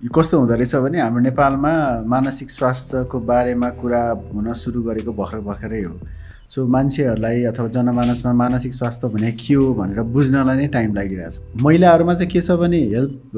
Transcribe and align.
कस्तो 0.00 0.38
हुँदो 0.38 0.54
रहेछ 0.54 0.74
भने 0.76 1.00
हाम्रो 1.00 1.22
नेपालमा 1.22 1.72
मानसिक 2.06 2.50
स्वास्थ्यको 2.50 3.20
बारेमा 3.20 3.68
कुरा 3.80 4.02
हुन 4.34 4.52
सुरु 4.52 4.82
गरेको 4.82 5.12
भर्खर 5.12 5.40
भर्खरै 5.40 5.82
हो। 5.82 5.94
सो 6.52 6.66
मान्छेहरूलाई 6.68 7.42
अथवा 7.48 7.68
जनमानसमा 7.72 8.32
मानसिक 8.32 8.72
स्वास्थ्य 8.74 9.08
भने 9.08 9.30
के 9.40 9.54
हो 9.54 9.72
भनेर 9.72 10.00
बुझ्नलाई 10.04 10.56
नै 10.56 10.66
टाइम 10.68 10.94
लागिरहेछ। 10.94 11.40
महिलाहरूमा 11.64 12.14
चाहिँ 12.14 12.28
के 12.28 12.40
छ 12.44 12.50
भने 12.60 12.78
हेल्थ 12.92 13.36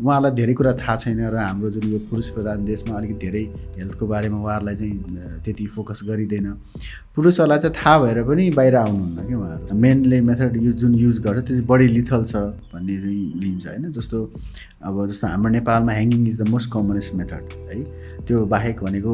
उहाँलाई 0.00 0.32
धेरै 0.32 0.54
कुरा 0.56 0.72
थाहा 0.80 0.96
छैन 0.96 1.20
र 1.28 1.36
हाम्रो 1.36 1.70
जुन 1.76 1.84
यो 1.92 1.98
पुरुष 2.08 2.28
प्रधान 2.32 2.64
देशमा 2.64 2.96
अलिकति 2.96 3.18
धेरै 3.20 3.44
हेल्थको 3.76 4.06
बारेमा 4.06 4.38
उहाँहरूलाई 4.40 4.76
चाहिँ 4.80 4.96
त्यति 5.44 5.66
फोकस 5.76 6.00
गरिँदैन। 6.08 6.46
पुरुषहरूलाई 7.12 7.58
चाहिँ 7.58 7.74
थाहा 7.76 7.98
भएर 7.98 8.22
पनि 8.24 8.44
बाहिर 8.56 8.76
आउनुहुन्न 8.76 9.28
कि 9.28 9.34
उहाँहरू। 9.34 9.76
मेनले 9.76 10.20
मेथड 10.24 10.56
युज 10.56 10.74
जुन 10.80 10.94
युज 11.04 11.18
गर्छ 11.20 11.44
त्यो 11.44 11.52
चाहिँ 11.52 11.66
बढी 11.68 11.86
लिथल 11.88 12.24
छ 12.24 12.36
भन्ने 12.72 12.96
चाहिँ 12.96 13.24
लिन्छ 13.44 13.66
होइन? 13.66 13.90
जस्तो 13.92 14.18
अब 14.78 15.06
जस्तो 15.10 15.26
हाम्रो 15.26 15.50
नेपालमा 15.50 15.92
hanging 15.92 16.26
is 16.28 16.40
the 16.40 16.48
most 16.48 16.70
commonest 16.72 17.14
method 17.18 17.44
है? 17.70 17.82
त्यो 18.26 18.44
बाहेक 18.46 18.82
भनेको 18.82 19.12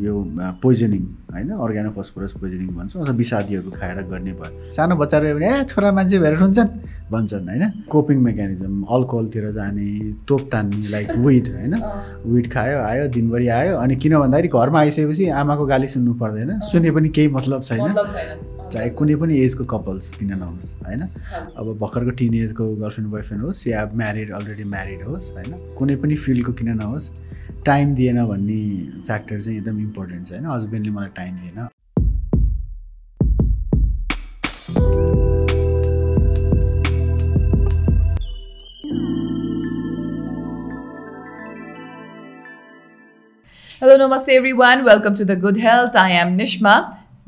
यो 0.00 0.14
पोइजनिङ 0.62 1.02
होइन? 1.32 1.50
अर्ग्यानो 1.52 1.90
फस्फोरस 1.96 2.32
पोइजनिङ 2.40 2.68
भन्छौँ 2.76 3.02
अथवा 3.02 3.14
विषादीहरू 3.20 3.70
खाएर 3.76 4.00
गर्ने 4.08 4.32
भयो। 4.40 4.72
सानो 4.72 4.96
बच्चाहरू 4.96 5.34
भने 5.36 5.48
ए 5.52 5.64
छोरा 5.68 5.92
मान्छे 5.92 6.18
भएर 6.18 6.34
हुन्छन् 6.40 6.70
भन्छन् 7.12 7.48
होइन? 7.48 7.64
कोपिङ 7.92 8.18
मेकानिजम 8.28 8.82
अल्कोहलतिर 8.96 9.50
जाने 9.52 9.88
तोप 10.28 10.48
तान्ने 10.52 10.88
लाइक 10.88 11.08
विट 11.26 11.46
होइन 11.54 11.74
विट 12.32 12.52
खायो 12.52 12.78
आयो 12.88 13.06
दिनभरि 13.12 13.48
आयो 13.60 13.76
अनि 13.76 13.96
किन 14.00 14.18
भन्दाखेरि 14.18 14.48
घरमा 14.48 14.80
आइसकेपछि 14.80 15.28
आमाको 15.44 15.66
गाली 15.66 15.88
सुन्नु 15.94 16.14
पर्दैन। 16.24 16.58
सुने 16.72 16.90
पनि 16.96 17.08
केही 17.16 17.28
मतलब 17.36 17.62
छैन। 17.62 18.55
चाहे 18.72 18.88
कुनै 18.98 19.14
पनि 19.16 19.36
एजको 19.40 19.64
कपल्स 19.70 20.10
किन 20.12 20.32
नहोस् 20.38 20.70
होइन 20.86 21.02
अब 21.02 21.66
भर्खरको 21.82 22.10
टिन 22.20 22.34
एजको 22.36 22.64
गर्लफ्रेन्ड 22.74 23.10
बोयफ्रेन्ड 23.10 23.44
होस् 23.44 23.66
या 23.66 23.84
म्यारिड 24.00 24.32
अलरेडी 24.38 24.64
म्यारिड 24.72 25.02
होस् 25.08 25.32
होइन 25.34 25.52
कुनै 25.78 25.96
पनि 26.02 26.16
फिल्डको 26.24 26.52
किन 26.60 26.70
नहोस् 26.80 27.10
टाइम 27.66 27.94
दिएन 27.94 28.24
भन्ने 28.26 28.60
फ्याक्टर 29.06 29.40
चाहिँ 29.40 29.58
एकदम 29.58 29.80
इम्पोर्टेन्ट 29.80 30.26
छ 30.26 30.32
होइन 30.32 30.46
हस्बेन्डले 30.50 30.92
मलाई 30.98 31.10
टाइम 31.16 31.40
दिएन 31.40 31.68
Hello, 43.80 43.96
namaste 43.98 44.30
everyone. 44.34 44.84
Welcome 44.84 45.14
to 45.16 45.24
the 45.24 45.36
Good 45.38 45.58
Health. 45.58 45.94
I 45.96 46.10
am 46.12 46.38
Nishma. 46.38 46.76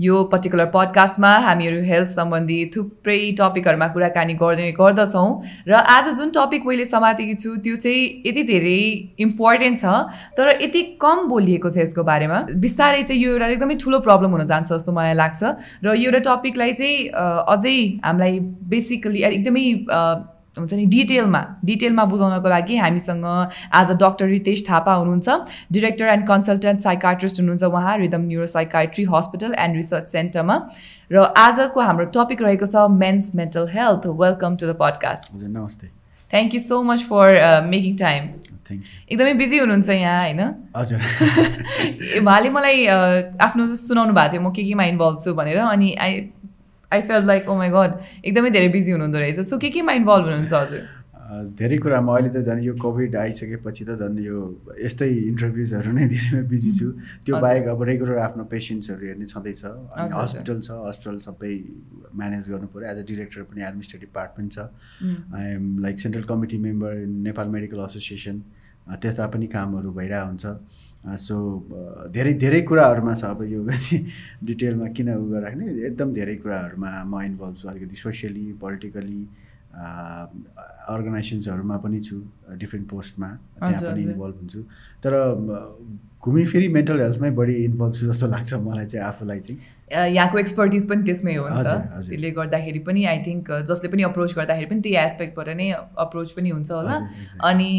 यो 0.00 0.22
पर्टिकुलर 0.32 0.66
पडकास्टमा 0.74 1.30
हामीहरू 1.44 1.82
हेल्थ 1.84 2.08
सम्बन्धी 2.08 2.58
थुप्रै 2.74 3.18
टपिकहरूमा 3.40 3.86
कुराकानी 3.88 4.34
गर्ने 4.34 4.70
गर्दछौँ। 4.72 5.28
र 5.68 5.74
आज 5.74 6.08
जुन 6.18 6.30
टपिक 6.30 6.66
मैले 6.66 6.84
समातेकी 6.84 7.34
छु 7.34 7.56
त्यो 7.58 7.76
चाहिँ 7.76 8.22
यति 8.26 8.42
धेरै 8.52 8.78
इम्पोर्टेन्ट 9.18 9.78
छ 9.78 9.84
तर 10.38 10.54
यति 10.62 10.82
कम 11.02 11.26
बोलिएको 11.28 11.70
छ 11.70 11.78
यसको 11.78 12.02
बारेमा। 12.04 12.38
बिस्तारै 12.56 13.02
चाहिँ 13.02 13.22
यो 13.22 13.32
एउटा 13.32 13.46
एकदमै 13.48 13.76
ठुलो 13.82 13.98
प्रब्लम 14.06 14.30
हुन 14.30 14.46
जान्छ 14.46 14.72
जस्तो 14.72 14.92
मलाई 14.94 15.14
लाग्छ। 15.18 15.42
र 15.82 15.94
यो 15.98 16.10
एउटा 16.10 16.22
टपिकलाई 16.30 16.72
चाहिँ 16.72 16.96
अझै 17.50 17.76
हामीलाई 18.06 18.38
बेसिकली 18.70 19.22
एकदमै 19.34 19.66
हुन्छ 20.58 20.72
नि? 20.72 20.86
डिटेलमा 20.86 21.42
डिटेलमा 21.64 22.04
बुझाउनको 22.12 22.48
लागि 22.48 22.76
हामीसँग 22.76 23.26
आज 23.80 23.92
डक्टर 24.02 24.26
रितेश 24.28 24.64
थापा 24.70 24.94
हुनुहुन्छ 24.94 25.28
डिरेक्टर 25.72 26.06
एन्ड 26.14 26.26
कन्सल्टेन्ट 26.28 26.80
साइकाट्रिस्ट 26.80 27.40
हुनुहुन्छ 27.40 27.62
उहाँ 27.72 27.96
Rhythm 27.98 28.22
neuro 28.26 28.46
psychiatry 28.54 29.04
hospital 29.14 29.54
and 29.58 29.76
research 29.76 30.08
सेन्टरमा 30.12 30.56
र 31.10 31.28
आजको 31.44 31.80
हाम्रो 31.80 32.10
टपिक 32.16 32.42
रहेको 32.42 32.66
छ 32.66 32.88
men's 32.98 33.34
mental 33.34 33.68
health 33.72 34.06
welcome 34.24 34.56
to 34.56 34.66
the 34.66 34.76
podcast 34.80 35.34
नमस्ते। 35.42 35.86
Thank 36.32 36.54
you 36.54 36.60
so 36.60 36.82
much 36.82 37.02
for 37.08 37.36
making 37.66 37.96
time 37.96 38.24
एकदमै 38.70 39.32
बिजी 39.34 39.58
हुनुहुन्छ 39.58 39.88
यहाँ 39.90 40.18
होइन? 40.20 40.40
हजुर। 40.76 41.00
उहाँले 42.20 42.50
मलाई 42.50 42.86
आफ्नो 43.40 43.74
सुनाउनु 43.82 44.12
भएको 44.12 44.32
थियो 44.32 44.42
म 44.42 44.52
के 44.52 44.64
केमा 44.64 44.84
इन्भल्भ 44.92 45.16
छु 45.24 45.34
भनेर 45.34 45.58
अनि 45.58 45.88
I 45.96 46.20
I 46.92 47.00
feel 47.08 47.26
like 47.26 47.48
oh 47.48 47.54
my 47.56 47.70
god 47.70 47.90
एकदमै 48.24 48.50
धेरै 48.50 48.68
बिजी 48.76 48.90
हुनुहुँदो 48.92 49.18
रहेछ। 49.18 49.40
सो 49.40 49.58
के 49.58 49.70
केमा 49.70 49.92
इन्भल्भ 50.00 50.24
हुनुहुन्छ 50.24 50.54
हजुर? 50.54 50.86
धेरै 51.28 51.76
कुरामा 51.84 52.12
अहिले 52.16 52.30
त 52.32 52.40
झन् 52.40 52.60
यो 52.64 52.72
कोभिड 52.80 53.16
आइसकेपछि 53.20 53.84
त 53.84 54.00
झन् 54.00 54.16
यो 54.24 54.36
यस्तै 54.80 55.08
इन्टरभ्युजहरू 55.28 55.92
नै 55.92 56.06
धेरैमा 56.08 56.40
बिजी 56.48 56.72
छु। 56.72 56.88
त्यो 57.28 57.36
बाहेक 57.44 57.68
अब 57.68 57.82
रेगुलर 57.90 58.18
आफ्नो 58.26 58.44
पेसेन्ट्सहरू 58.48 59.06
हेर्ने 59.06 59.26
छँदैछ 59.28 59.64
अनि 59.64 60.08
हस्पिटल 60.16 60.60
छ 60.64 60.70
हस्पिटल 60.88 61.18
सबै 61.28 61.52
म्यानेज 62.16 62.48
गर्नु 62.48 62.68
पऱ्यो। 62.72 62.88
एज 62.88 62.98
अ 62.98 63.04
डिरेक्टर 63.12 63.42
पनि 63.52 63.60
एडमिनिस्ट्रेटिभ 63.68 64.10
पार्ट 64.16 64.30
पनि 64.40 64.48
छ 64.56 64.58
I 65.36 65.52
am 65.60 65.66
like 65.84 66.00
central 66.00 66.24
committee 66.32 66.58
member 66.64 66.92
Nepal 67.28 67.48
medical 67.56 67.84
association 67.84 68.40
त्यता 69.04 69.26
पनि 69.36 69.46
कामहरू 69.52 69.92
भइरहेको 70.00 70.26
हुन्छ। 70.32 70.46
सो 71.04 71.36
धेरै 72.12 72.32
धेरै 72.34 72.60
कुराहरूमा 72.62 73.14
छ 73.14 73.24
अब 73.24 73.42
यो 73.46 73.60
डिटेलमा 74.48 74.86
किन 74.96 75.08
उ 75.14 75.40
राख्ने 75.40 75.66
एकदम 75.88 76.12
धेरै 76.12 76.36
कुराहरूमा 76.42 76.90
म 77.04 77.22
इन्भल्भ 77.28 77.56
छु 77.56 77.68
अलिकति 77.68 77.96
सोसियली 77.96 78.44
पोलिटिकली 78.60 79.20
अर्गनाइजेसन्सहरूमा 80.94 81.76
पनि 81.84 82.00
छु 82.00 82.16
डिफ्रेन्ट 82.58 82.88
पोस्टमा 82.90 83.28
त्यहाँ 83.58 83.82
पनि 83.92 84.02
इन्भल्भ 84.02 84.36
हुन्छु। 84.42 84.60
तर 85.02 85.12
घुमिफिरी 86.22 86.68
मेन्टल 86.68 87.00
हेल्थमै 87.00 87.30
बढी 87.38 87.54
इन्भल्भ 87.64 87.94
छु 87.94 88.06
जस्तो 88.06 88.26
लाग्छ 88.28 88.54
मलाई 88.62 88.84
चाहिँ 88.84 89.06
आफूलाई 89.06 89.40
चाहिँ। 89.40 89.58
यहाँको 90.14 90.38
एक्सपर्टिज 90.38 90.88
पनि 90.88 91.02
त्यसमै 91.04 91.34
हो 91.34 91.46
नि 91.48 91.62
त। 91.64 91.74
त्यसले 92.08 92.30
गर्दाखेरि 92.38 92.78
पनि 92.88 93.04
आई 93.12 93.18
थिङ्क 93.26 93.50
जसले 93.68 93.88
पनि 93.92 94.02
अप्रोच 94.08 94.34
गर्दाखेरि 94.38 94.66
पनि 94.70 94.80
त्यही 94.86 94.96
एस्पेक्टबाट 95.04 95.48
नै 95.60 95.68
अप्रोच 96.04 96.32
पनि 96.38 96.50
हुन्छ 96.50 96.70
होला। 96.70 96.96
अनि 97.50 97.70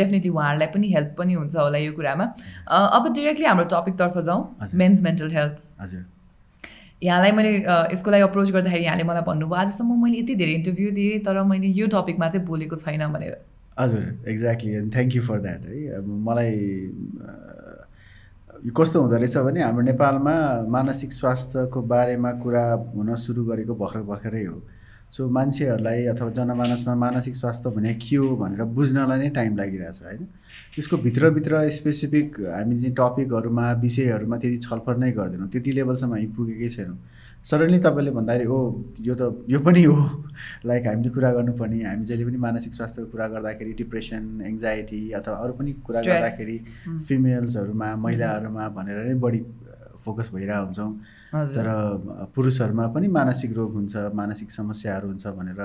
डेफिनेटली 0.00 0.30
उहाँहरूलाई 0.34 0.68
पनि 0.74 0.92
हेल्प 0.94 1.14
पनि 1.18 1.34
हुन्छ 1.34 1.54
होला 1.56 1.78
यो 1.78 1.92
कुरामा। 1.94 2.26
अब 2.98 3.12
डिरेक्टली 3.14 3.46
हाम्रो 3.46 3.66
टपिकतर्फ 3.76 4.18
जाउँ। 4.28 4.42
मेन्स 4.74 5.02
मेन्टल 5.08 5.30
हेल्थ 5.38 5.56
हजुर। 5.80 6.04
यहाँलाई 7.02 7.32
मैले 7.38 7.56
यसको 7.94 8.10
लागि 8.10 8.22
अप्रोच 8.24 8.50
गर्दाखेरि 8.50 8.84
यहाँले 8.84 9.04
मलाई 9.04 9.22
भन्नुभयो 9.30 9.60
आजसम्म 9.62 10.02
मैले 10.04 10.18
यति 10.18 10.34
धेरै 10.42 10.52
इन्टरभ्यू 10.60 10.90
दिएँ 11.00 11.18
तर 11.24 11.42
मैले 11.48 11.72
यो 11.80 11.86
टपिकमा 11.94 12.28
चाहिँ 12.28 12.46
बोलेको 12.46 12.76
छैन 12.76 13.06
भनेर। 13.12 13.34
हजुर 13.78 14.28
exactly 14.28 14.72
and 14.72 14.92
thank 14.94 15.14
you 15.16 15.22
for 15.22 15.38
that 15.40 15.64
है। 15.66 15.76
अब 15.98 16.06
मलाई 16.26 16.54
कस्तो 18.76 19.00
हुँदो 19.02 19.16
रहेछ 19.16 19.36
भने 19.36 19.62
हाम्रो 19.62 19.82
नेपालमा 19.84 20.34
मानसिक 20.70 21.12
स्वास्थ्यको 21.12 21.82
बारेमा 21.82 22.30
कुरा 22.42 22.64
हुन 22.94 23.14
सुरु 23.24 23.44
गरेको 23.44 23.74
भर्खर 23.74 24.02
भर्खरै 24.10 24.44
हो। 24.44 24.62
सो 25.10 25.28
मान्छेहरूलाई 25.30 26.04
अथवा 26.12 26.30
जनमानसमा 26.38 26.94
मानसिक 26.94 27.34
स्वास्थ्य 27.36 27.70
भने 27.70 27.94
के 27.98 28.16
हो 28.16 28.36
भनेर 28.36 28.62
बुझ्नलाई 28.78 29.18
नै 29.18 29.28
टाइम 29.30 29.56
लागिरहेछ 29.56 30.02
होइन? 30.02 30.22
त्यसको 30.74 30.96
भित्रभित्र 30.96 31.58
स्पेसिफिक 31.70 32.40
हामी 32.50 32.78
चाहिँ 32.80 32.94
टपिकहरूमा 32.98 33.70
विषयहरूमा 33.78 34.36
त्यति 34.36 34.56
छलफल 34.58 34.96
नै 34.98 35.10
गर्दैनौँ। 35.12 35.48
त्यति 35.48 35.70
लेभलसम्म 35.72 36.12
हामी 36.12 36.26
पुगेकै 36.34 36.68
छैनौँ। 36.68 36.98
सडनली 37.44 37.78
तपाईँले 37.78 38.10
भन्दाखेरि 38.10 38.46
ओ 38.50 38.58
यो 39.00 39.14
त 39.14 39.22
यो 39.48 39.60
पनि 39.60 39.82
हो। 39.84 39.94
लाइक 40.66 40.86
हामीले 40.86 41.10
कुरा 41.14 41.30
गर्नुपर्ने। 41.32 41.82
हामी 41.84 42.04
जहिले 42.04 42.24
पनि 42.26 42.38
मानसिक 42.46 42.74
स्वास्थ्यको 42.74 43.10
कुरा 43.10 43.26
गर्दाखेरि 43.28 43.72
डिप्रेसन 43.72 44.22
एङ्जाइटी 44.50 45.00
अथवा 45.18 45.36
अरू 45.36 45.52
पनि 45.62 45.72
कुरा 45.86 46.00
गर्दाखेरि 46.00 46.58
फिमेल्सहरूमा 47.06 47.88
महिलाहरूमा 47.96 48.68
भनेर 48.74 48.98
नै 49.06 49.14
बढी 49.14 49.40
फोकस 50.04 50.30
भइरहेको 50.34 50.64
हुन्छौँ। 50.64 50.90
तर 51.34 51.68
पुरुषहरूमा 52.34 52.86
पनि 52.94 53.08
मानसिक 53.10 53.52
रोग 53.56 53.70
हुन्छ 53.74 53.94
मानसिक 54.14 54.50
समस्याहरू 54.50 55.06
हुन्छ 55.08 55.26
भनेर 55.38 55.60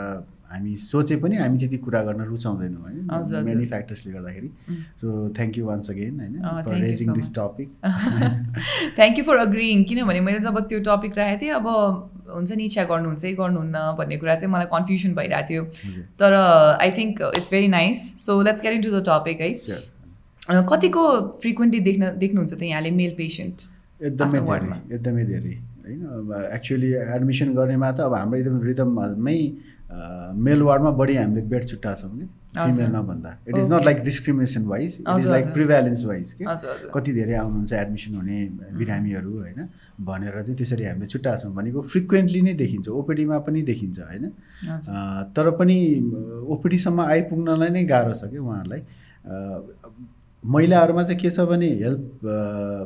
हामी 0.52 0.76
सोचे 0.84 1.16
पनि 1.24 1.36
हामी 1.38 1.58
त्यति 1.58 1.78
कुरा 1.86 2.02
गर्न 2.04 2.22
रुचाउँदैनौँ 2.26 2.82
होइन 2.82 3.44
मेनी 3.46 3.66
फ्याक्टर्सले 3.66 4.12
गर्दाखेरि। 4.14 4.50
So 5.02 5.08
thank 5.38 5.58
you 5.58 5.66
once 5.66 5.90
again 5.92 6.20
होइन 6.20 6.36
raising 6.86 7.14
this 7.14 7.30
topic 7.36 7.70
thank 8.98 9.18
you 9.20 9.24
for 9.30 9.38
agreeing 9.46 9.84
किनभने 9.92 10.20
मैले 10.28 10.40
जब 10.48 10.60
त्यो 10.70 10.80
टपिक 10.90 11.18
राखेको 11.18 11.42
थिएँ 11.42 11.54
अब 11.60 11.68
हुन्छ 12.34 12.52
नि 12.52 12.64
इच्छा 12.66 12.84
गर्नुहुन्छ 12.90 13.22
कि 13.22 13.34
गर्नुहुन्न 13.36 13.78
भन्ने 14.02 14.18
कुरा 14.18 14.36
चाहिँ 14.36 14.54
मलाई 14.54 14.68
कन्फ्युजन 14.74 15.14
भइरहेको 15.16 15.48
थियो। 15.50 15.64
तर 16.20 16.32
I 16.82 16.92
think 16.98 17.14
it's 17.38 17.50
very 17.52 17.70
nice 17.78 17.98
so 18.26 18.42
let's 18.50 18.66
into 18.82 18.92
the 19.00 19.06
topic 19.10 19.42
है 19.42 19.50
कतिको 20.70 21.02
फ्रिक्वेन्टली 21.42 21.82
देख्न 21.88 22.04
देख्नुहुन्छ 22.20 22.54
त 22.54 22.62
यहाँले 22.64 22.92
मेल 23.02 23.14
पेसेन्ट 23.18 23.58
एकदमै 24.02 24.40
धेरै 24.42 24.78
एकदमै 24.96 25.24
धेरै। 25.26 25.54
होइन 25.90 26.52
एक्चुअली 26.56 26.94
एडमिसन 27.16 27.54
गर्नेमा 27.56 27.92
त 27.92 28.00
अब 28.02 28.14
हाम्रो 28.14 28.40
एकदम 28.40 28.62
रिदममै 28.64 29.40
मेल 30.48 30.62
वार्डमा 30.62 30.92
बढी 30.98 31.16
हामीले 31.16 31.42
बेड 31.52 31.64
छुट्टा 31.68 31.94
छौँ 32.02 32.10
कि 32.10 32.26
फिमेलमा 32.56 33.02
भन्दा 33.02 33.30
it 33.48 33.56
is 33.58 33.68
not 33.72 33.86
like 33.86 34.04
discrimination 34.04 34.66
wise 34.66 34.98
it 35.00 35.18
is 35.18 35.28
like 35.28 35.46
prevalence 35.54 36.06
wise 36.06 36.34
कि। 36.34 36.46
कति 36.94 37.14
धेरै 37.14 37.34
आउनुहुन्छ 37.36 37.74
एडमिसन 37.74 38.16
हुने 38.16 38.38
बिरामीहरू 38.78 39.32
होइन 39.40 39.68
भनेर 40.06 40.42
चाहिँ 40.42 40.58
त्यसरी 40.58 40.86
हामीले 40.86 41.08
छुट्टा 41.08 41.36
छौँ 41.38 41.54
भनेको 41.56 41.82
फ्रिक्वेन्टली 41.94 42.42
नै 42.42 42.54
देखिन्छ 42.62 42.88
ओपिडीमा 42.90 43.38
पनि 43.48 43.62
देखिन्छ 43.72 44.00
होइन। 44.00 44.26
तर 45.36 45.50
पनि 45.60 45.78
ओपिडीसम्म 46.56 47.00
आइपुग्नलाई 47.02 47.70
नै 47.70 47.84
गाह्रो 47.94 48.14
छ 48.14 48.32
कि 48.32 48.38
उहाँहरूलाई। 48.38 48.82
महिलाहरूमा 50.44 51.04
चाहिँ 51.04 51.20
के 51.20 51.30
छ 51.30 51.44
भने 51.52 51.68
हेल्थ 51.84 52.24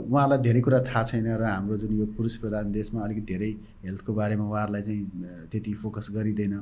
उहाँलाई 0.10 0.38
धेरै 0.42 0.62
कुरा 0.66 0.80
थाहा 0.90 1.04
छैन 1.06 1.28
र 1.38 1.44
हाम्रो 1.46 1.78
जुन 1.78 1.92
यो 2.02 2.06
पुरुष 2.18 2.36
प्रधान 2.42 2.72
देशमा 2.74 3.02
अलिकति 3.06 3.22
धेरै 3.30 3.52
हेल्थको 3.86 4.14
बारेमा 4.14 4.46
उहाँहरूलाई 4.50 4.82
चाहिँ 4.82 5.50
त्यति 5.54 5.74
फोकस 5.78 6.08
गरिँदैन। 6.18 6.54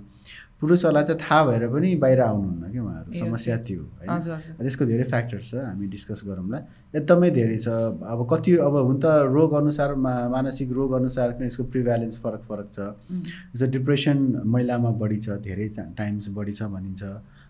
पुरुषहरूलाई 0.60 1.04
चाहिँ 1.08 1.20
थाहा 1.24 1.44
भएर 1.48 1.64
पनि 1.72 1.96
बाहिर 1.96 2.22
आउनुहुन्न 2.22 2.64
कि 2.72 2.80
उहाँहरू। 2.80 3.12
समस्या 3.24 3.58
त्यो 3.64 3.82
होइन 4.04 4.20
त्यसको 4.60 4.86
धेरै 4.86 5.04
फ्याक्टर्स 5.08 5.50
छ 5.50 5.56
हामी 5.64 5.88
डिस्कस 5.96 6.22
गरौँला 6.28 6.60
एकदमै 7.00 7.30
धेरै 7.40 7.58
छ। 7.58 7.68
अब 8.04 8.28
कति 8.28 8.52
अब 8.60 8.76
हुन 8.76 9.00
त 9.00 9.32
रोग 9.32 9.54
अनुसार 9.64 9.96
मा 9.96 10.14
मानसिक 10.28 10.72
रोग 10.76 10.92
अनुसारको 11.00 11.44
यसको 11.44 11.64
प्रिभ्यालेन्स 11.72 12.20
फरक 12.20 12.42
फरक 12.52 12.68
छ। 12.68 12.80
जस्तो 13.56 13.72
डिप्रेसन 13.80 14.18
महिलामा 14.44 14.92
बढी 15.00 15.20
छ 15.24 15.40
धेरै 15.40 15.68
टाइम्स 15.96 16.30
बढी 16.36 16.54
छ 16.54 16.68
भनिन्छ। 16.68 17.04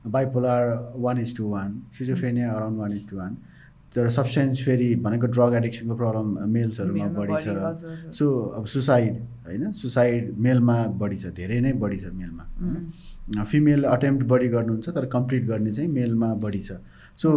Bipolar 0.07 0.94
one 0.98 1.21
is 1.21 1.38
to 1.38 1.50
one 1.50 1.81
schizophrenia 1.98 2.51
around 2.51 2.80
one 2.80 2.92
is 2.94 3.09
to 3.09 3.18
one 3.18 3.38
तर 3.95 4.09
सब्सटेन्स 4.09 4.63
फेरि 4.65 4.95
भनेको 5.03 5.27
ड्रग 5.27 5.53
एडिक्सनको 5.56 5.95
प्रब्लम 5.95 6.27
मेल्सहरूमा 6.50 7.07
बढी 7.15 7.38
छ। 7.39 8.13
सो 8.18 8.25
अब 8.57 8.65
सुसाइड 8.65 9.15
होइन? 9.48 9.71
सुसाइड 9.71 10.38
मेलमा 10.39 10.77
बढी 11.01 11.18
छ 11.18 11.33
धेरै 11.36 11.59
नै 11.59 11.74
बढी 11.81 11.98
छ 12.00 12.12
मेलमा 12.13 12.44
होइन? 12.62 13.44
फिमेल 13.44 13.83
अटेम्प्ट 13.83 14.25
बढी 14.27 14.48
गर्नुहुन्छ 14.48 14.89
तर 14.89 15.06
कम्प्लिट 15.12 15.45
गर्ने 15.48 15.71
चाहिँ 15.71 15.89
मेलमा 15.92 16.33
बढी 16.45 16.59
छ। 16.59 16.80
सो 17.18 17.30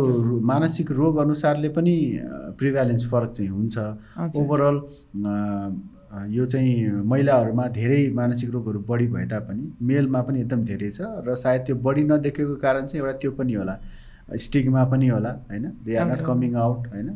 मानसिक 0.50 0.90
रोग 0.92 1.16
अनुसारले 1.20 1.68
पनि 1.74 1.96
प्रिभ्यालेन्स 2.58 3.10
फरक 3.10 3.30
चाहिँ 3.32 3.50
हुन्छ। 3.50 3.78
ओभरअल 4.38 4.78
यो 6.30 6.44
चाहिँ 6.44 7.02
महिलाहरूमा 7.10 7.66
धेरै 7.74 8.00
मानसिक 8.14 8.50
रोगहरू 8.50 8.80
बढी 8.88 9.06
भए 9.08 9.26
तापनि 9.26 9.64
मेलमा 9.82 10.20
पनि 10.22 10.40
एकदम 10.40 10.64
धेरै 10.64 10.90
छ 10.90 11.00
र 11.26 11.34
सायद 11.42 11.60
त्यो 11.66 11.76
बढी 11.82 12.02
नदेखेको 12.04 12.54
कारण 12.62 12.86
चाहिँ 12.86 13.04
एउटा 13.04 13.18
त्यो 13.18 13.30
पनि 13.38 13.54
होला 13.54 13.76
स्टिगमा 14.24 14.82
पनि 14.90 15.08
होला 15.08 15.30
होइन? 15.48 15.64
They 15.84 15.96
are 15.96 16.06
not. 16.06 16.20
Coming 16.26 16.54
out 16.56 16.86
होइन? 16.92 17.08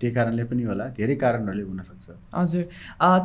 त्यही 0.00 0.12
कारणले 0.14 0.44
पनि 0.50 0.62
होला 0.64 0.84
धेरै 0.98 1.14
कारणहरूले 1.22 1.62
हुनसक्छ। 1.62 2.10
हजुर। 2.34 2.62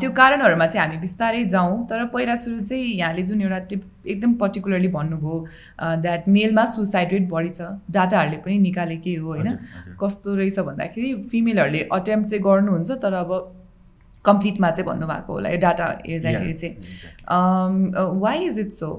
त्यो 0.01 0.09
कारणहरूमा 0.19 0.65
चाहिँ 0.67 0.81
हामी 0.83 0.97
बिस्तारै 1.01 1.43
जाउँ 1.45 1.85
तर 1.89 2.05
पहिला 2.15 2.35
सुरु 2.35 2.59
चाहिँ 2.65 2.97
यहाँले 2.97 3.23
जुन 3.23 3.41
एउटा 3.41 3.59
टिप 3.69 3.83
एकदम 4.07 4.33
पर्टिकुलरली 4.41 4.87
भन्नुभयो 4.97 5.35
द्याट 6.01 6.27
मेलमा 6.37 6.65
सुसाइड 6.73 7.13
रेट 7.13 7.29
बढी 7.29 7.49
छ 7.49 7.69
डाटाहरूले 7.91 8.37
पनि 8.41 8.57
निकालेकै 8.59 9.15
हो 9.15 9.27
होइन। 9.27 9.47
कस्तो 10.01 10.35
रहेछ 10.35 10.59
भन्दाखेरि 10.71 11.13
फिमेलहरूले 11.29 11.87
अटेम्प 11.91 12.25
चाहिँ 12.25 12.43
गर्नुहुन्छ 12.43 12.91
तर 13.05 13.13
अब 13.21 13.31
कम्प्लिटमा 14.29 14.71
चाहिँ 14.71 14.87
भन्नुभएको 14.87 15.33
होला 15.33 15.49
यो 15.49 15.59
डाटा 15.67 15.85
हेर्दाखेरि 16.07 16.53
चाहिँ. 16.53 16.73
वाइ 18.21 18.45
इज 18.45 18.59
इट 18.59 18.71
सो 18.79 18.89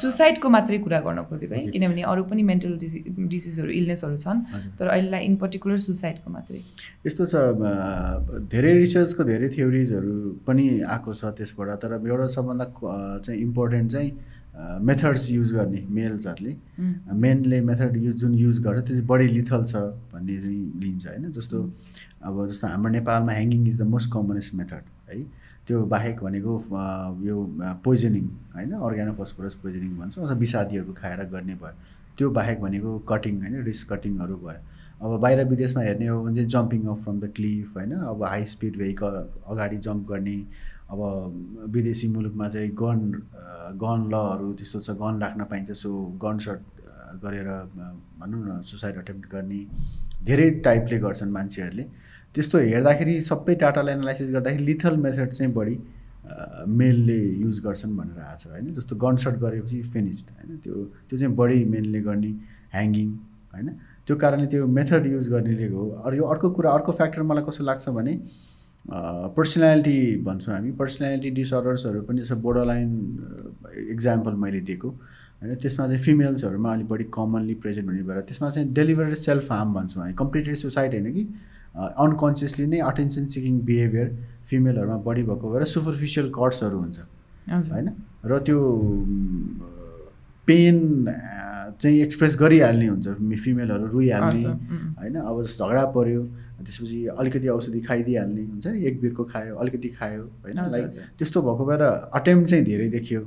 सुसाइडको 0.00 0.48
मात्रै 0.48 0.78
कुरा 0.78 0.98
गर्न 1.04 1.22
खोजेको 1.28 1.54
है 1.54 1.66
किनभने 1.74 2.02
अरू 2.10 2.22
पनि 2.24 2.42
मेन्टल 2.50 2.76
डिसि 2.78 2.98
डिसिजहरू 3.32 3.70
इलनेसहरू 3.70 4.16
छन्। 4.16 4.38
तर 4.78 4.86
अहिलेलाई 4.88 5.24
इन 5.24 5.34
पर्टिकुलर 5.36 5.78
सुसाइडको 5.86 6.30
मात्रै। 6.30 6.60
यस्तो 7.06 7.24
छ 7.26 7.34
धेरै 8.52 8.72
रिसर्चको 8.78 9.24
धेरै 9.30 9.48
थ्योरिजहरू 9.56 10.14
पनि 10.46 10.64
आएको 10.86 11.10
छ 11.14 11.34
त्यसबाट 11.40 11.68
तर 11.82 11.98
एउटा 11.98 12.26
सबभन्दा 12.36 12.66
चाहिँ 13.26 13.40
इम्पोर्टेन्ट 13.40 13.90
चाहिँ 13.90 14.10
मेथड्स 14.86 15.30
युज 15.30 15.52
गर्ने 15.54 15.80
मेल्सहरूले 15.90 16.52
मेनले 17.26 17.60
मेथड 17.68 17.96
युज 18.04 18.14
जुन 18.16 18.34
युज 18.38 18.58
गर्छ 18.66 18.80
त्यो 18.86 18.94
चाहिँ 18.94 19.06
बढी 19.06 19.26
लिथल 19.28 19.64
छ 19.64 19.74
भन्ने 20.14 20.36
चाहिँ 20.40 20.62
लिन्छ 20.82 21.06
होइन? 21.06 21.30
जस्तो 21.34 21.58
अब 22.24 22.46
जस्तो 22.48 22.66
हाम्रो 22.66 22.90
नेपालमा 22.92 23.32
hanging 23.32 23.66
is 23.68 23.80
the 23.80 23.86
most 23.94 24.12
commonest 24.12 24.54
method 24.54 24.84
है? 25.08 25.22
त्यो 25.66 25.84
बाहेक 25.86 26.20
भनेको 26.22 26.52
यो 27.26 27.36
पोइजनिङ 27.84 28.24
होइन? 28.54 28.72
अर्ग्यानोफस्फोरस 28.72 29.54
पोइजनिङ 29.62 29.96
भन्छ 29.98 30.18
अथवा 30.18 30.34
विषादीहरू 30.44 30.92
खाएर 31.00 31.24
गर्ने 31.34 31.54
भयो। 31.62 31.74
त्यो 32.18 32.30
बाहेक 32.30 32.60
भनेको 32.60 32.98
कटिङ 33.08 33.40
होइन? 33.40 33.62
रिस्क 33.64 33.92
कटिङहरू 33.92 34.36
भयो। 34.44 34.60
अब 35.02 35.18
बाहिर 35.20 35.44
विदेशमा 35.48 35.82
हेर्ने 35.82 36.06
हो 36.06 36.22
भने 36.24 36.34
चाहिँ 36.34 36.48
jumping 36.48 36.86
off 36.88 37.02
from 37.04 37.20
the 37.20 37.32
cliff 37.36 37.76
होइन? 37.76 37.92
अब 37.92 38.22
हाई 38.24 38.44
स्पिड 38.52 38.76
भेहिकल 38.78 39.14
अगाडि 39.52 39.76
जम्प 39.86 40.08
गर्ने 40.08 40.36
अब 40.92 41.00
विदेशी 41.74 42.08
मुलुकमा 42.08 42.48
चाहिँ 42.48 42.70
गन 42.82 43.00
गन 43.82 44.08
लहरू 44.12 44.52
त्यस्तो 44.54 44.80
छ 44.80 44.90
गन 45.02 45.20
राख्न 45.20 45.44
पाइन्छ। 45.50 45.70
सो 45.72 45.90
गन 46.24 46.38
सट 46.44 46.58
गरेर 47.24 47.48
भनौँ 48.20 48.40
न 48.46 48.60
सुसाइड 48.70 48.96
अटेम्प्ट 48.98 49.30
गर्ने 49.32 49.60
धेरै 50.24 50.50
टाइपले 50.66 50.98
गर्छन् 50.98 51.32
मान्छेहरूले। 51.32 51.84
त्यस्तो 52.34 52.58
हेर्दाखेरि 52.58 53.20
सबै 53.22 53.54
डाटालाई 53.62 53.94
एनालाइसिस 53.94 54.30
गर्दाखेरि 54.30 54.64
लिथल 54.64 54.96
मेथड 55.04 55.30
चाहिँ 55.32 55.52
बढी 55.54 55.76
मेलले 56.80 57.18
युज 57.40 57.60
गर्छन् 57.64 57.96
भनेर 57.96 58.18
आएको 58.18 58.38
छ 58.40 58.46
होइन? 58.52 58.72
जस्तो 58.74 58.96
गन 58.96 59.16
सट 59.24 59.36
गरेपछि 59.44 59.82
फिनिस्ड 59.94 60.26
होइन? 60.30 60.56
त्यो 60.64 60.74
त्यो 61.08 61.18
चाहिँ 61.18 61.34
बढी 61.36 61.64
मेलले 61.74 62.00
गर्ने 62.00 62.30
ह्याङ्गिङ 62.74 63.08
होइन? 63.54 63.68
त्यो 64.06 64.16
कारणले 64.16 64.46
त्यो 64.46 64.66
मेथड 64.66 65.06
युज 65.06 65.28
गर्नेले 65.32 65.68
हो। 65.68 65.88
अरू 66.04 66.16
यो 66.16 66.24
अर्को 66.32 66.50
कुरा 66.56 66.70
अर्को 66.70 66.92
फ्याक्टर 66.92 67.22
मलाई 67.22 67.44
कस्तो 67.44 67.64
लाग्छ 67.64 67.88
भने 67.98 68.14
पर्सनालिटी 69.36 69.98
भन्छौँ 70.24 70.54
हामी। 70.54 70.70
पर्सनालिटी 70.80 71.30
डिसअर्डर्सहरू 71.38 72.02
पनि 72.08 72.20
जस्तो 72.20 72.36
बोर्डरलाइन 72.36 72.90
इक्जाम्पल 73.94 74.32
मैले 74.42 74.60
दिएको 74.60 74.88
होइन? 74.88 75.54
त्यसमा 75.54 75.86
चाहिँ 75.86 76.02
फिमेल्सहरूमा 76.02 76.72
अलिक 76.72 76.88
बढी 76.88 77.04
कमनली 77.14 77.54
प्रेजेन्ट 77.62 77.88
हुने 77.88 78.02
भएर 78.02 78.20
त्यसमा 78.28 78.50
चाहिँ 78.50 78.72
डेलिभरेड 78.74 79.14
सेल्फ 79.28 79.52
हार्म 79.52 79.74
भन्छौँ 79.74 80.02
हामी। 80.02 80.14
कम्प्लिटेड 80.18 80.54
सुसाइड 80.56 80.92
होइन 80.92 81.12
कि? 81.14 81.24
अनकन्सियसली 81.74 82.66
नै 82.66 82.78
अटेन्सन 82.90 83.26
सिकिङ 83.26 83.60
बिहेभियर 83.66 84.08
फिमेलहरूमा 84.46 84.96
बढी 85.06 85.22
भएको 85.22 85.50
भएर 85.52 85.64
सुपरफिसियल 85.74 86.26
कट्सहरू 86.30 86.78
हुन्छ 86.78 86.98
होइन? 87.72 87.88
र 88.24 88.38
त्यो 88.46 88.58
पेन 90.48 90.76
चाहिँ 91.80 91.98
एक्सप्रेस 92.00 92.36
गरिहाल्ने 92.40 92.86
हुन्छ 92.86 93.06
फिमेलहरू 93.44 93.86
रोइहाल्ने 93.86 94.44
होइन? 95.00 95.14
अब 95.16 95.42
झगडा 95.44 95.84
पऱ्यो 95.96 96.22
त्यसपछि 96.64 96.98
अलिकति 97.18 97.48
औषधि 97.48 97.80
खाइदिइहाल्ने 97.80 98.42
हुन्छ 98.42 98.66
नि 98.66 98.78
एक 98.86 99.00
बिरको 99.00 99.24
खायो 99.24 99.54
अलिकति 99.56 99.88
खायो 99.88 100.22
होइन? 100.22 100.56
लाइक। 100.70 100.84
त्यस्तो 101.18 101.42
भएको 101.42 101.64
भएर 101.66 101.82
अटेम्प 102.14 102.46
चाहिँ 102.46 102.64
धेरै 102.64 102.88
देखियो। 102.88 103.20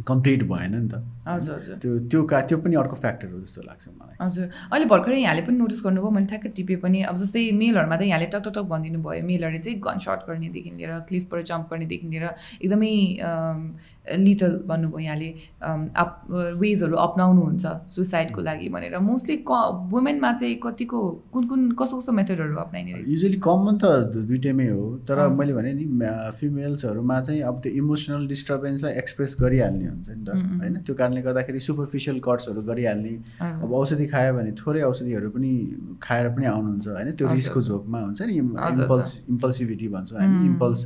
कम्प्लिट 0.00 0.42
भएन 0.48 0.74
नि 0.74 0.88
त। 0.88 1.04
हजुर 1.28 1.54
हजुर। 1.56 1.76
त्यो 1.78 1.98
त्यो 2.08 2.22
का 2.24 2.40
त्यो 2.48 2.58
पनि 2.58 2.74
अर्को 2.80 2.96
फ्याक्टर 2.96 3.28
हो 3.28 3.40
जस्तो 3.40 3.62
लाग्छ 3.62 3.88
मलाई। 3.88 4.16
हजुर। 4.24 4.46
अहिले 4.72 4.86
भर्खरै 4.88 5.18
यहाँले 5.20 5.42
पनि 5.44 5.56
नोटिस 5.56 5.80
गर्नुभयो 5.84 6.10
मैले 6.10 6.26
ठ्याक्कै 6.26 6.48
टिपे 6.56 6.76
पनि। 6.84 7.02
अब 7.12 7.16
जस्तै 7.16 7.42
मेलहरूमा 7.52 7.96
त 7.96 8.02
यहाँले 8.08 8.26
टक 8.32 8.48
टक 8.56 8.64
भनिदिनु 8.72 8.98
भयो। 9.04 9.22
मेलहरूले 9.22 9.60
चाहिँ 9.60 9.78
गन 9.84 9.98
सर्ट 10.00 10.20
गर्नेदेखि 10.28 10.70
लिएर 10.80 10.92
क्लिफबाट 11.08 11.40
जम्प 11.44 11.66
गर्नेदेखि 11.70 12.06
लिएर 12.08 12.24
एकदमै 12.64 12.94
लिथल 14.02 14.52
भन्नुभयो 14.66 14.98
यहाँले 14.98 15.28
अप 15.94 16.10
वेजहरू 16.58 16.96
अप्नाउनुहुन्छ 16.96 17.66
सुसाइडको 17.94 18.40
लागि 18.42 18.68
भनेर 18.68 18.98
मोस्टली 18.98 19.36
क 19.46 19.52
वुमेनमा 19.92 20.32
चाहिँ 20.32 20.56
कतिको 20.64 21.00
कुन 21.32 21.46
कुन 21.46 21.70
कस्तो 21.78 21.96
कस्तो 21.98 22.12
मेथडहरू 22.12 22.56
अप्नाइने 22.58 22.92
रहेछ 22.92 23.08
युजली 23.12 23.38
कमन 23.46 23.78
त 23.78 23.84
दुइटैमै 24.26 24.68
हो 24.68 24.82
तर। 25.06 25.18
मैले 25.38 25.52
भने 25.54 25.72
नि 25.74 25.86
फिमेल्सहरूमा 26.38 27.20
चाहिँ 27.20 27.40
अब 27.46 27.60
त्यो 27.62 27.72
इमोसनल 27.72 28.26
डिस्टर्बेन्सलाई 28.28 28.92
एक्सप्रेस 29.02 29.36
गरिहाल्ने 29.40 29.86
हुन्छ 29.86 30.08
नि 30.10 30.24
त। 30.26 30.34
होइन 30.60 30.74
त्यो 30.82 30.94
कारणले 30.94 31.22
गर्दाखेरि 31.22 31.60
सुपरफिसियल 31.62 32.18
कट्सहरू 32.26 32.62
गरिहाल्ने। 32.62 33.14
अब 33.62 33.72
औषधि 33.72 34.06
खायो 34.10 34.34
भने 34.34 34.52
थोरै 34.58 34.82
औषधिहरू 34.90 35.30
पनि 35.30 35.52
खाएर 36.02 36.28
पनि 36.34 36.46
आउनुहुन्छ 36.46 36.86
होइन 36.88 37.10
त्यो। 37.14 37.26
रिस्कको 37.32 37.60
झोकमा 37.62 37.98
हुन्छ 38.02 38.22
नि 38.22 38.34
इम्पल्स 38.34 39.08
इम्पल्सिभिटी 39.30 39.88
भन्छौँ 39.94 40.18
हामी। 40.20 40.46
इम्पल्स 40.52 40.80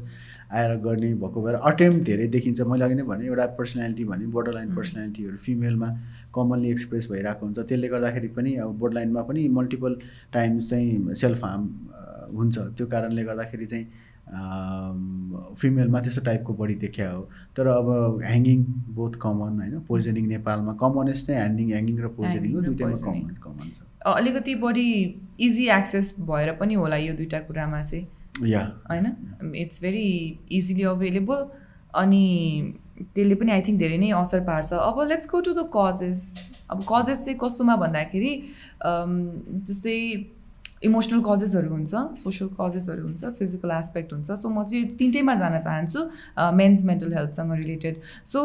आएर 0.52 0.74
गर्ने 0.86 1.12
भएको 1.18 1.42
भएर 1.42 1.54
अटेम्प 1.54 2.02
धेरै 2.04 2.26
देखिन्छ। 2.28 2.60
मैले 2.70 2.84
अघि 2.84 2.94
नै 2.94 3.02
भने 3.02 3.26
एउटा 3.26 3.46
पर्सनालिटी 3.58 4.04
भने 4.04 4.26
बोर्डर 4.30 4.52
लाइन। 4.54 4.74
पर्सनालिटीहरू 4.74 5.36
फिमेलमा 5.36 5.88
कमनली 6.34 6.70
एक्सप्रेस 6.70 7.08
भइरहेको 7.10 7.46
हुन्छ। 7.46 7.58
त्यसले 7.58 7.88
गर्दाखेरि 7.88 8.28
पनि 8.36 8.54
अब 8.62 8.78
बोर्डर 8.78 8.94
लाइनमा 8.94 9.22
पनि 9.26 9.48
मल्टिपल 9.58 9.98
टाइम्स 10.32 10.70
चाहिँ 10.70 11.14
सेल्फ 11.14 11.44
हार्म 11.44 11.64
हुन्छ। 12.36 12.58
त्यो 12.76 12.86
कारणले 12.86 13.24
गर्दाखेरि 13.24 13.66
चाहिँ 13.66 13.86
फिमेलमा 14.26 16.00
त्यस्तो 16.02 16.22
टाइपको 16.26 16.52
बढी 16.54 16.74
देखिया 16.74 17.10
हो। 17.10 17.22
तर 17.56 17.66
अब 17.66 17.88
ह्याङ्गिङ 18.22 18.64
बहुत 18.94 19.14
कमन 19.22 19.60
होइन? 19.60 19.78
पोइजनिङ 19.88 20.26
नेपालमा 20.28 20.72
कमनेस्ट 20.82 21.26
चाहिँ 21.26 21.40
ह्याङ्गिङ 21.40 21.68
ह्याङ्गिङ 21.70 21.96
र 21.98 22.08
पोइजनिङ 22.16 22.54
हो 22.54 22.60
दुइटैमा। 22.60 22.96
कमन 23.04 23.34
कमन 23.44 23.70
छ। 23.74 23.82
अलिकति 24.06 24.54
बढी 24.62 24.88
इजी 25.40 25.68
एक्सेस 25.78 26.14
भएर 26.20 26.52
पनि 26.58 26.74
होला 26.74 26.96
यो 26.96 27.14
दुइटा 27.16 27.40
कुरामा 27.46 27.82
चाहिँ। 27.82 28.06
होइन? 28.90 29.06
इट्स 29.56 29.82
भेरी 29.82 30.06
इजिली 30.56 30.82
अभाइलेबल 30.92 31.46
अनि 32.00 32.24
त्यसले 33.14 33.34
पनि 33.34 33.52
आई 33.52 33.62
थिङ्क 33.66 33.78
धेरै 33.80 33.98
नै 33.98 34.10
असर 34.20 34.40
पार्छ। 34.48 34.72
अब 34.72 35.00
let's 35.08 35.28
go 35.30 35.40
to 35.40 35.52
the 35.54 35.70
causes 35.76 36.22
अब 36.70 36.82
कजेस 36.90 37.24
चाहिँ 37.24 37.38
कस्तोमा 37.42 37.76
भन्दाखेरि 37.76 38.32
अम, 38.84 39.12
जस्तै 39.68 39.98
इमोसनल 40.82 41.20
कजेसहरू 41.26 41.70
हुन्छ 41.70 41.94
सोसल 42.16 42.48
कजेसहरू 42.60 43.02
हुन्छ 43.02 43.24
फिजिकल 43.38 43.70
एस्पेक्ट 43.70 44.12
हुन्छ. 44.12 44.30
सो 44.32 44.48
म 44.48 44.64
चाहिँ 44.64 44.88
तिनटैमा 44.98 45.34
जान 45.34 45.58
चाहन्छु 45.58 46.00
मेन्स 46.54 46.84
मेन्टल 46.84 47.12
हेल्थसँग 47.14 47.52
रिलेटेड 47.52 47.94
सो 48.26 48.40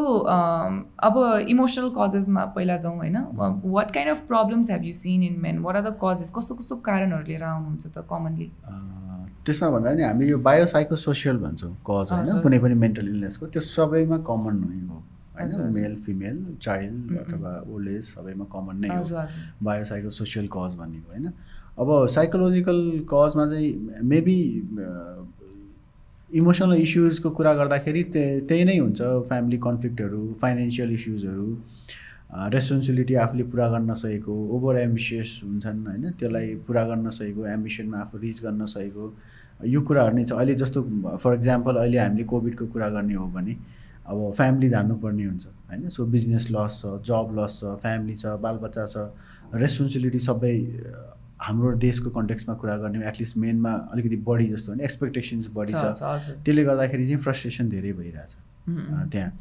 अब 1.08 1.16
इमोसनल 1.48 1.90
कजेसमा 1.98 2.46
पहिला 2.56 2.78
जाउँ 2.78 2.98
होइन? 2.98 3.18
What 3.66 3.92
kind 3.94 4.12
of 4.12 4.26
problems 4.28 4.72
have 4.72 4.84
you 4.86 4.94
seen 4.96 5.24
in 5.24 5.36
men 5.42 5.60
what 5.68 5.76
are 5.76 5.90
the 5.90 5.98
causes 6.04 6.32
कस्तो 6.38 6.56
कस्तो 6.56 6.76
कारणहरू 6.88 7.24
लिएर 7.28 7.44
आउनुहुन्छ 7.44 7.88
त 7.88 8.08
कमनली 8.10 8.50
त्यसमा 9.46 9.70
भन्दा 9.70 9.92
पनि 9.92 10.04
हामी 10.04 10.26
यो 10.28 10.38
बायोसाइको 10.48 10.96
सोसियल 11.04 11.38
भन्छौँ 11.44 11.76
कज 11.90 12.12
होइन। 12.14 12.42
कुनै 12.42 12.60
पनि 12.64 12.76
मेन्टल 12.82 13.08
इलनेसको 13.08 13.48
त्यो 13.54 13.62
सबैमा 13.68 14.18
कमन 14.28 14.56
नै 14.66 14.82
हो 14.88 14.98
होइन। 15.38 15.72
मेल 15.76 15.96
फिमेल 16.06 16.38
चाइल्ड 16.62 17.18
अथवा 17.20 17.54
ओल्ड 17.74 17.88
एज 17.90 18.04
सबैमा 18.06 18.46
कमन 18.54 18.76
नै 18.86 18.90
हो। 18.96 19.26
बायोसाइको 19.66 20.10
सोसियल 20.20 20.48
कज 20.56 20.76
भनेको 20.82 21.12
होइन? 21.12 21.34
अब 21.82 21.90
साइकोलोजिकल 22.14 22.80
कजमा 23.10 23.46
चाहिँ 23.48 23.70
मेबी 24.06 24.38
इमोसनल 26.40 26.74
इस्युजको 26.78 27.30
कुरा 27.38 27.54
गर्दाखेरि 27.54 28.04
त्यही 28.14 28.42
त्यही 28.50 28.64
नै 28.66 28.78
हुन्छ 28.78 29.02
फ्यामिली 29.30 29.58
कन्फ्लिक्टहरू 29.68 30.22
फाइनेन्सियल 30.42 30.92
इस्युजहरू 30.94 31.48
रेस्पोन्सिबिलिटी 32.54 33.16
आफूले 33.24 33.44
पुरा 33.52 33.68
गर्न 33.70 33.90
नसकेको 33.92 34.34
ओभर 34.56 34.78
एम्बिसियस 34.80 35.30
हुन्छन् 35.44 35.80
होइन? 35.88 36.04
त्यसलाई 36.20 36.56
पुरा 36.68 36.84
गर्न 36.90 37.08
नसकेको 37.08 37.46
एम्बिसनमा 37.56 37.98
आफू 38.00 38.18
रिच 38.18 38.42
गर्न 38.44 38.62
नसकेको 38.62 39.06
यो 39.74 39.82
कुराहरू 39.88 40.16
नै 40.18 40.24
छ। 40.26 40.32
अहिले 40.38 40.56
जस्तो 40.62 40.80
फर 41.24 41.34
इक्जाम्पल 41.36 41.76
अहिले 41.82 41.98
हामीले 42.00 42.24
कोभिडको 42.32 42.66
कुरा 42.74 42.90
गर्ने 42.96 43.14
हो 43.14 43.26
भने 43.36 43.56
अब 44.08 44.32
फ्यामिली 44.38 44.70
धान्नुपर्ने 44.70 45.26
हुन्छ 45.26 45.46
होइन? 45.48 45.90
सो 45.90 46.06
बिजनेस 46.16 46.48
लस 46.52 46.82
छ 46.82 46.94
जब 47.10 47.36
लस 47.40 47.60
छ 47.60 47.74
फ्यामिली 47.84 48.16
छ 48.22 48.38
बालबच्चा 48.46 48.86
छ 48.94 49.58
रेस्पोन्सिबिलिटी 49.64 50.20
सबै 50.30 50.56
हाम्रो 51.42 51.72
देशको 51.82 52.10
कन्टेक्समा 52.10 52.54
कुरा 52.62 52.76
गर्ने 52.78 53.08
एटलिस्ट 53.08 53.38
मेनमा 53.38 53.72
अलिकति 53.92 54.16
बढी 54.30 54.48
जस्तो 54.48 54.72
होइन 54.72 54.82
एक्सपेक्टेसन्स 54.86 55.48
बढी 55.54 55.74
छ, 55.74 55.84
त्यसले 56.46 56.64
गर्दाखेरि 56.64 57.04
चाहिँ 57.04 57.22
फ्रस्ट्रेसन 57.24 57.70
धेरै 57.70 57.94
भइरहेछ 57.94 58.36
त्यहाँ। 59.12 59.32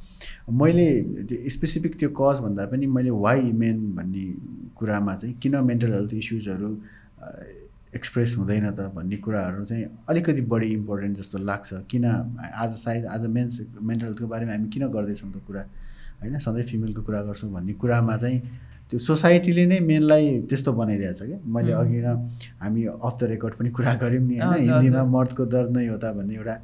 मैले 0.60 0.86
त्यो 1.28 1.50
स्पेसिफिक 1.50 1.98
त्यो 1.98 2.08
कज 2.20 2.40
भन्दा 2.40 2.66
पनि 2.72 2.86
मैले 2.88 3.10
वाइ 3.24 3.52
मेन 3.52 3.76
भन्ने 3.96 4.24
कुरामा 4.78 5.14
चाहिँ 5.14 5.34
किन 5.42 5.56
मेन्टल 5.64 5.92
हेल्थ 5.92 6.14
इस्युजहरू 6.14 6.70
एक्सप्रेस 7.94 8.36
हुँदैन 8.38 8.70
त 8.70 8.88
भन्ने 8.96 9.16
कुराहरू 9.20 9.64
चाहिँ 9.64 9.84
अलिकति 10.08 10.40
बढी 10.48 10.68
इम्पोर्टेन्ट 10.72 11.16
जस्तो 11.18 11.38
लाग्छ। 11.38 11.84
किन 11.90 12.04
आज 12.06 12.70
सायद 12.80 13.06
आज 13.06 13.26
मेन्स 13.28 13.60
मेन्टल 13.76 14.06
हेल्थको 14.06 14.26
बारेमा 14.26 14.52
हामी 14.52 14.68
किन 14.72 14.88
गर्दैछौँ 14.88 15.30
त 15.32 15.42
कुरा? 15.46 15.62
होइन 16.22 16.38
सधैँ 16.38 16.64
फिमेलको 16.64 17.02
कुरा 17.02 17.20
गर्छौँ 17.28 17.50
भन्ने 17.52 17.72
कुरामा 17.76 18.16
चाहिँ 18.16 18.38
त्यो 18.90 18.98
सोसाइटीले 18.98 19.64
नै 19.70 19.78
मेनलाई 19.86 20.24
त्यस्तो 20.50 20.70
बनाइदिएको 20.74 21.14
छ 21.14 21.22
क्या 21.30 21.38
मैले. 21.54 21.72
अघि 21.72 22.00
न 22.02 22.08
हामी 22.58 22.80
अफ 22.90 23.14
द 23.20 23.22
रेकर्ड 23.32 23.54
पनि 23.58 23.70
कुरा 23.70 23.92
गऱ्यौँ 24.02 24.24
नि 24.26 24.36
होइन 24.42 24.66
हिन्दीमा। 24.66 25.02
मर्दको 25.14 25.44
दर्द 25.46 25.70
नै 25.76 25.86
होता 25.94 26.08
भन्ने 26.18 26.34
एउटा 26.34 26.54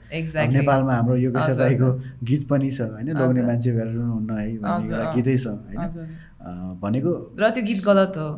नेपालमा 0.59 0.93
हाम्रो 0.99 1.17
योगेश 1.17 1.49
दाईको 1.63 1.89
गीत 2.27 2.43
पनि 2.51 2.71
छ 2.71 2.81
होइन 2.91 3.09
लोग्ने। 3.15 3.43
मान्छे 3.47 3.71
भएर 3.73 3.89
रुनुहुन्न 3.95 4.31
है 4.39 4.47
भन्ने 4.59 4.87
एउटा। 4.91 5.07
गीतै 5.15 5.37
छ 5.39 5.47
होइन 5.47 5.79
भनेको 6.47 7.13
र 7.35 7.51
त्यो 7.51 7.63
गीत 7.67 7.81
गलत 7.83 8.13
हो। 8.17 8.29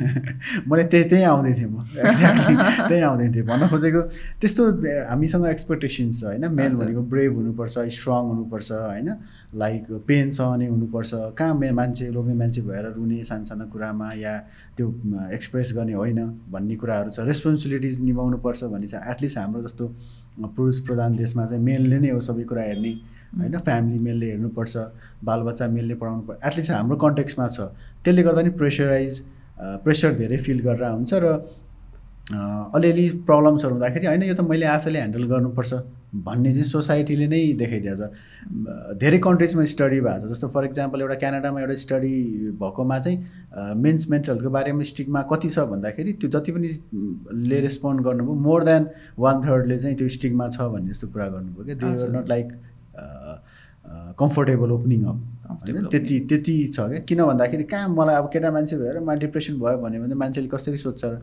मैले 0.68 0.84
त्यही 0.92 1.04
त्यहीँ 1.08 1.24
आउँदै 1.24 1.52
थिएँ 1.58 1.70
म। 1.72 1.80
एक्ज्याक्टली 1.80 2.54
त्यहीँ 2.88 3.04
आउँदै 3.08 3.28
थिएँ। 3.34 3.44
भन्न 3.48 3.68
खोजेको 3.72 4.00
त्यस्तो 4.40 4.62
हामीसँग 5.08 5.46
एक्सपेक्टेसन्स 5.46 6.20
छ 6.20 6.24
होइन? 6.24 6.44
मेन। 6.52 6.72
भनेको 6.76 7.02
ब्रेभ 7.08 7.32
हुनुपर्छ 7.34 7.74
स्ट्रङ 7.88 8.22
हुनुपर्छ 8.32 8.70
होइन? 8.72 9.08
लाइक 9.54 9.84
पेन 10.04 10.30
सहने 10.30 10.66
हुनुपर्छ। 10.68 11.10
कहाँ 11.38 11.54
मे 11.56 11.70
मान्छे 11.72 12.10
लोग्ने 12.12 12.34
मान्छे 12.36 12.60
भएर 12.68 12.92
रुने 12.96 13.24
सानसानो 13.24 13.64
कुरामा 13.72 14.08
या 14.20 14.34
त्यो 14.76 14.86
एक्सप्रेस 15.32 15.72
गर्ने 15.76 15.92
होइन 15.96 16.20
भन्ने 16.52 16.76
कुराहरू 16.76 17.10
छ। 17.10 17.24
रेस्पोन्सिबिलिटिज 17.24 18.00
निभाउनुपर्छ 18.04 18.64
भने 18.64 18.86
चाहिँ 18.86 19.10
एटलिस्ट 19.10 19.38
हाम्रो 19.38 19.62
जस्तो 19.62 19.84
पुरुष 20.52 20.78
प्रधान 20.86 21.16
देशमा 21.16 21.46
चाहिँ 21.46 21.62
मेलले 21.64 21.98
नै 21.98 22.10
हो 22.12 22.20
सबै 22.20 22.44
कुरा 22.44 22.62
हेर्ने। 22.62 22.92
होइन 23.36 23.58
फ्यामिली 23.58 23.98
मेलले 24.08 24.26
हेर्नुपर्छ 24.30 24.76
बालबच्चा 25.24 25.68
मेलले 25.76 25.94
पढाउनु 26.00 26.22
पर्छ 26.28 26.38
एटलिस्ट 26.46 26.70
हाम्रो 26.72 26.96
कन्टेक्समा 27.04 27.48
छ। 27.48 27.60
त्यसले 28.04 28.22
गर्दा 28.22 28.42
नि 28.42 28.50
प्रेसराइज 28.60 29.20
प्रेसर 29.84 30.14
धेरै 30.20 30.36
फिल 30.48 30.60
गरेर 30.66 30.84
हुन्छ 30.90 31.12
र 31.24 31.26
अलिअलि 32.28 33.08
प्रब्लम्सहरू 33.26 33.72
हुँदाखेरि 33.74 34.06
होइन 34.06 34.22
यो 34.22 34.34
त 34.34 34.40
मैले 34.44 34.66
आफैले 34.68 34.98
ह्यान्डल 34.98 35.24
गर्नुपर्छ 35.28 35.72
भन्ने 36.24 36.50
चाहिँ 36.52 36.64
सोसाइटीले 36.64 37.26
नै 37.28 37.40
देखाइदिएको 37.56 37.96
छ। 37.96 38.96
धेरै 39.00 39.18
कन्ट्रिजमा 39.26 39.64
स्टडी 39.72 40.00
भएको 40.00 40.26
छ। 40.26 40.30
जस्तो 40.32 40.48
फर 40.52 40.64
इक्जाम्पल 40.64 41.00
एउटा 41.00 41.16
क्यानाडामा 41.24 41.60
एउटा 41.60 41.74
स्टडी 41.84 42.14
भएकोमा 42.60 42.98
चाहिँ 42.98 43.16
मेन्स 43.80 44.08
मेन्टल 44.10 44.32
हेल्थको 44.32 44.50
बारेमा 44.56 44.84
स्टिकमा 44.92 45.22
कति 45.32 45.48
छ 45.48 45.64
भन्दाखेरि 45.72 46.12
त्यो 46.20 46.28
जति 46.36 46.52
पनि 46.52 46.68
ले 47.48 47.60
रेस्पोन्ड 47.66 48.00
गर्नुभयो 48.04 48.34
मोर 48.46 48.64
देन 48.64 48.88
वान 49.18 49.36
थर्डले 49.44 49.78
चाहिँ 49.78 49.96
त्यो 49.96 50.08
स्टिकमा 50.16 50.48
छ 50.48 50.68
भन्ने 50.76 50.90
जस्तो 50.92 51.08
कुरा 51.08 51.28
गर्नुभयो 51.28 51.64
क्या। 51.64 51.76
They 51.76 52.02
are. 52.02 52.10
Not 52.16 52.28
like 52.28 52.52
comfortable 54.20 54.70
opening 54.72 55.04
up 55.04 55.18
होइन? 55.48 55.86
त्यति 55.88 56.18
त्यति 56.28 56.54
छ 56.68 56.80
क्या। 56.80 56.98
किन 57.08 57.24
भन्दाखेरि 57.24 57.64
कहाँ 57.64 57.88
मलाई 57.88 58.16
अब 58.16 58.26
केटा 58.32 58.50
मान्छे 58.52 58.76
भएर 58.76 58.98
मलाई 59.00 59.18
डिप्रेसन 59.18 59.54
भयो 59.58 59.76
भन्यो 59.80 60.02
भने 60.02 60.14
मान्छेले 60.14 60.48
कसरी 60.52 60.76
सोध्छ? 60.76 61.04
र 61.04 61.14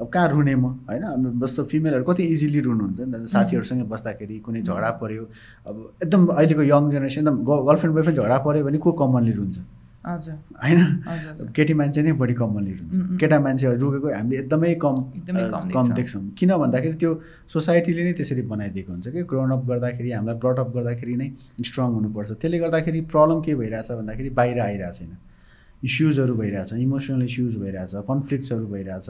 अब 0.00 0.06
कहाँ 0.12 0.28
रुने 0.28 0.54
म? 0.54 0.64
होइन? 0.88 1.40
जस्तो 1.40 1.64
फिमेलहरू 1.72 2.04
कति 2.04 2.22
इजिली 2.36 2.60
रुनुहुन्छ 2.68 3.00
नि 3.00 3.12
त? 3.12 3.26
साथीहरूसँगै 3.32 3.84
बस्दाखेरि 3.88 4.38
कुनै 4.44 4.60
झगडा 4.60 4.90
पऱ्यो। 5.00 5.24
अब 5.66 5.76
एकदम 6.04 6.26
अहिलेको 6.36 6.62
यङ 6.68 6.90
जेनेरेसन 6.90 7.20
एकदम 7.20 7.36
गर्लफ्रेन्ड 7.48 7.94
बोयफ्रेन्ड 7.96 8.18
झगडा 8.20 8.38
पऱ्यो 8.44 8.64
भने 8.64 8.78
को 8.78 8.92
कमनली 8.92 9.32
रुन्छ? 9.32 9.56
होइन? 10.04 10.80
केटी 11.56 11.74
मान्छे 11.78 12.02
नै 12.02 12.12
बढी 12.18 12.34
कमनली 12.34 12.72
उम्। 12.74 13.16
केटा 13.22 13.38
मान्छेहरू 13.40 13.78
रुकेको 13.78 14.08
हामीले 14.18 14.36
एकदमै 14.42 14.74
कम 14.82 14.96
कम 15.74 15.86
देख्छौँ। 15.94 16.22
किन 16.38 16.50
भन्दाखेरि 16.58 16.96
त्यो 17.02 17.10
सोसाइटीले 17.54 18.02
नै 18.04 18.12
त्यसरी 18.18 18.42
बनाइदिएको 18.50 18.90
हुन्छ 18.92 19.06
कि? 19.14 19.22
ग्रोन 19.30 19.50
अप 19.54 19.62
गर्दाखेरि 19.70 20.10
हामीलाई 20.10 20.36
ब्रट 20.42 20.58
अप 20.58 20.70
गर्दाखेरि 20.76 21.14
नै 21.22 21.28
स्ट्रङ 21.68 21.88
हुनुपर्छ। 21.98 22.30
त्यसले 22.34 22.58
गर्दाखेरि 22.64 23.00
प्रब्लम 23.12 23.38
के 23.46 23.52
भइरहेछ 23.54 23.90
भन्दाखेरि 24.02 24.30
बाहिर 24.38 24.58
आइरहेको 24.60 24.94
छैन 24.98 25.12
इस्युजहरू 25.82 26.34
भइरहेछ 26.34 26.70
इमोसनल 26.82 27.22
इस्युज 27.30 27.54
भइरहेछ 27.62 27.94
कन्फ्लिक्ट्सहरू 28.10 28.66
भइरहेछ। 28.74 29.08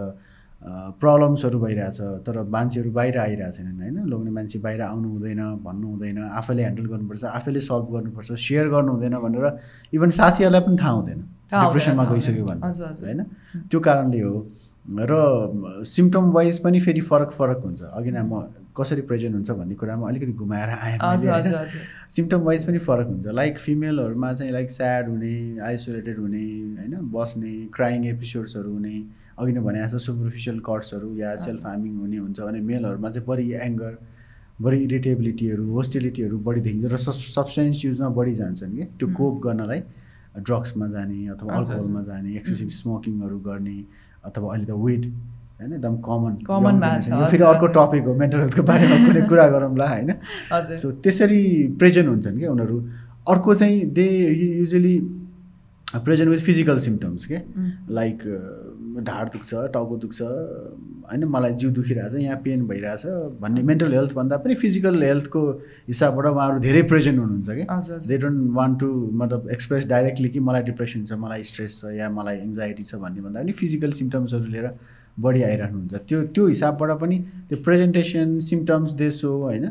प्रब्लम्सहरू 0.62 1.58
भइरहेछ 1.58 2.00
तर 2.26 2.42
मान्छेहरू 2.48 2.90
बाहिर 2.92 3.18
आइरहेको 3.18 3.52
छैनन् 3.52 3.80
होइन। 3.82 3.98
लोग्ने 4.06 4.30
मान्छे 4.30 4.58
बाहिर 4.62 4.80
आउनु 4.82 5.08
हुँदैन 5.08 5.40
भन्नु 5.66 5.86
हुँदैन 5.88 6.18
आफैले 6.38 6.62
ह्यान्डल 6.62 6.86
गर्नुपर्छ 6.86 7.24
आफैले 7.24 7.60
सल्भ 7.60 7.86
गर्नुपर्छ 7.92 8.32
सेयर 8.38 8.68
गर्नु 8.70 8.92
हुँदैन 8.92 9.14
भनेर 9.18 9.46
इभन 9.94 10.10
साथीहरूलाई 10.18 10.60
पनि 10.62 10.76
थाहा 10.82 10.90
हुँदैन। 10.90 11.20
डिप्रेसनमा 11.52 12.04
गइसक्यो। 12.12 12.44
भने। 12.46 12.60
होइन? 13.06 13.22
त्यो 13.70 13.80
कारणले 13.80 14.20
हो। 14.20 14.34
र 14.82 15.84
सिम्टम 15.86 16.30
वाइज 16.32 16.58
पनि 16.58 16.80
फेरि 16.80 17.00
फरक 17.00 17.30
फरक 17.30 17.58
हुन्छ। 17.64 17.82
अघि 17.82 18.10
नै 18.10 18.22
म 18.22 18.46
कसरी 18.78 19.02
प्रेजेन्ट 19.10 19.34
हुन्छ 19.34 19.50
भन्ने 19.50 19.74
कुरामा 19.74 20.08
अलिकति 20.08 20.32
घुमाएर 20.32 20.68
आएँ 20.68 20.98
सिम्टम 22.10 22.40
वाइज 22.40 22.64
पनि 22.66 22.78
फरक 22.78 23.06
हुन्छ। 23.06 23.26
लाइक 23.30 23.58
फिमेलहरूमा 23.58 24.32
चाहिँ 24.32 24.52
लाइक 24.52 24.70
स्याड 24.70 25.08
हुने 25.08 25.34
आइसोलेटेड 25.58 26.18
हुने 26.18 26.44
होइन? 26.78 26.94
बस्ने 27.14 27.52
क्राइङ 27.74 28.04
एपिसोड्सहरू 28.06 28.72
हुने 28.72 28.96
अघि 29.42 29.52
नै 29.52 29.60
भने 29.66 29.78
जस्तो 29.84 29.98
सुपरफिसियल 30.06 30.58
कट्सहरू 30.68 31.08
या 31.18 31.34
सेल्फ 31.46 31.66
हार्मिङ 31.66 31.92
हुने 32.00 32.18
हुन्छ 32.24 32.38
भने 32.46 32.60
मेलहरूमा 32.70 33.08
चाहिँ 33.14 33.26
बढी 33.28 33.46
एङ्गर 33.68 33.92
बढी 34.62 34.78
इरिटेबिलिटीहरू 34.86 35.64
होस्टिलिटीहरू 35.76 36.38
बढी 36.46 36.60
देखिन्छ 36.66 36.92
र 36.92 36.96
सब्सटेन्स 37.36 37.84
युजमा 37.84 38.08
बढी 38.18 38.34
जान्छन् 38.40 38.72
कि। 38.76 38.84
त्यो 38.98 39.08
कोप 39.18 39.34
गर्नलाई 39.46 39.80
ड्रग्समा 40.46 40.86
जाने 40.94 41.18
अथवा 41.34 41.50
अल्कोहलमा 41.58 42.02
जाने 42.08 42.36
एक्सेसिभ 42.40 42.68
स्मोकिङहरू 42.80 43.38
गर्ने 43.48 43.76
अथवा 44.28 44.46
अहिले 44.52 44.66
त 44.66 44.76
वेट 44.84 45.04
होइन 45.60 45.72
एकदम 45.72 45.96
कमन 46.06 46.34
छ, 47.00 47.08
यो 47.10 47.26
फेरि 47.32 47.44
अर्को। 47.44 47.66
टपिक 47.78 48.04
हो 48.06 48.14
मेन्टल 48.22 48.38
हेल्थको 48.44 48.62
बारेमा 48.70 48.96
कुनै 49.06 49.22
कुरा 49.30 49.46
गरौँला 49.54 49.86
होइन। 49.92 50.10
सो 50.82 50.90
त्यसरी 51.04 51.42
प्रेजेन्ट 51.80 52.08
हुन्छन् 52.08 52.38
क्या 52.38 52.50
उनीहरू। 52.52 52.76
अर्को 53.34 53.54
चाहिँ 53.54 53.78
they 53.98 54.06
usually 54.58 54.94
present 55.86 56.30
with 56.30 56.42
physical 56.48 56.78
symptoms 56.86 57.24
के? 57.30 57.38
लाइक 57.98 58.18
ढाड 59.08 59.28
दुख्छ 59.32 59.50
टाउको 59.74 59.96
दुख्छ 60.04 60.20
होइन 60.22 61.24
मलाई 61.34 61.52
जिउ 61.60 61.70
दुखिरहेछ 61.78 62.14
यहाँ 62.14 62.36
पेन 62.44 62.66
भइरहेछ 62.68 63.02
भन्ने 63.40 63.62
मेन्टल 63.70 63.92
हेल्थ 63.94 64.14
भन्दा 64.14 64.36
पनि 64.44 64.54
फिजिकल 64.62 65.02
हेल्थको 65.02 65.42
हिसाबबाट 65.88 66.26
उहाँहरू 66.32 66.58
धेरै 66.60 66.82
प्रेजेन्ट 66.94 67.18
हुनुहुन्छ 67.18 67.50
कि? 67.58 67.64
दे 68.08 68.18
डोन्ट 68.24 68.50
वान्ट 68.56 68.80
टु 68.80 68.88
मतलब 69.22 69.48
एक्सप्रेस 69.52 69.86
डाइरेक्टली 69.88 70.28
कि 70.28 70.40
मलाई 70.48 70.62
डिप्रेसन 70.70 71.04
छ 71.04 71.20
मलाई 71.26 71.42
स्ट्रेस 71.52 71.80
छ 71.80 71.94
या 71.98 72.10
मलाई 72.18 72.36
एङ्जाइटी 72.48 72.84
छ 72.84 73.04
भन्ने 73.04 73.20
भन्दा 73.28 73.40
पनि 73.42 73.52
फिजिकल 73.62 73.90
सिम्टम्सहरू 74.00 74.52
लिएर 74.56 74.68
बढी 75.24 75.42
आइरहनुहुन्छ। 75.42 75.94
त्यो 76.08 76.18
त्यो 76.36 76.46
हिसाबबाट 76.46 76.90
पनि 77.00 77.16
त्यो 77.48 77.56
प्रेजेन्टेसन 77.64 78.38
सिम्टम्स 78.44 78.92
दे 79.00 79.10
सो 79.16 79.30
होइन 79.42 79.64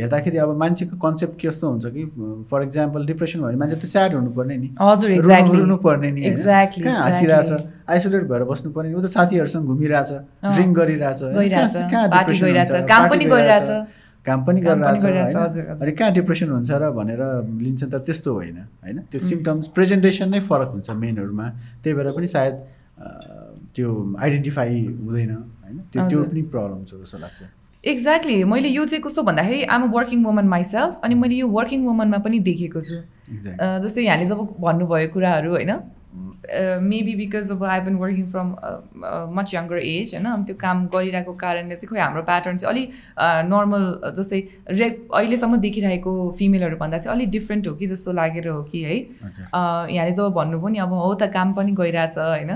हेर्दाखेरि 0.00 0.36
अब 0.44 0.50
मान्छेको 0.58 0.96
कन्सेप्ट 1.06 1.46
कस्तो 1.46 1.70
हुन्छ 1.70 1.86
कि 1.96 2.04
फर 2.50 2.62
इक्जाम्पल 2.62 3.06
डिप्रेसन 3.06 3.38
भयो 3.40 3.48
भने 3.48 3.58
मान्छे 3.64 3.76
त 3.76 3.90
स्याड 3.94 4.14
हुनुपर्ने 4.14 4.56
नि। 4.56 4.68
हजुर 4.80 5.10
रुनुपर्ने 5.56 6.10
नि 6.10 6.22
कहाँ. 6.22 7.00
हाँसिरहेछ? 7.02 7.50
आइसोलेट 7.88 8.24
भएर 8.30 8.42
बस्नुपर्ने 8.44 8.94
ऊ 8.94 9.00
त 9.00 9.06
साथीहरूसँग 9.08 9.64
घुमिरहेछ। 9.64 10.10
ड्रिङ्क 10.44 10.72
गरिरहेछ? 10.76 11.20
काम 12.84 13.08
पनि 13.08 13.24
गरिरहेछ। 13.24 13.70
काम 14.26 14.44
पनि 14.44 14.60
गरिरहेछ। 14.60 15.80
अनि 15.82 15.92
कहाँ 15.92 16.12
डिप्रेसन 16.12 16.48
हुन्छ 16.52 16.70
र 16.70 16.90
भनेर 16.92 17.20
लिन्छ 17.64 17.82
त 17.88 17.94
त्यस्तो 18.04 18.30
होइन 18.34 18.58
होइन? 18.84 18.98
त्यो 19.08 19.20
सिम्टम्स 19.20 19.66
प्रेजेन्टेसन 19.76 20.28
नै 20.28 20.40
फरक 20.44 20.68
हुन्छ 20.74 20.88
मेनहरूमा 20.90 21.46
त्यही 21.82 21.94
भएर 21.96 22.08
पनि 22.12 22.28
सायद 22.28 22.54
त्यो 23.74 23.88
आइडेन्टिफाई 24.20 24.74
हुँदैन 25.06 25.32
होइन? 25.32 25.76
त्यो 25.92 26.00
त्यो। 26.08 26.20
पनि 26.28 26.42
प्रब्लम 26.52 26.80
छ 26.84 26.92
जस्तो 27.00 27.18
लाग्छ। 27.24 27.40
एक्ज्याक्टली 27.84 28.36
मैले 28.44 28.68
यो 28.68 28.84
चाहिँ 28.84 29.02
कस्तो 29.02 29.22
भन्दाखेरि 29.22 29.62
um 29.64 29.82
a 29.82 29.90
working 29.96 30.24
woman 30.24 30.46
myself 30.50 31.00
अनि 31.04 31.14
मैले 31.14 31.34
यो 31.40 31.46
वर्किङ 31.48 31.80
वुमनमा 31.86 32.18
पनि 32.26 32.38
देखेको 32.48 32.80
छु। 32.80 32.96
जस्तै 33.80 34.02
यहाँले 34.02 34.26
जब 34.26 34.40
भन्नुभयो 34.60 35.08
कुराहरू 35.14 35.50
होइन? 35.56 35.72
मेबी 36.82 37.14
बिकज 37.14 37.50
अब 37.52 37.64
I 37.64 37.80
been 37.80 37.94
working 37.96 38.26
from 38.28 38.48
much 39.36 39.54
younger 39.54 39.78
age 39.78 40.14
होइन? 40.14 40.44
त्यो 40.44 40.56
काम 40.60 40.86
गरिरहेको 40.94 41.32
कारणले 41.42 41.76
चाहिँ 41.76 41.88
खोइ 41.88 42.00
हाम्रो 42.00 42.22
प्याटर्न 42.22 42.56
चाहिँ 42.56 42.72
अलिक 42.72 42.88
नर्मल 43.52 43.84
जस्तै 44.16 44.40
रे 44.70 44.88
अहिलेसम्म 45.14 45.56
देखिरहेको 45.66 46.12
फिमेलहरू 46.38 46.76
भन्दा 46.76 46.98
चाहिँ 46.98 47.16
अलिक 47.16 47.30
डिफ्रेन्ट 47.30 47.68
हो 47.68 47.74
कि 47.74 47.86
जस्तो 47.86 48.12
लागेर 48.12 48.48
हो 48.48 48.62
कि 48.70 48.82
है। 48.82 48.96
अ, 48.98 49.86
यहाँले 49.90 50.12
जब 50.12 50.32
भन्नुभयो 50.40 50.68
नि 50.68 50.78
अब 50.78 50.92
हो 50.92 51.14
त 51.14 51.30
काम 51.36 51.52
पनि 51.52 51.72
गइरहेछ 51.80 52.18
होइन? 52.18 52.52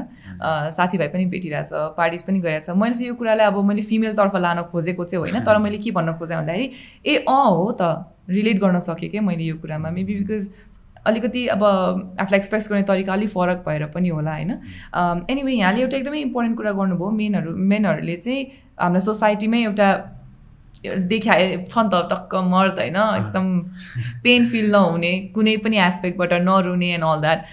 साथीभाइ 0.72 1.08
पनि 1.08 1.25
भेटिरहेछ 1.34 1.68
पार्टिज 1.99 2.22
पनि 2.22 2.40
गइरहेछ। 2.40 2.70
मैले 2.70 2.94
चाहिँ 2.94 3.08
यो 3.08 3.14
कुरालाई 3.14 3.46
अब 3.46 3.62
मैले 3.64 3.82
फिमेलतर्फ 3.92 4.37
लान 4.37 4.62
खोजेको 4.72 5.04
चाहिँ 5.04 5.20
होइन 5.20 5.44
तर 5.44 5.58
मैले 5.61 5.78
के 5.78 5.90
भन्न 5.92 6.12
खोजेँ 6.18 6.37
भन्दाखेरि 6.37 6.70
ए 7.06 7.16
अँ 7.28 7.44
हो 7.50 7.70
त 7.80 8.08
रिलेट 8.30 8.58
गर्न 8.61 8.80
सकेँ 8.80 9.08
क्या 9.11 9.22
मैले 9.22 9.44
यो 9.44 9.56
कुरामा। 9.58 9.90
मेबी 9.90 10.14
बिकज 10.14 10.44
अलिकति 11.06 11.47
अब 11.49 11.62
आफूलाई 11.64 12.38
एक्सप्रेस 12.38 12.68
गर्ने 12.71 12.82
तरिका 12.88 13.12
अलिक 13.12 13.28
फरक 13.28 13.64
भएर 13.66 13.87
पनि 13.94 14.09
होला 14.09 14.35
होइन? 14.35 14.50
एनिवे 15.30 15.52
यहाँले 15.52 15.80
एउटा 15.82 15.97
एकदमै 15.99 16.18
इम्पोर्टेन्ट 16.21 16.56
कुरा 16.56 16.73
गर्नुभयो 16.73 17.11
मेनहरू 17.21 17.56
मेनहरूले 17.73 18.16
चाहिँ 18.16 18.50
हाम्रो 18.80 19.00
सोसाइटीमै 19.00 19.62
एउटा 19.62 19.88
देखाए 20.85 21.43
छ 21.71 21.79
नि 21.79 21.89
त 21.93 21.99
टक्क 22.11 22.35
मर्द 22.47 22.79
होइन 22.79 22.97
एकदम 23.17 23.47
पेन 24.23 24.47
फिल 24.47 24.71
नहुने 24.73 25.12
कुनै 25.35 25.57
पनि 25.57 25.77
एस्पेक्टबाट 25.81 26.33
नरुने 26.43 26.89
एन्ड 26.95 27.05
अल 27.05 27.21
द्याट 27.21 27.45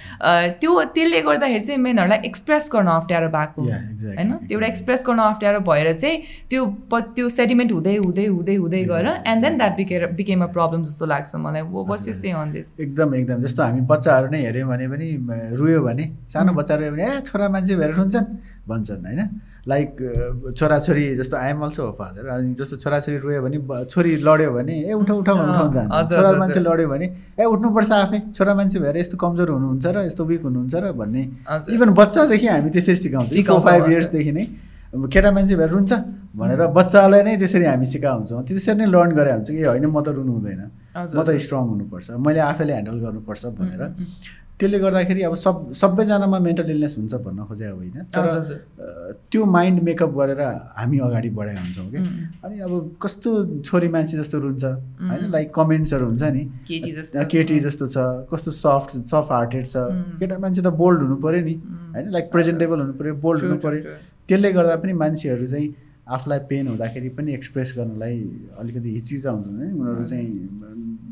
त्यो 0.62 0.72
त्यसले 0.96 1.22
गर्दाखेरि 1.22 1.64
चाहिँ 1.66 1.82
मेनहरूलाई 1.82 2.20
एक्सप्रेस 2.26 2.70
गर्न 2.74 2.88
अप्ठ्यारो 2.92 3.30
भएको 3.30 3.62
होइन? 3.62 4.32
त्यो 4.48 4.58
एउटा. 4.58 4.68
एक्सप्रेस 4.68 5.04
गर्न 5.08 5.20
अप्ठ्यारो 5.22 5.60
भएर 5.70 5.92
चाहिँ 5.94 6.18
त्यो 6.50 6.66
प- 6.92 7.04
त्यो 7.16 7.30
सेडिमेन्ट 7.30 7.72
हुँदै 7.72 7.96
हुँदै 7.98 8.26
हुँदै 8.28 8.56
हुँदै 8.56 8.84
गएर 8.86 9.08
and 9.28 9.42
then 9.44 9.58
that 9.58 9.76
became 9.78 10.06
became 10.18 10.42
a. 10.44 10.48
Problem 10.58 10.84
जस्तो 10.84 11.06
लाग्छ 11.06 11.36
मलाई। 11.38 11.62
What's 11.90 12.08
you. 12.08 12.14
Say 12.14 12.32
on 12.34 12.52
this 12.52 12.74
एकदम 12.80 13.16
एकदम। 13.16 13.42
जस्तो 13.44 13.64
हामी 13.64 13.82
बच्चाहरू 13.88 14.28
नै 14.30 14.42
हेऱ्यौँ 14.42 14.68
भने 14.70 14.88
पनि 14.88 15.08
रुयो 15.56 15.80
भने 15.84 16.06
सानो 16.28 16.54
बच्चा 16.54 16.76
रुयो 16.76 16.92
भने 16.92 17.06
ए 17.08 17.22
छोरा 17.22 17.50
मान्छे 17.50 17.76
भएर 17.76 17.92
रुन्छन्। 17.94 18.26
भन्छन् 18.70 19.06
होइन? 19.06 19.22
लाइक 19.72 19.90
अ, 20.02 20.52
छोराछोरी 20.58 21.04
जस्तो 21.20 21.36
आइएम 21.38 21.60
अल्सो 21.66 21.82
हो 21.86 21.92
फादर 22.00 22.28
अनि 22.36 22.54
जस्तो 22.60 22.76
छोराछोरी 22.84 23.18
रोयो 23.26 23.42
भने 23.46 23.58
छोरी 23.94 24.12
लड्यो 24.28 24.50
भने 24.58 24.74
ए 24.90 24.94
उठ 24.94 25.10
उठ 25.12 25.30
उठाउनु 25.30 25.72
जान्छ। 25.76 26.12
छोरा 26.14 26.32
मान्छे। 26.42 26.60
लड्यो 26.60 26.88
भने 26.90 27.06
ए 27.40 27.44
उठ्नुपर्छ 27.54 27.92
आफै। 27.92 28.20
छोरा 28.34 28.54
मान्छे 28.60 28.78
भएर 28.80 28.98
यस्तो 28.98 29.18
कमजोर 29.24 29.50
हुनुहुन्छ 29.56 29.86
र 29.96 29.98
यस्तो 30.10 30.24
विक 30.32 30.42
हुनुहुन्छ 30.48 30.74
र 30.84 30.86
भन्ने। 31.00 31.24
इभन 31.76 31.90
बच्चादेखि 32.02 32.48
हामी 32.48 32.70
त्यसरी 32.74 32.96
सिकाउँछौँ। 33.04 33.60
फाइभ। 33.68 33.84
इयर्सदेखि 33.94 34.32
नै। 34.38 34.46
केटा 35.14 35.30
मान्छे 35.38 35.56
भएर 35.56 35.70
रुन्छ 35.70 35.92
भनेर 36.40 36.62
बच्चालाई 36.74 37.22
नै 37.28 37.34
त्यसरी 37.38 37.66
हामी 37.70 37.86
सिकाउँछौँ। 37.94 38.42
त्यसरी 38.48 38.76
नै 38.82 38.86
लर्न 38.90 39.12
गरे 39.14 39.32
हुन्छ 39.38 39.50
कि 39.54 39.62
होइन 39.70 39.86
म 39.86 39.98
त 40.02 40.08
रुनु 40.18 40.32
हुँदैन। 40.34 40.62
म 40.98 41.20
त। 41.22 41.30
स्ट्रङ 41.46 41.62
हुनुपर्छ। 41.70 42.08
मैले 42.26 42.40
आफैले 42.42 42.74
ह्यान्डल 42.74 42.98
गर्नुपर्छ 43.06 43.44
भनेर। 43.60 43.82
त्यसले 44.60 44.80
गर्दाखेरि 44.80 45.22
अब 45.24 45.36
सब 45.40 45.72
सबैजनामा 45.82 46.40
मेन्टल 46.40 46.70
इलनेस 46.72 46.96
हुन्छ 46.98 47.14
भन्न 47.26 47.44
खोजे 47.48 47.68
होइन 47.68 47.98
तर 48.12 48.26
त्यो 49.32 49.46
माइन्ड 49.56 49.84
मेकअप 49.84 50.12
गरेर 50.20 50.42
हामी 50.78 50.98
अगाडि 51.08 51.30
बढाइ 51.40 51.56
हुन्छौँ 51.56 51.88
कि 51.92 51.98
अनि 52.44 52.60
अब 52.68 52.74
कस्तो 53.02 53.30
छोरी 53.64 53.88
मान्छे 53.88 54.18
जस्तो 54.18 54.40
रुन्छ 54.40 54.64
होइन. 54.64 55.32
लाइक 55.32 55.54
कमेन्ट्सहरू 55.56 56.06
हुन्छ 56.06 56.24
नि 56.36 56.44
केटी 56.68 57.60
जस्तो। 57.60 57.88
छ 57.88 57.98
कस्तो 58.32 58.52
सफ्ट 58.52 58.90
सफ्ट 59.08 59.32
हार्टेड 59.32 59.66
छ. 59.66 59.76
केटा 60.20 60.38
मान्छे 60.38 60.62
त 60.62 60.68
बोल्ड 60.82 61.00
हुनु 61.02 61.16
पऱ्यो 61.24 61.42
नि. 61.46 61.56
होइन 61.96 62.12
लाइक 62.12 62.32
प्रेजेन्टेबल 62.32 62.80
हुनु 62.80 62.94
पऱ्यो 63.00 63.14
बोल्ड 63.26 63.44
हुनु 63.44 63.58
पऱ्यो. 63.64 63.82
त्यसले 64.28 64.52
गर्दा 64.54 64.76
पनि 64.76 64.94
मान्छेहरू 64.94 65.48
चाहिँ 65.48 65.68
आफूलाई 66.10 66.40
पेन 66.50 66.68
हुँदाखेरि 66.68 67.10
पनि 67.10 67.34
एक्सप्रेस 67.34 67.74
गर्नलाई 67.78 68.20
अलिकति 68.60 68.90
हिचिचाउँछ 68.94 69.46
नि। 69.48 69.72
उनीहरू 69.80 70.06
चाहिँ 70.06 70.28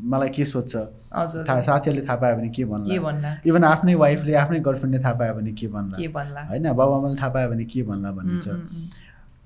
मलाई 0.04 0.28
के 0.28 0.44
सोध्छ? 0.44 0.76
थाहा। 0.76 1.60
साथीहरूले 1.62 2.06
थाहा 2.06 2.16
पायो 2.16 2.36
भने 2.36 2.48
के 2.48 2.64
भन्ला? 2.64 3.36
इभन 3.46 3.64
आफ्नै 3.64 3.94
वाइफले 3.94 4.34
आफ्नै 4.34 4.60
गर्लफ्रेन्डले 4.60 5.04
थाहा 5.04 5.14
पायो 5.14 5.34
भने 5.34 5.52
के 5.52 5.68
भन्ला? 5.68 6.42
होइन 6.48 6.72
बाबुआमाले 6.72 7.16
थाहा 7.20 7.28
पायो 7.28 7.48
भने 7.50 7.64
के 7.64 7.82
भन्ला 7.82 8.10
भन्ने 8.12 8.32
उम्, 8.32 8.40
छ। 8.40 8.48
उम्, 8.48 8.60
उम्। 8.60 8.88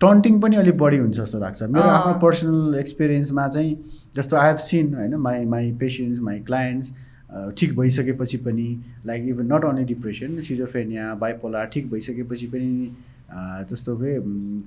टन्टिङ 0.01 0.41
पनि 0.41 0.57
अलिक 0.57 0.79
बढी 0.79 0.99
हुन्छ 0.99 1.17
जस्तो 1.21 1.39
लाग्छ। 1.39 1.63
मेरो। 1.63 1.89
आफ्नो 1.89 2.15
पर्सनल 2.19 2.75
एक्सपिरियन्समा 2.79 3.49
चाहिँ 3.49 3.73
जस्तो 4.17 4.37
आई 4.37 4.49
हेभ 4.49 4.57
सिन 4.59 4.95
होइन 4.95 5.15
my 5.15 5.45
my 5.45 5.73
patients 5.81 6.21
my 6.21 6.39
clients 6.49 6.93
ठिक 7.59 7.77
भइसकेपछि 7.79 8.37
पनि 8.37 8.69
like 9.07 9.23
even 9.29 9.53
not 9.53 9.65
only 9.65 9.85
depression 9.85 10.41
schizophrenia 10.41 11.15
bipolar 11.15 11.65
ठिक 11.65 11.91
भइसकेपछि 11.91 12.47
पनि 12.47 12.97
जस्तो 13.71 13.97
कि 13.97 14.11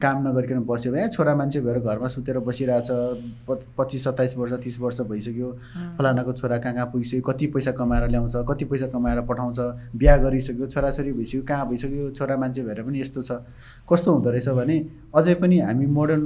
काम 0.01 0.27
नगरिकन 0.27 0.60
बस्यो 0.65 0.91
भने 0.91 1.07
छोरा 1.13 1.36
मान्छे 1.36 1.62
भएर 1.62 1.79
घरमा 1.86 2.07
सुतेर 2.10 2.39
बसिरहेछ 2.50 2.88
पच- 3.50 3.67
पच्चिस 3.77 4.03
सत्ताइस 4.03 4.36
वर्ष 4.38 4.53
तिस 4.63 4.79
वर्ष 4.81 5.01
भइसक्यो। 5.10 5.50
फलानाको 5.98 6.34
छोरा 6.34 6.57
कहाँ 6.57 6.74
कहाँ 6.74 6.86
पुगिसक्यो 6.91 7.22
कति 7.29 7.48
पैसा 7.53 7.72
कमाएर 7.77 8.10
ल्याउँछ 8.10 8.36
कति 8.50 8.65
पैसा 8.65 8.88
कमाएर 8.89 9.22
पठाउँछ 9.29 9.60
बिहा 10.01 10.15
गरिसक्यो 10.25 10.65
छोराछोरी 10.74 11.12
भइसक्यो 11.13 11.41
कहाँ 11.47 11.69
भइसक्यो 11.69 12.10
छोरा 12.17 12.38
मान्छे 12.41 12.62
भएर 12.65 12.82
पनि 12.84 13.01
यस्तो 13.01 13.21
छ। 13.21 13.32
कस्तो 13.91 14.12
हुँदो 14.13 14.30
रहेछ 14.30 14.49
भने 14.58 14.78
अझै 15.15 15.34
पनि 15.41 15.60
हामी 15.60 15.86
मोडर्न 15.86 16.25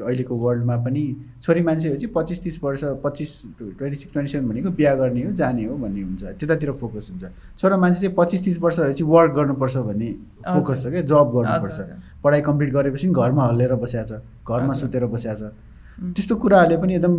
अहिलेको 0.00 0.34
वर्ल्डमा 0.36 0.76
पनि 0.84 1.04
छोरी 1.42 1.60
मान्छे 1.62 1.88
हो 1.88 1.96
चाहिँ 1.96 2.12
पच्चिस 2.14 2.42
तिस 2.42 2.56
वर्ष 2.62 2.80
पच्चिस 3.04 3.30
ट्वेन्टी 3.58 3.96
सिक्स 3.96 4.12
ट्वेन्टी 4.12 4.30
सेभेन 4.32 4.48
भनेको 4.48 4.70
बिहा 4.76 4.94
गर्ने 5.00 5.22
हो 5.24 5.30
जाने 5.40 5.64
हो 5.64 5.76
भन्ने 5.76 6.02
हुन्छ। 6.02 6.22
त्यतातिर 6.40 6.72
फोकस 6.82 7.10
हुन्छ। 7.10 7.24
छोरा 7.58 7.76
मान्छे 7.76 8.00
चाहिँ 8.00 8.14
पच्चिस 8.16 8.44
तिस 8.44 8.56
वर्ष 8.60 8.78
भएपछि 8.80 9.04
वर्क 9.04 9.32
गर्नुपर्छ 9.36 9.76
भन्ने 9.88 10.10
फोकस 10.52 10.82
छ 10.82 10.86
क्या 10.92 11.02
जब 11.08 11.26
गर्नुपर्छ। 11.36 11.78
पढाइ 12.24 12.40
कम्प्लिट 12.48 12.70
गरेपछि 12.74 13.06
घरमा 13.08 13.42
हल्लेर 13.46 13.72
छ 13.86 14.20
घरमा। 14.44 14.72
सुतेर 14.74 15.06
बसिएको 15.06 15.36
छ 15.40 15.52
त्यस्तो 15.96 16.34
कुराहरूले 16.36 16.76
पनि 16.76 16.94
एकदम 16.94 17.14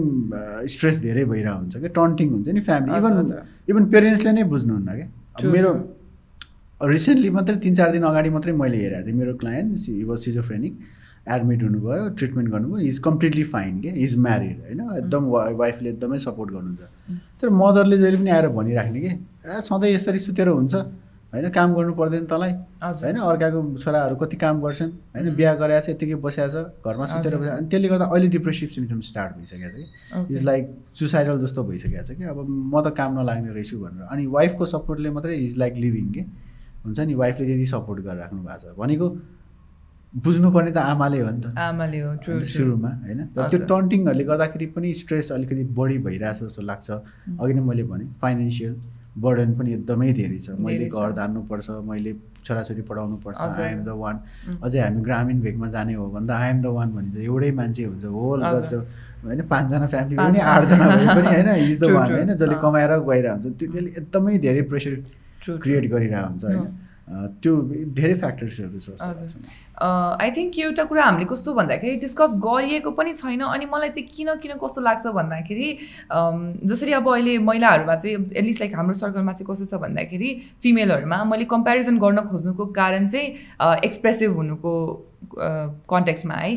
स्ट्रेस 0.69 0.99
धेरै 1.01 1.23
भइरहेको 1.25 1.57
हुन्छ 1.57 1.77
क्या 1.77 1.91
टन्टिङ 1.97 2.27
हुन्छ 2.31 2.47
नि 2.49 2.61
फ्यामिली 2.61 2.97
इभन। 2.97 3.13
इभन 3.69 3.83
पेरेन्ट्सले 3.93 4.31
नै 4.31 4.43
बुझ्नुहुन्न 4.53 4.89
क्या। 4.97 5.49
मेरो. 5.51 5.71
रिसेन्टली 6.77 7.29
मात्रै 7.33 7.55
तिन 7.57 7.73
चार 7.73 7.91
दिन 7.91 8.03
अगाडि 8.05 8.29
मात्रै 8.29 8.53
मैले 8.53 8.77
हेरेको 8.77 9.05
थिएँ। 9.05 9.17
मेरो 9.17 9.33
client 9.41 9.69
he 9.89 10.03
was 10.05 10.19
schizophrenic 10.19 10.73
admit 11.29 11.63
हुनुभयो 11.63 12.09
ट्रिटमेन्ट 12.09 12.49
गर्नुभयो 12.49 12.77
इज 12.77 12.99
कम्प्लिटली 12.99 13.43
फाइन 13.43 13.81
के 13.81 13.87
इज 13.87 14.17
म्यारिड 14.17 14.59
होइन? 14.59 14.97
एकदम 14.97 15.23
वा- 15.23 15.53
वाइफले 15.53 15.89
एकदमै 15.89 16.19
सपोर्ट 16.19 16.51
गर्नुहुन्छ। 16.51 16.79
तर 17.41 17.49
मदरले 17.49 17.97
जहिले 17.97 18.17
पनि 18.17 18.29
आएर 18.29 18.49
भनिराख्ने 18.49 18.99
कि? 18.99 19.07
ए 19.07 19.25
सधैँ 19.47 19.91
यसरी 19.91 20.19
सुतेर 20.19 20.47
हुन्छ 20.47 20.75
होइन? 20.75 21.49
काम 21.49 21.73
गर्नु 21.73 21.93
पर्दैन 21.93 22.25
तँलाई। 22.25 22.51
होइन? 23.03 23.15
अर्काको 23.15 23.77
छोराहरू 23.77 24.15
कति 24.15 24.37
काम 24.37 24.61
गर्छन् 24.61 24.91
होइन? 24.91 25.35
बिहा 25.35 25.53
गरेको 25.53 25.85
छ 25.85 25.89
यतिकै 25.89 26.15
बसिएको 26.15 26.51
छ 26.51 26.87
घरमा 26.87 27.05
सुतेर 27.05 27.35
बसिरहेको 27.35 27.57
अनि 27.57 27.67
त्यसले 27.67 27.87
गर्दा 27.87 28.05
अहिले 28.05 28.27
डिप्रेसिभ 28.27 28.69
सिम्टम 28.69 28.99
स्टार्ट 28.99 29.37
भइसकेको 29.37 29.69
छ 29.69 29.73
कि. 29.73 30.33
इज 30.33 30.43
लाइक 30.43 30.77
सुसाइडल 30.93 31.39
जस्तो 31.39 31.63
भइसकेको 31.63 32.03
छ 32.03 32.11
कि? 32.11 32.23
अब 32.23 32.47
म 32.49 32.81
त 32.81 32.95
काम 32.95 33.19
नलाग्ने 33.19 33.53
रहेछु 33.53 33.77
भनेर। 33.77 34.07
अनि 34.11 34.25
वाइफको 34.25 34.65
सपोर्टले 34.65 35.09
मात्रै 35.09 35.35
इज 35.35 35.57
लाइक 35.57 35.73
लिभिङ 35.73 36.11
के? 36.11 36.21
हुन्छ 36.85 36.99
नि? 36.99 37.13
वाइफले 37.13 37.45
त्यति 37.45 37.65
सपोर्ट 37.65 38.03
गरिराख्नु 38.03 38.41
भएको 38.41 38.73
छ। 38.73 38.77
भनेको 38.77 39.17
बुझ्नुपर्ने 40.13 40.72
त 40.72 40.78
आमाले 40.78 41.20
हो 41.22 41.32
नि 41.32 41.41
त। 41.41 41.58
आमाले 41.58 42.00
हो 42.00 42.39
सुरुमा 42.39 42.89
होइन? 43.06 43.20
तर 43.36 43.50
त्यो। 43.50 43.60
टन्टिङहरूले 43.67 44.24
गर्दाखेरि 44.24 44.65
पनि 44.76 44.93
स्ट्रेस 44.93 45.32
अलिकति 45.32 45.63
बढी 45.80 45.98
भइरहेछ 46.08 46.43
जस्तो 46.43 46.62
लाग्छ। 46.62 46.89
अघि 47.39 47.54
नै 47.54 47.62
मैले 47.62 47.84
भने 47.84 48.06
फाइनेन्सियल 48.22 48.76
बर्डन 49.17 49.54
पनि 49.58 49.74
एकदमै 49.74 50.13
धेरै 50.13 50.39
छ। 50.39 50.50
मैले। 50.60 50.88
घर 50.88 51.12
धान्नुपर्छ 51.20 51.70
मैले 51.89 52.13
छोराछोरी 52.46 52.82
पढाउनु 52.89 53.17
पर्छ 53.26 53.41
आई 53.41 53.72
एम 53.74 53.84
द 53.84 53.89
वान. 54.00 54.15
अझै 54.63 54.80
हामी 54.80 55.02
ग्रामीण 55.04 55.41
भेगमा 55.41 55.67
जाने 55.76 55.93
हो 55.93 56.10
भन्दा 56.10 56.34
आई 56.38 56.50
एम 56.50 56.62
द 56.62 56.65
वान 56.78 56.89
भनिन्छ। 56.96 57.17
एउटै 57.28 57.52
मान्छे 57.60 57.84
हुन्छ 57.86 58.06
होल। 58.06 58.39
जस्तो 58.48 58.78
होइन? 59.28 59.41
पाँचजना 59.54 59.88
फ्यामिली 59.88 60.15
पनि। 60.17 60.39
आठजना 60.39 60.86
भए 60.88 61.08
पनि 61.15 61.28
होइन? 61.36 61.50
Is 61.67 61.84
the 61.84 61.91
one. 61.91 62.12
होइन? 62.12 62.34
जसले. 62.36 62.56
कमाएर 62.63 62.91
गइरहेको 63.12 63.34
हुन्छ 63.34 63.46
त्यो 63.60 63.72
त्यसले 63.72 63.89
एकदमै 64.02 64.38
धेरै 64.48 64.62
प्रेसर 64.72 64.93
क्रिएट 65.63 65.86
गरिरहेको 65.91 66.28
हुन्छ 66.28 66.43
होइन? 66.46 66.87
त्यो 67.08 67.56
धेरै 67.98 68.13
फ्याक्टर्सहरू 68.13 68.80
छ। 68.80 68.89
आई 69.80 70.32
थिङ्क 70.38 70.60
एउटा 70.60 70.84
कुरा 70.84 71.04
हामीले 71.04 71.26
कस्तो 71.26 71.54
भन्दाखेरि 71.54 71.96
डिस्कस 72.04 72.34
गरिएको 72.46 72.91
पनि 72.91 73.13
छैन 73.13 73.41
अनि 73.48 73.65
मलाई 73.74 73.89
चाहिँ 73.89 74.08
किन 74.15 74.36
किन 74.43 74.54
कस्तो 74.63 74.82
लाग्छ 74.82 75.08
भन्दाखेरि 75.15 75.67
जसरी 76.67 76.93
अब 77.00 77.10
अहिले 77.13 77.38
महिलाहरूमा 77.48 77.96
चाहिँ 77.96 78.15
एटलिस्ट 78.15 78.62
लाइक 78.62 78.76
हाम्रो 78.76 78.93
सर्कलमा 79.02 79.34
चाहिँ 79.34 79.48
कस्तो 79.52 79.65
छ 79.65 79.82
भन्दाखेरि 79.82 80.30
फिमेलहरूमा 80.63 81.24
मैले 81.24 81.46
कम्पेरिजन 81.56 81.98
गर्न 82.00 82.26
खोज्नुको 82.32 82.65
कारण 82.80 83.08
चाहिँ 83.08 83.80
एक्सप्रेसिभ 83.86 84.36
हुनुको 84.36 84.74
कन्टेक्समा 85.34 86.34
है। 86.36 86.51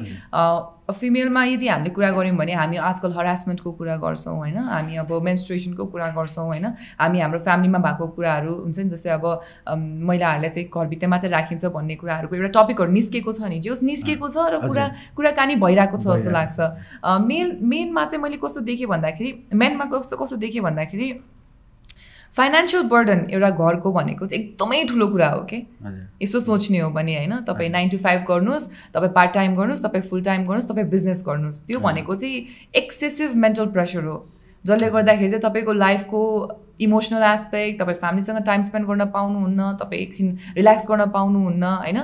फिमेलमा 0.90 1.44
यदि 1.44 1.68
हामीले 1.68 1.90
कुरा 1.94 2.10
गऱ्यौँ 2.10 2.36
भने 2.36 2.52
हामी 2.52 2.76
आजकल 2.76 3.12
हरासमेन्टको 3.12 3.70
कुरा 3.72 3.96
गर्छौँ 3.96 4.36
होइन? 4.36 4.56
हामी 4.58 4.96
अब 4.96 5.12
मेन्स्ट्रुएसनको 5.24 5.84
कुरा 5.86 6.08
गर्छौँ 6.18 6.46
होइन? 6.46 6.66
हामी 7.00 7.20
हाम्रो 7.20 7.38
फ्यामिलीमा 7.40 7.78
भएको 7.78 8.06
कुराहरू 8.16 8.54
हुन्छ 8.54 8.78
नि 8.78 8.88
जस्तै 8.90 9.10
अब 9.10 9.24
महिलाहरूलाई 10.10 10.50
चाहिँ 10.50 10.68
घरभित्र 10.68 11.06
मात्रै 11.06 11.30
राखिन्छ 11.30 11.64
भन्ने 11.70 11.94
कुराहरूको 12.02 12.36
एउटा 12.36 12.50
टपिकहरू 12.58 12.92
निस्केको 12.92 13.32
छ 13.32 13.40
नि। 13.48 13.60
जे 13.60 13.70
निस्केको 13.86 14.28
छ 14.28 14.36
र 14.50 14.58
कुरा 14.66 14.86
कुराकानी 15.16 15.54
भइरहेको 15.62 15.96
छ 15.96 16.06
जस्तो 16.10 16.30
लाग्छ। 16.30 16.58
मेन 17.22 17.58
मेनमा 17.62 18.04
चाहिँ 18.04 18.22
मैले 18.22 18.36
कस्तो 18.42 18.60
देखेँ 18.66 18.86
भन्दाखेरि 18.90 19.30
मेनमा 19.54 19.84
कस्तो 19.94 20.16
कस्तो 20.16 20.36
देखेँ 20.42 20.62
भन्दाखेरि 20.62 21.08
फाइनेन्सियल 22.34 22.82
बर्डन 22.88 23.26
एउटा 23.30 23.50
घरको 23.50 23.92
भनेको 23.92 24.26
चाहिँ 24.26 24.42
एकदमै 24.44 24.82
ठुलो 24.88 25.06
कुरा 25.08 25.28
हो 25.28 25.40
कि 25.44 25.56
यसो 26.22 26.40
सोच्ने 26.40 26.78
हो 26.78 26.90
भने 26.90 27.16
होइन 27.16 27.36
तपाईँ। 27.46 27.70
नाइन 27.70 27.88
टु 27.88 27.98
फाइभ 27.98 28.24
गर्नुहोस् 28.28 28.68
तपाईँ 28.94 29.12
पार्ट 29.14 29.32
टाइम 29.34 29.54
गर्नुहोस् 29.54 29.82
तपाईँ 29.82 30.02
फुल 30.02 30.22
टाइम 30.22 30.42
गर्नुहोस् 30.42 30.68
तपाईँ 30.68 30.86
बिजनेस 30.88 31.24
गर्नुहोस् 31.26 31.66
त्यो। 31.66 31.80
भनेको 31.80 32.14
चाहिँ 32.14 32.46
एक्सेसिभ 32.74 33.34
मेन्टल 33.36 33.66
प्रेसर 33.70 34.04
हो 34.04 34.16
जसले 34.64 34.90
गर्दाखेरि 34.90 35.28
चाहिँ 35.30 35.42
तपाईँको 35.42 35.72
लाइफको 35.72 36.20
इमोसनल 36.80 37.22
एस्पेक्ट 37.22 37.80
तपाईँ 37.80 37.96
फ्यामिलीसँग 37.96 38.38
टाइम 38.46 38.62
स्पेन्ड 38.62 38.86
गर्न 38.88 39.04
पाउनुहुन्न 39.12 39.72
तपाईँ 39.80 40.00
एकछिन 40.02 40.28
रिल्याक्स 40.56 40.86
गर्न 40.88 41.04
पाउनुहुन्न 41.12 41.64
होइन? 41.64 41.98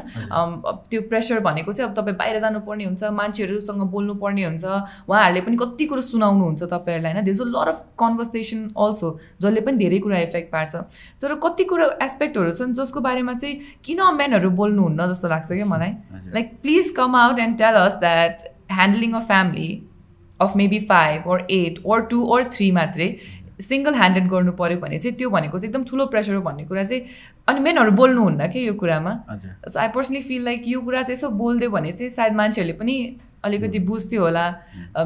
त्यो 0.91 1.01
प्रेसर 1.09 1.41
भनेको 1.41 1.73
चाहिँ 1.73 1.89
अब 1.91 1.97
तपाईँ 1.97 2.17
बाहिर 2.17 2.39
जानुपर्ने 2.41 2.85
हुन्छ 2.85 3.05
मान्छेहरूसँग 3.21 3.83
बोल्नुपर्ने 3.91 4.45
हुन्छ 4.45 4.65
उहाँहरूले 4.65 5.41
पनि 5.41 5.57
कति 5.57 5.85
कुरो 5.87 6.01
सुनाउनुहुन्छ 6.03 6.63
तपाईँहरूलाई 6.63 7.13
होइन? 7.13 7.25
There's 7.25 7.41
a 7.41 7.45
lot 7.47 7.69
of 7.69 7.81
conversation 7.97 8.61
also 8.77 9.09
जसले 9.41 9.61
पनि 9.61 9.77
धेरै 9.79 9.99
कुरा 10.05 10.19
इफेक्ट 10.29 10.53
पार्छ। 10.53 10.75
तर 11.23 11.35
कति 11.41 11.65
कुरो 11.65 11.91
एस्पेक्टहरू 12.05 12.53
छन् 12.53 12.75
जसको 12.77 13.01
बारेमा 13.01 13.35
चाहिँ 13.35 13.81
किन 13.85 14.05
मेनहरू 14.15 14.51
बोल्नुहुन्न 14.61 15.09
जस्तो 15.13 15.29
लाग्छ 15.29 15.49
क्या 15.53 15.67
मलाई। 15.67 15.93
Like 16.37 16.57
please 16.63 16.95
come 16.97 17.17
out 17.17 17.39
and 17.39 17.59
tell 17.59 17.85
us 17.85 17.97
that 18.01 18.49
handling 18.73 19.13
a 19.13 19.21
family 19.25 19.71
of 20.41 20.57
maybe 20.57 20.79
five 20.87 21.29
or 21.29 21.41
eight 21.51 21.83
or 21.85 22.01
two 22.11 22.23
or 22.27 22.43
three 22.53 22.71
मात्रै 22.73 23.09
सिङ्गल 23.61 23.95
ह्यान्डेड 23.95 24.29
गर्नु 24.31 24.53
पऱ्यो 24.53 24.79
भने 24.79 24.99
चाहिँ 24.99 25.17
त्यो 25.19 25.29
भनेको 25.31 25.59
चाहिँ 25.59 25.71
एकदम 25.71 25.85
ठुलो 25.91 26.07
प्रेसर 26.07 26.35
हो 26.35 26.41
भन्ने 26.43 26.65
कुरा 26.65 26.83
चाहिँ 26.85 27.03
अनि 27.49 27.61
मेनहरू 27.61 27.91
बोल्नुहुन्न 28.01 28.47
कि 28.53 28.67
यो 28.67 28.75
कुरामा? 28.75 29.13
So 29.69 29.79
I 29.81 29.89
personally 29.95 30.23
feel 30.23 30.45
like 30.45 30.63
यो 30.67 30.81
कुरा 30.81 31.03
चाहिँ 31.03 31.17
यसो 31.17 31.31
बोलिदियो 31.41 31.71
भने 31.71 31.93
चाहिँ 31.93 32.11
सायद 32.11 32.33
मान्छेहरूले 32.37 32.73
पनि 32.79 32.97
अलिकति 33.45 33.79
बुझ्थ्यो 33.89 34.23
होला। 34.23 34.45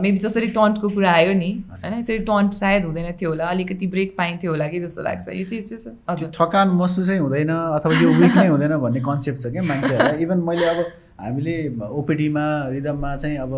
मेबी 0.01 0.19
जसरी 0.19 0.47
टन्टको 0.57 0.89
कुरा 0.89 1.11
आयो 1.13 1.33
नि 1.39 1.51
होइन 1.71 1.95
यसरी 1.99 2.19
टन्ट 2.27 2.53
सायद 2.55 2.85
हुँदैन 2.85 3.13
थियो 3.21 3.31
होला 3.31 3.47
अलिकति 3.47 3.87
ब्रेक 3.87 4.15
पाइन्थ्यो 4.19 4.51
होला 4.51 4.69
कि 4.69 4.81
जस्तो 4.81 5.03
लाग्छ। 5.03 5.29
यो 5.29 5.45
चिज 5.45 5.69
चाहिँ 5.85 6.31
थकान 6.35 6.69
महसुसै 6.81 7.17
हुँदैन 7.19 7.51
अथवा 7.51 8.01
यो 8.03 8.11
विक 8.19 8.37
नै 8.37 8.47
हुँदैन 8.47 8.77
भन्ने 8.83 9.01
कन्सेप्ट 9.07 9.43
छ 9.43 9.53
क्या 9.53 9.63
मान्छेहरूलाई। 9.63 10.23
इभन 10.23 10.43
मैले 10.49 10.67
अब 10.67 10.85
हामीले 11.21 11.55
ओपिडीमा 12.01 12.45
रिदममा 12.75 13.17
चाहिँ 13.17 13.37
अब 13.45 13.53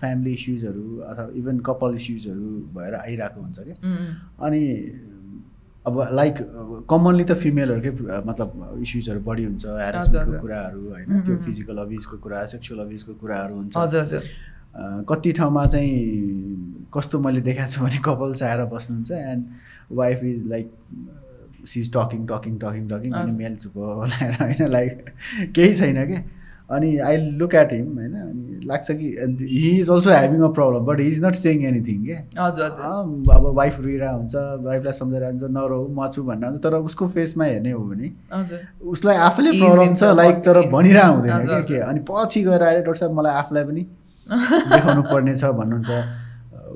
फ्यामिली 0.00 0.32
इस्युजहरू 0.38 0.84
अथवा 1.10 1.28
इभन 1.40 1.58
कपाल 1.68 1.94
इस्युजहरू 1.94 2.48
भएर 2.76 2.94
आइरहेको 2.94 3.40
हुन्छ 3.40 3.58
क्या 3.68 3.76
अनि 4.46 4.62
अब 5.86 5.94
लाइक 6.12 6.36
कमनली 6.90 7.24
त 7.24 7.32
फिमेलहरूकै 7.42 7.90
मतलब 8.26 8.48
इस्युजहरू 8.82 9.20
बढी 9.28 9.44
हुन्छ 9.44 9.64
ह्यारेसमेन्टको। 9.66 10.40
कुराहरू 10.42 10.80
होइन 10.92 11.20
त्यो 11.26 11.36
फिजिकल 11.46 11.76
अबिजको 11.78 12.16
कुरा 12.24 12.44
सेक्सुअल 12.52 12.80
अबिजको 12.86 13.12
कुराहरू 13.22 13.54
हुन्छ। 13.56 13.74
कति 15.08 15.32
ठाउँमा 15.32 15.66
चाहिँ 15.72 15.92
कस्तो 16.94 17.18
मैले 17.26 17.40
देखाएको 17.40 17.72
छु 17.72 17.80
भने 17.84 17.98
कपल्स 18.04 18.42
आएर 18.42 18.64
बस्नुहुन्छ 18.74 19.10
and 19.12 19.42
wife 20.00 20.24
is 20.24 20.46
like 20.48 20.66
she 21.66 21.80
is 21.80 21.92
talking 21.96 22.26
talking 22.32 22.58
talking 22.64 22.88
talking 22.88 23.12
अनि। 23.20 23.36
मेल 23.36 23.56
चुप 23.62 23.78
लाएर 24.12 24.34
होइन 24.42 24.70
लाइक 24.70 24.92
केही 25.54 25.74
छैन 25.74 26.06
क्या 26.06 26.22
अनि 26.70 26.96
आई 27.08 27.16
लुक 27.40 27.54
एट 27.54 27.72
हिम 27.72 27.86
होइन? 27.98 28.12
अनि 28.12 28.66
लाग्छ 28.66 28.92
कि 28.92 29.08
he 29.40 29.70
is 29.80 29.90
also 29.90 30.10
having 30.10 30.40
a 30.42 30.48
problem 30.54 30.84
but 30.86 31.00
he 31.00 31.06
is 31.08 31.24
not 31.24 31.34
saying 31.40 31.64
anything 31.66 32.04
क्या 32.04 32.46
हजुर 32.46 32.64
अब 33.34 33.46
वाइफ 33.56 33.80
रुइरहेको 33.80 34.16
हुन्छ 34.16 34.34
वाइफलाई 34.64 34.92
सम्झाइरहेको 34.98 35.38
हुन्छ 35.38 35.52
नरहु 35.58 35.86
म 35.98 36.08
छु 36.14 36.22
भनेर 36.30 36.50
हुन्छ 36.50 36.62
तर 36.64 36.74
उसको 36.90 37.06
फेसमा 37.14 37.44
हेर्ने 37.44 37.70
हो 37.70 37.82
भने 37.84 38.12
उसलाई 38.96 39.16
आफैले 39.30 39.50
प्रब्लम 39.60 39.94
छ 39.94 40.12
लाइक 40.22 40.36
तर 40.50 40.60
भनिरहेको 40.76 41.14
हुँदैन 41.14 41.46
क्या 41.46 41.60
के। 41.70 41.78
अनि 41.88 42.00
पछि 42.10 42.42
गएर 42.50 42.62
आएर 42.62 42.78
डक्टर 42.80 42.94
साहब 43.00 43.18
मलाई 43.20 43.34
आफूलाई 43.42 43.64
पनि 43.64 43.86
देखाउनु 44.30 45.02
पर्ने 45.10 45.36
छ 45.36 45.44
भन्नुहुन्छ। 45.58 46.25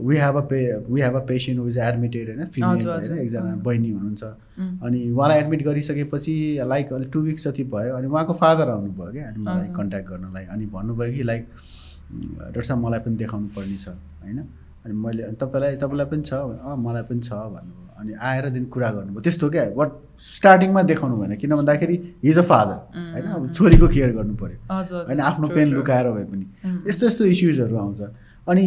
We 0.07 0.17
have 0.17 0.37
a 0.37 0.41
pay 0.51 0.59
we 0.89 1.01
have 1.01 1.15
a 1.17 1.25
patient 1.27 1.61
who's 1.61 1.79
admitted 1.79 2.29
होइन 2.29 2.45
फिमेल 2.47 2.87
होइन 2.87 3.19
एकजना। 3.19 3.55
बहिनी 3.65 3.91
हुनुहुन्छ। 3.91 4.23
अनि 4.85 5.11
उहाँलाई 5.11 5.39
एडमिट 5.39 5.63
गरिसकेपछि 5.65 6.35
लाइक 6.67 6.93
अलिक 6.93 7.11
टु 7.13 7.21
विक्स 7.21 7.49
जति 7.49 7.65
भयो 7.75 7.97
अनि 7.97 8.07
उहाँको 8.07 8.33
फादर 8.35 8.69
आउनुभयो 8.71 9.13
क्या 9.13 9.29
अनि 9.29 9.43
मलाई। 9.43 9.69
कन्ट्याक्ट 9.77 10.09
गर्नलाई। 10.11 10.45
अनि 10.45 10.67
भन्नुभयो 10.73 11.13
कि 11.15 11.23
लाइक 11.23 11.47
डक्टर 12.13 12.63
साहब 12.63 12.85
मलाई 12.87 13.01
पनि 13.01 13.17
देखाउनु 13.17 13.49
पर्ने 13.57 13.77
छ 13.77 13.89
होइन। 14.25 14.39
अनि 14.85 14.95
मैले 14.95 15.23
अनि 15.23 15.37
तपाईँलाई 15.37 15.77
तपाईँलाई 15.77 16.07
पनि 16.07 16.23
छ 16.23 16.33
अँ 16.33 16.77
मलाई 16.79 17.03
पनि 17.11 17.21
छ 17.21 17.33
भन्नुभयो। 17.33 17.89
अनि 18.01 18.13
आएर 18.17 18.49
दिन 18.51 18.65
कुरा 18.73 18.91
गर्नुभयो। 18.91 19.21
त्यस्तो 19.21 19.49
क्या 19.51 19.65
बट 19.77 19.91
स्टार्टिङमा 20.19 20.83
देखाउनु 20.83 21.17
भएन। 21.17 21.37
किन 21.37 21.51
भन्दाखेरि 21.55 21.97
हिज 22.25 22.39
अ 22.39 22.43
फादर 22.43 22.79
होइन। 22.97 23.27
अब 23.29 23.53
छोरीको 23.53 23.89
केयर 23.89 24.13
गर्नु 24.17 24.35
पऱ्यो 24.41 24.59
होइन 25.07 25.21
आफ्नो 25.21 25.49
पेन. 25.49 25.69
लुकाएर 25.69 26.11
भए 26.11 26.25
पनि। 26.25 26.47
यस्तो 26.89 27.07
यस्तो 27.07 27.25
इस्युजहरू 27.25 27.77
आउँछ। 27.77 28.01
अनि 28.49 28.65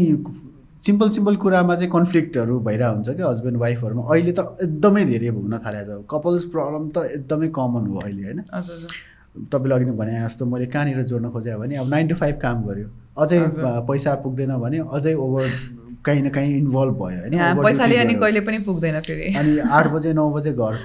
सिम्पल 0.86 1.10
सिम्पल 1.15 1.36
कुरामा 1.43 1.76
चाहिँ 1.76 1.91
कन्फ्लिक्टहरू 1.91 2.60
भइरहेको 2.60 2.93
हुन्छ 2.93 3.10
क्या 3.17 3.28
हस्बेन्ड 3.28 3.58
वाइफहरूमा 3.60 4.04
अहिले 4.13 4.32
त 4.32 4.39
एकदमै 4.63 5.04
धेरै 5.06 5.30
भुग्न 5.38 5.60
थालेको 5.65 5.98
छ 6.00 6.06
कपल्स 6.13 6.43
प्रब्लम 6.56 6.89
त 6.89 6.98
एकदमै 7.17 7.48
कमन 7.58 7.84
हो 7.88 8.00
अहिले 8.00 8.24
होइन? 8.24 8.39
तपाईँले 9.54 9.76
अघि 9.76 9.86
नै 9.86 9.96
भने 10.02 10.19
जस्तो 10.24 10.46
मैले 10.46 10.65
कहाँनिर 10.74 11.04
जोड्न 11.12 11.30
खोजेँ 11.32 11.56
भने 11.62 11.76
अब 11.84 11.88
नाइन 11.93 12.08
टु 12.08 12.15
फाइभ 12.15 12.36
काम 12.43 12.58
गऱ्यो। 12.67 12.88
अझै 13.17 13.39
पैसा 13.88 14.15
पुग्दैन 14.26 14.52
भने 14.65 14.78
अझै 14.98 15.13
ओभर 15.24 15.48
कहीँ 16.06 16.22
न 16.22 16.30
कहीँ 16.36 16.54
इन्भल्भ 16.58 16.93
भयो 17.00 17.19
होइन। 17.22 18.19
कहिले 18.19 18.41
पनि 18.43 18.60
पुग्दैन 18.67 19.00
फेरि। 19.08 19.34
अनि 19.39 19.58
आठ 19.80 19.88
बजे 19.96 20.13
नौ 20.13 20.30
बजे 20.36 20.52
घर 20.54 20.76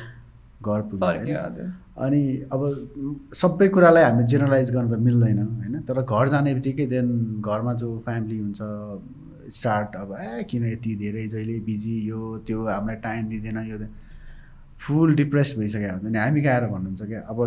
घर 0.63 0.81
पुग्यो 0.91 1.67
अनि 2.07 2.23
अब 2.55 2.61
सबै 3.35 3.69
कुरालाई 3.75 4.05
हामी 4.05 4.25
जेनरलाइज 4.33 4.71
गर्न 4.75 4.89
त 4.91 4.99
मिल्दैन 5.07 5.39
होइन? 5.39 5.75
तर 5.89 6.03
घर 6.03 6.29
जाने 6.29 6.55
बित्तिकै 6.55 6.87
देन 6.87 7.07
घरमा 7.43 7.73
जो 7.83 7.89
फ्यामिली 8.05 8.39
हुन्छ 8.39 8.61
स्टार्ट 9.51 9.97
अब 9.97 10.17
ए 10.21 10.43
किन 10.51 10.65
यति 10.73 10.95
धेरै 10.97 11.27
जहिले 11.29 11.59
बिजी 11.67 11.97
यो 12.09 12.39
त्यो 12.47 12.67
हामीलाई 12.67 12.97
टाइम 12.97 13.29
दिँदैन 13.29 13.59
यो 13.71 13.79
फुल 14.81 15.15
डिप्रेस 15.15 15.55
भइसक्यो 15.59 15.93
हुन्छ 15.93 16.05
नि 16.05 16.19
हामी 16.19 16.41
गएर 16.41 16.67
भन्नुहुन्छ 16.67 17.03
क्या 17.03 17.21
अब 17.21 17.39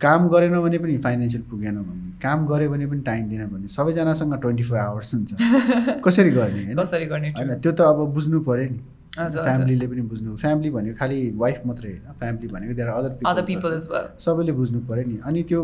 काम 0.00 0.28
गरेन 0.28 0.58
भने 0.60 0.78
पनि 0.78 0.96
फाइनेन्सियल 0.98 1.42
पुगेन 1.50 1.76
भने 1.82 2.12
काम 2.22 2.46
गऱ्यो 2.46 2.70
भने 2.70 2.86
पनि 2.86 3.02
टाइम 3.02 3.28
दिएन 3.28 3.46
भने 3.46 3.68
सबैजनासँग 3.68 4.34
ट्वेन्टी 4.40 4.64
फोर 4.64 4.78
आवर्स 4.78 5.14
हुन्छ। 5.14 5.34
कसरी 6.06 6.30
गर्ने 6.30 6.64
होइन? 6.64 6.76
कसरी 6.76 7.06
गर्ने 7.06 7.28
होइन 7.30 7.60
त्यो 7.60 7.72
त 7.72 7.80
अब 7.80 7.98
बुझ्नु 8.14 8.40
पऱ्यो 8.40 8.70
नि। 8.70 8.80
फ्यामिलीले 9.18 9.86
पनि 9.86 10.02
बुझ्नु 10.08 10.36
फ्यामिली 10.36 10.70
भनेको 10.70 10.96
खालि 10.98 11.18
वाइफ 11.36 11.62
मात्रै 11.66 11.90
होइन 11.90 12.12
फ्यामिली 12.20 12.48
भनेको 12.48 12.72
अदर 12.92 13.18
अदर 13.28 13.42
पिपल 13.44 13.78
सबैले 14.26 14.52
बुझ्नु 14.52 14.80
पऱ्यो 14.88 15.04
नि। 15.08 15.16
अनि 15.24 15.42
त्यो 15.42 15.60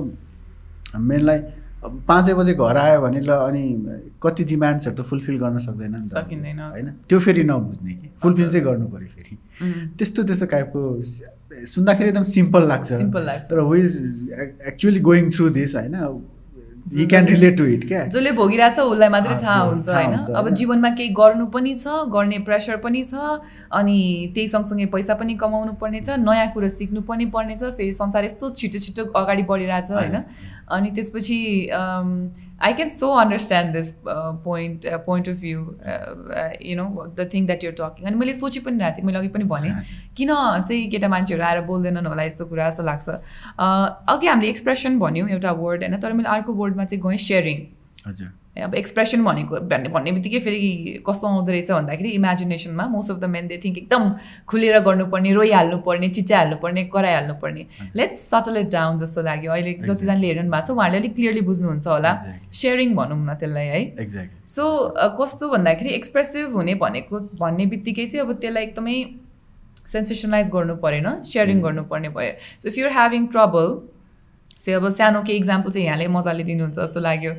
मेनलाई 1.10 1.38
पाँचै 2.08 2.34
बजे 2.34 2.54
घर 2.54 2.76
आयो 2.76 3.00
भने 3.00 3.20
ल 3.20 3.30
अनि 3.30 3.64
कति 4.22 4.44
डिमान्ड्सहरू 4.44 4.96
त 4.96 5.06
फुलफिल 5.06 5.38
गर्न 5.38 5.58
सक्दैन 5.58 5.90
नि 5.90 6.08
त। 6.08 6.12
सकिँदैन। 6.12 6.60
होइन? 6.60 6.88
त्यो 7.08 7.18
फेरि 7.18 7.44
नबुझ्ने 7.44 7.92
कि। 7.94 8.08
फुलफिल 8.22 8.48
चाहिँ 8.50 8.64
गर्नु 8.66 8.86
पऱ्यो 8.86 9.08
फेरि। 9.16 9.34
त्यस्तो 9.98 10.22
त्यस्तो 10.22 10.46
टाइपको 10.46 10.80
सुन्दाखेरि 11.74 12.08
एकदम 12.08 12.24
सिम्पल 12.36 12.62
लाग्छ। 12.68 12.88
सिम्पल 12.92 13.22
लाग्छ। 13.22 13.44
तर 13.50 13.60
is 13.76 13.92
actually 14.68 15.00
going 15.00 15.30
through 15.30 15.50
this 15.50 15.74
होइन? 15.76 15.94
He 16.86 17.06
can 17.06 17.26
relate 17.26 17.56
to 17.58 17.64
it 17.64 17.86
क्या? 17.88 18.04
जसले 18.06 18.30
भोगिरहेछ 18.32 18.78
उसलाई 18.78 19.08
मात्रै 19.08 19.36
थाहा 19.42 19.60
हुन्छ 19.60 19.88
होइन? 19.88 20.12
अब? 20.38 20.48
जीवनमा 20.54 20.90
केही 20.90 21.08
गर्नु 21.18 21.46
पनि 21.50 21.74
छ 21.74 21.86
गर्ने 22.14 22.38
प्रेसर 22.46 22.76
पनि 22.78 23.02
छ 23.02 23.14
अनि 23.74 23.98
त्यही 24.34 24.48
सँगसँगै 24.48 24.86
पैसा 24.94 25.14
पनि 25.14 25.34
कमाउनु 25.34 25.72
पर्ने 25.82 26.00
छ 26.00 26.18
नयाँ 26.22 26.46
कुरो 26.54 26.68
सिक्नु 26.68 27.00
पनि 27.02 27.26
पर्ने 27.34 27.56
छ 27.56 27.74
फेरि 27.74 27.92
संसार 27.92 28.24
यस्तो 28.24 28.48
छिटो 28.54 28.78
छिटो 28.78 29.04
अगाडि 29.18 29.42
बढिरहेछ 29.42 29.90
होइन? 29.90 30.16
अनि 30.68 30.90
त्यसपछि 30.90 31.38
I 32.66 32.72
can 32.72 32.88
so 32.88 33.10
understand 33.20 33.72
this 33.72 33.92
point 34.44 34.86
point 35.06 35.28
of 35.28 35.36
view 35.40 35.58
you 36.68 36.76
know 36.76 36.86
the 37.18 37.28
thing 37.32 37.46
that 37.46 37.64
your 37.64 37.74
talking 37.80 38.06
अनि 38.06 38.16
मैले 38.16 38.32
सोची 38.32 38.60
पनि 38.60 38.78
रहेको 38.78 38.96
थिएँ 38.96 39.06
मैले 39.06 39.18
अघि 39.18 39.28
पनि 39.28 39.44
भनेँ 39.44 39.72
किन 40.16 40.32
चाहिँ 40.68 40.88
केटा 40.90 41.08
मान्छेहरू 41.08 41.44
आएर 41.44 41.60
बोल्दैनन् 41.66 42.06
होला 42.06 42.22
यस्तो 42.22 42.46
कुरा 42.46 42.70
जस्तो 42.70 42.82
लाग्छ? 42.82 43.08
अँ, 43.08 44.04
अघि 44.08 44.26
हामीले 44.26 44.48
एक्सप्रेसन 44.50 44.98
भन्यौँ 44.98 45.28
एउटा 45.28 45.52
वर्ड 45.52 45.82
होइन? 45.82 46.00
तर 46.00 46.12
मैले 46.12 46.28
अर्को 46.36 46.52
वर्डमा 46.62 46.84
चाहिँ 46.84 47.02
गएँ 47.06 47.18
सेयरिङ 47.28 47.64
हजुर। 48.06 48.28
अब 48.64 48.74
एक्सप्रेसन 48.74 49.24
भनेको 49.24 49.60
भन्ने 49.70 49.88
भन्ने 49.94 50.12
बित्तिकै 50.12 50.38
फेरि 50.40 51.02
कस्तो 51.06 51.26
आउँदो 51.26 51.52
रहेछ 51.52 51.70
भन्दाखेरि 51.70 52.10
इमेजिनेसनमा 52.18 52.86
most 52.88 53.10
of 53.10 53.18
the 53.18 53.24
men 53.34 53.46
they 53.48 53.56
think 53.64 53.78
एकदम 53.78 54.02
खुलेर 54.48 54.78
गर्नुपर्ने 54.86 55.32
रोइहाल्नु 55.38 55.78
पर्ने 55.88 56.08
चिच्याइहाल्नु 56.16 56.56
पर्ने 56.62 56.84
कराइहाल्नु 56.94 57.34
पर्ने 57.42 57.66
लेट्स 57.96 58.22
सटल 58.30 58.56
इट 58.56 58.70
डाउन 58.72 58.98
जस्तो 58.98 59.22
लाग्यो। 59.28 59.52
अहिले 59.52 59.72
जतिजनाले 59.82 60.26
हेर्नु 60.26 60.50
भएको 60.50 60.66
छ 60.66 60.70
उहाँहरूले 60.70 60.98
अलिक 61.00 61.14
क्लियरली 61.14 61.40
बुझ्नुहुन्छ 61.50 61.86
होला. 61.86 62.12
सेयरिङ 62.60 62.94
भनौँ 62.96 63.18
न 63.18 63.34
त्यसलाई 63.36 63.66
है। 63.66 64.28
सो 64.48 64.64
कस्तो 65.20 65.48
भन्दाखेरि 65.50 65.90
एक्सप्रेसिभ 66.00 66.56
हुने 66.56 66.74
भनेको 66.80 67.20
भन्ने 67.42 67.66
बित्तिकै 67.74 68.06
चाहिँ 68.06 68.24
अब 68.26 68.32
त्यसलाई 68.40 68.62
एकदमै 68.62 68.96
सेन्सेसनलाइज 69.86 70.48
गर्नु 70.50 70.74
परेन 70.82 71.08
सेयरिङ 71.32 71.60
गर्नुपर्ने 71.62 72.08
भयो। 72.16 72.32
So 72.62 72.68
if 72.68 72.78
your 72.78 72.90
having 72.92 73.26
trouble 73.36 73.66
say 74.60 74.72
अब 74.72 74.88
सानो 74.90 75.22
केही 75.22 75.38
इक्जाम्पल 75.38 75.70
चाहिँ 75.70 75.86
यहाँले 75.86 76.06
मजाले 76.08 76.44
दिनुहुन्छ 76.44 76.78
जस्तो 76.78 77.00
लाग्यो। 77.00 77.32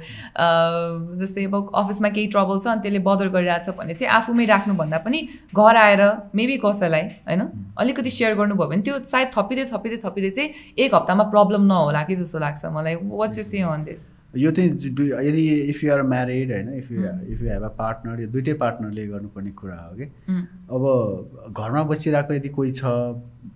जस्तै 1.17 1.45
अब 1.45 1.71
अफिसमा 1.75 2.09
केही 2.09 2.27
ट्रबल 2.27 2.59
छ 2.59 2.67
अनि 2.67 2.81
त्यसले 2.81 2.99
बदर 3.03 3.27
गरिरहेछ 3.29 3.69
भने 3.77 3.93
चाहिँ 3.93 4.11
आफूमै 4.13 4.45
राख्नुभन्दा 4.45 4.97
पनि 5.05 5.19
घर 5.53 5.75
आएर 5.77 6.03
मेबी 6.35 6.57
कसैलाई 6.65 7.03
होइन 7.27 7.41
अलिकति 7.77 8.09
सेयर 8.09 8.35
गर्नुभयो 8.35 8.67
भने 8.69 8.81
त्यो 8.81 8.99
सायद 9.05 9.31
थपिँदै 9.37 9.65
थपिँदै 9.73 9.97
थपिँदै 10.05 10.29
चाहिँ 10.29 10.49
एक 10.77 10.95
हप्तामा 10.95 11.23
प्रब्लम 11.33 11.65
नहोला 11.65 12.03
कि 12.03 12.15
जस्तो 12.15 12.39
लाग्छ 12.39 12.65
मलाई। 12.77 12.95
What's 13.01 13.37
you 13.37 13.43
say 13.43 13.61
on 13.65 13.83
this 13.83 14.01
यो 14.35 14.51
चाहिँ 14.51 14.69
यदि 15.27 15.43
इफ 15.71 15.83
यु 15.83 15.91
आर 15.93 16.01
म्यारिड 16.03 16.51
होइन 16.51 16.69
if 16.77 16.91
you 16.91 16.99
if 17.33 17.41
you 17.41 17.49
have 17.49 17.63
a 17.63 17.67
partner 17.77 18.21
यो 18.21 18.27
दुइटै 18.27 18.53
पार्टनरले 18.63 19.05
गर्नुपर्ने 19.07 19.51
कुरा 19.51 19.79
हो 19.81 19.95
कि। 19.97 20.05
अब 20.67 21.53
घरमा 21.57 21.83
बसिरहेको 21.91 22.33
यदि 22.33 22.49
कोही 22.49 22.71
छ 22.71 22.83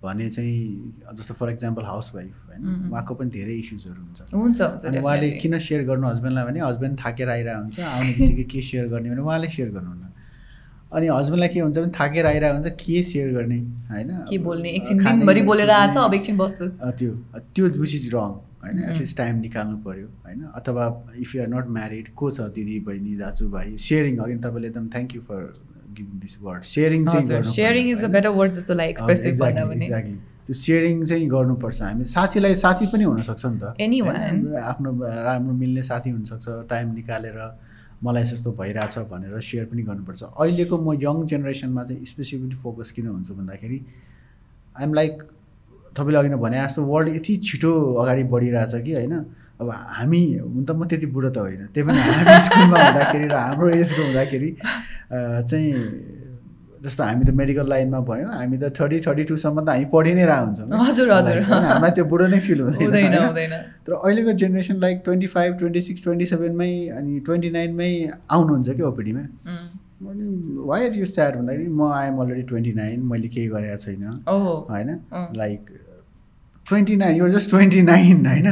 भने 0.04 0.30
चाहिँ 0.30 0.58
जस्तो 1.14 1.34
फर 1.34 1.50
इक्जाम्पल 1.52 1.84
हाउस 1.84 2.12
वाइफ 2.16 2.34
होइन 2.50 2.90
उहाँको 2.92 3.14
पनि 3.16 3.30
धेरै 3.30 3.54
इस्युजहरू 3.54 4.02
हुन्छ। 4.02 4.22
अनि 4.32 4.98
उहाँले. 5.00 5.30
किन 5.42 5.60
सेयर 5.60 5.84
गर्नु 5.86 6.08
हस्बेन्डलाई 6.08 6.46
भने 6.46 6.60
हस्बेन्ड 6.60 7.00
थाकेर 7.00 7.30
आइरहेको 7.30 7.62
हुन्छ 7.62 7.80
आउने 7.80 8.14
बित्तिकै 8.18 8.44
के 8.44 8.62
सेयर 8.62 8.88
गर्ने 8.88 9.10
भने 9.10 9.22
उहाँले 9.22 9.48
सेयर 9.48 9.70
गर्नुहुन्न। 9.70 10.08
अनि 10.92 11.08
हस्बेन्डलाई 11.08 11.50
के 11.54 11.60
हुन्छ 11.60 11.78
भने 11.78 11.92
थाकेर 12.00 12.26
आइरहेको 12.26 12.56
हुन्छ 12.58 12.68
के 12.80 13.04
सेयर 13.04 13.34
गर्ने 13.34 13.60
होइन? 13.92 14.10
के 14.30 14.38
बोल्ने? 14.38 14.70
एकछिन 14.70 15.04
खाने, 15.04 15.18
दिनभरि 15.20 15.42
बोलेर 15.42 15.70
आएको 15.70 15.92
छ 15.92 15.94
सुत्ने, 15.94 16.06
अब 16.08 16.14
एकछिन 16.14 16.38
बस्छु। 16.38 16.66
अ, 16.66 16.92
त्यो 16.92 17.12
त्यो 17.56 17.70
विच 17.82 17.96
इज 17.96 18.10
रङ 18.16 18.32
होइन 18.64 18.80
एटलिस्ट 18.90 19.18
टाइम 19.18 19.40
निकाल्नु 19.42 19.78
पऱ्यो 19.86 20.08
होइन? 20.26 20.42
अथवा 20.56 20.86
if 21.18 21.36
you 21.36 21.42
are 21.42 21.48
not 21.56 21.68
married 21.78 22.14
को 22.16 22.32
छ 22.32 22.50
दिदी 22.58 22.80
बहिनी 22.88 23.16
दाजुभाइ? 23.22 23.78
सेयरिङ 23.88 24.18
अघि 24.26 24.36
तपाईँले 24.48 24.68
एकदम 24.68 24.88
thank 24.96 25.16
you 25.16 25.22
for 25.30 25.40
giving 25.96 26.20
this 26.20 26.38
word 26.42 26.64
sharing 26.74 27.08
चाहिँ 27.08 27.44
sharing 27.54 27.90
is 27.92 28.04
a? 28.04 28.08
Better 28.18 28.30
word 28.42 28.52
जस्तो 28.60 28.80
एक्सप्रेसिभ 28.82 29.34
भन्दा 29.40 29.64
एक्ज्याक्टली 29.72 30.20
त्यो 30.46 30.54
सेयरिङ 30.58 31.04
चाहिँ 31.06 31.28
गर्नुपर्छ। 31.30 31.82
हामी 31.82 32.06
साथीलाई 32.12 32.56
साथी 32.62 32.86
पनि 32.94 33.04
हुनसक्छ 33.04 33.46
नि 33.46 33.60
त? 33.60 34.62
आफ्नो 34.70 34.90
राम्रो 35.26 35.54
मिल्ने 35.54 35.84
साथी 35.90 36.10
हुनसक्छ 36.10 36.46
टाइम 36.70 36.94
निकालेर 36.94 37.38
मलाई 38.04 38.24
यस्तो 38.24 38.52
भइरहेछ 38.62 38.98
भनेर 39.12 39.40
सेयर 39.50 39.66
पनि 39.74 39.84
गर्नुपर्छ। 39.90 40.22
अहिलेको 40.24 40.78
म 40.78 40.94
यङ 41.02 41.26
जेनेरेसनमा 41.32 41.84
चाहिँ 41.90 42.06
स्पेसिफिकली 42.06 42.58
फोकस 42.64 42.92
किन 42.98 43.08
हुन्छु 43.08 43.34
भन्दाखेरि 43.36 43.80
आइएम 44.78 44.94
लाइक 44.94 45.14
तपाईँले 45.98 46.18
अघि 46.20 46.30
नै 46.30 46.38
भने 46.40 46.58
जस्तो 46.62 46.82
वर्ल्ड 46.84 47.16
यति 47.16 47.36
छिटो 47.48 47.72
अगाडि 48.02 48.24
बढिरहेछ 48.34 48.74
कि 48.86 48.94
होइन? 48.94 49.14
अब 49.62 49.70
हामी 49.70 50.22
हुन 50.42 50.64
त 50.66 50.72
म 50.72 50.86
त्यति 50.90 51.08
बुढो 51.14 51.30
त 51.30 51.38
होइन। 51.38 51.70
त्यही 51.74 51.84
पनि 51.88 52.00
हामी 52.00 52.40
स्कुलमा 52.48 52.78
हुँदाखेरि 52.82 53.28
र 53.28 53.36
हाम्रो 53.36 53.70
एजको 53.70 54.02
हुँदाखेरि 54.02 54.50
चाहिँ 55.50 55.70
जस्तो 56.82 57.04
हामी 57.04 57.26
त 57.26 57.30
मेडिकल 57.38 57.68
लाइनमा 57.70 58.00
भयौँ 58.10 58.32
हामी 58.34 58.58
त 58.58 58.74
थर्टी 58.74 59.00
थर्टी 59.06 59.24
टूसम्म 59.30 59.62
त 59.62 59.70
हामी 59.70 59.86
पढि 59.94 60.14
नै 60.18 60.26
रहेको 60.26 60.46
हुन्छौँ। 60.46 60.82
हजुर, 60.82 61.12
हजुर। 61.14 61.38
हामीलाई 61.46 61.92
त्यो 61.94 62.06
बुढो 62.10 62.26
नै 62.34 62.40
फिल 62.42 62.62
हुँदैन 62.62 63.54
तर 63.86 63.94
अहिलेको 63.94 64.32
generation 64.42 64.82
like 64.82 65.02
twenty 65.06 65.28
five 65.30 65.58
twenty 65.62 65.82
six 65.82 66.04
twenty 66.04 66.26
सेभेनमै 66.26 66.72
अनि 66.98 67.20
ट्वेन्टी 67.22 67.50
नाइनमै 67.52 67.92
आउनुहुन्छ 68.34 68.70
कि 68.74 68.84
ओपिडीमा? 68.90 69.24
वाइ 70.66 70.86
आर 70.86 70.94
यु 70.98 71.06
स्याड 71.06 71.38
भन्दाखेरि 71.38 71.70
म 71.70 71.92
आइएम 71.94 72.18
अलरेडी 72.18 72.44
ट्वेन्टी 72.50 72.74
नाइन 72.74 73.06
मैले 73.06 73.28
केही 73.30 73.48
गरेको 73.54 73.78
छैन। 73.78 74.04
होइन। 74.74 74.90
लाइक 75.38 75.62
ट्वेन्टी 76.72 76.96
नाइन 76.98 77.16
यो 77.18 77.30
जस्ट 77.30 77.50
ट्वेन्टी 77.50 77.82
नाइन 77.84 78.26
होइन? 78.26 78.48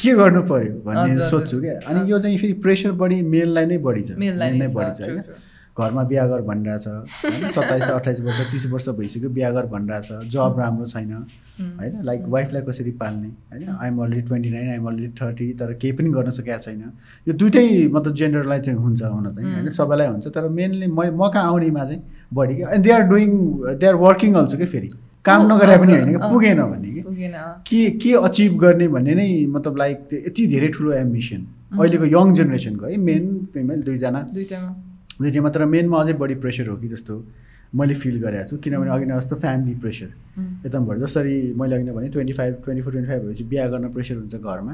के 0.00 0.14
गर्नु 0.14 0.42
पऱ्यो 0.48 0.72
भन्ने। 0.86 1.28
सोध्छु 1.28 1.60
क्या। 1.60 1.80
अनि 1.84 2.10
यो 2.10 2.18
चाहिँ 2.18 2.38
फेरि 2.38 2.52
प्रेसर 2.64 2.92
बढी 3.02 3.20
मेललाई 3.36 3.66
नै 3.66 3.78
बढी 3.84 4.02
छ 4.02 4.18
मेललाई 4.18 4.50
मेल 4.50 4.60
नै 4.60 4.74
बढी 4.74 4.92
छ 4.94 5.00
होइन. 5.02 5.44
घरमा 5.78 6.02
बिहा 6.04 6.26
गर 6.26 6.40
भनिरहेछ 6.42 6.86
होइन? 6.86 7.48
सत्ताइस 7.54 7.90
अट्ठाइस 7.90 8.20
वर्ष 8.20 8.40
तिस 8.50 8.64
वर्ष 8.70 8.88
भइसक्यो 8.98 9.28
बिहा 9.30 9.50
गर 9.50 9.66
भनिरहेछ। 9.70 10.26
जब 10.34 10.56
राम्रो 10.58 10.86
छैन 10.86 11.12
होइन? 11.12 12.02
लाइक 12.04 12.22
वाइफलाई 12.26 12.62
कसरी 12.68 12.90
पाल्ने 12.98 13.28
होइन? 13.52 13.68
I'm 13.78 13.98
already 14.02 14.22
twenty 14.26 14.50
nine 14.50 14.68
I'm 14.70 14.86
already 14.88 15.12
thirty 15.20 15.46
तर 15.54 15.72
केही 15.78 15.92
पनि 15.94 16.10
गर्न 16.10 16.30
सकेको 16.34 16.58
छैन। 16.58 16.82
यो 17.28 17.34
दुइटै 17.34 17.66
मतलब 17.94 18.14
जेन्डरलाई 18.14 18.60
चाहिँ 18.60 18.78
हुन्छ 18.78 19.02
हुन 19.02 19.30
चाहिँ 19.34 19.52
होइन? 19.54 19.70
सबैलाई 19.70 20.08
हुन्छ 20.08 20.26
तर 20.34 20.48
मेनली 20.50 20.86
म 20.86 21.14
म 21.14 21.30
कहाँ 21.30 21.46
आउनेमा 21.46 21.84
चाहिँ 21.84 22.02
बढी। 22.34 22.54
क्या 22.56 22.70
and 22.74 22.84
they 22.84 22.90
are 22.92 23.02
doing 23.08 23.30
they 23.78 23.86
are 23.86 23.94
working 24.02 24.34
also 24.34 24.58
कि 24.58 24.66
फेरि। 24.66 24.90
काम 25.28 25.40
नगरे 25.52 25.76
पनि 25.78 25.92
होइन 25.92 26.10
कि। 26.12 26.18
पुगेन 26.32 26.60
भन्ने 26.62 26.90
कि। 26.90 27.00
के 27.68 27.80
के 28.02 28.12
अचिभ 28.26 28.52
गर्ने 28.58 28.88
भन्ने 28.94 29.14
नै 29.14 29.28
मतलब 29.56 29.76
लाइक 29.76 29.96
त्यो 30.10 30.18
यति 30.26 30.46
धेरै 30.54 30.68
ठुलो 30.76 30.92
एम्बिसन 30.98 31.40
अहिलेको 31.72 32.06
यङ 32.16 32.34
जेनेरेसनको 32.34 32.84
है 32.86 32.96
मेन 33.08 33.24
फिमेल 33.52 33.82
दुईजना। 33.88 34.20
दुइटामा 34.34 34.70
दुईवटा 35.20 35.42
मात्र 35.42 35.64
मेनमा 35.74 35.96
अझै 36.02 36.12
बढी 36.22 36.34
प्रेसर 36.42 36.68
हो 36.68 36.76
कि 36.76 36.88
जस्तो 36.88 37.14
मैले 37.74 37.94
फिल 37.94 38.16
गरेको 38.22 38.48
छु। 38.48 38.56
किनभने 38.64 38.90
अघि 38.90 39.06
नै 39.06 39.16
जस्तो 39.18 39.36
फ्यामिली 39.36 39.74
प्रेसर 39.82 40.10
उम्, 40.38 40.46
एकदमबाट 40.66 40.96
जसरी 40.98 41.36
मैले 41.60 41.74
अघि 41.76 41.84
नै 41.84 41.92
भने 41.92 42.08
twenty 42.08 42.32
five 42.32 42.54
twenty 42.64 42.82
four 42.82 42.92
twenty 42.92 43.10
five 43.10 43.22
भएपछि 43.24 43.44
बिहा 43.44 43.66
गर्न 43.68 43.88
प्रेसर 43.92 44.16
हुन्छ 44.16 44.34
घरमा। 44.40 44.72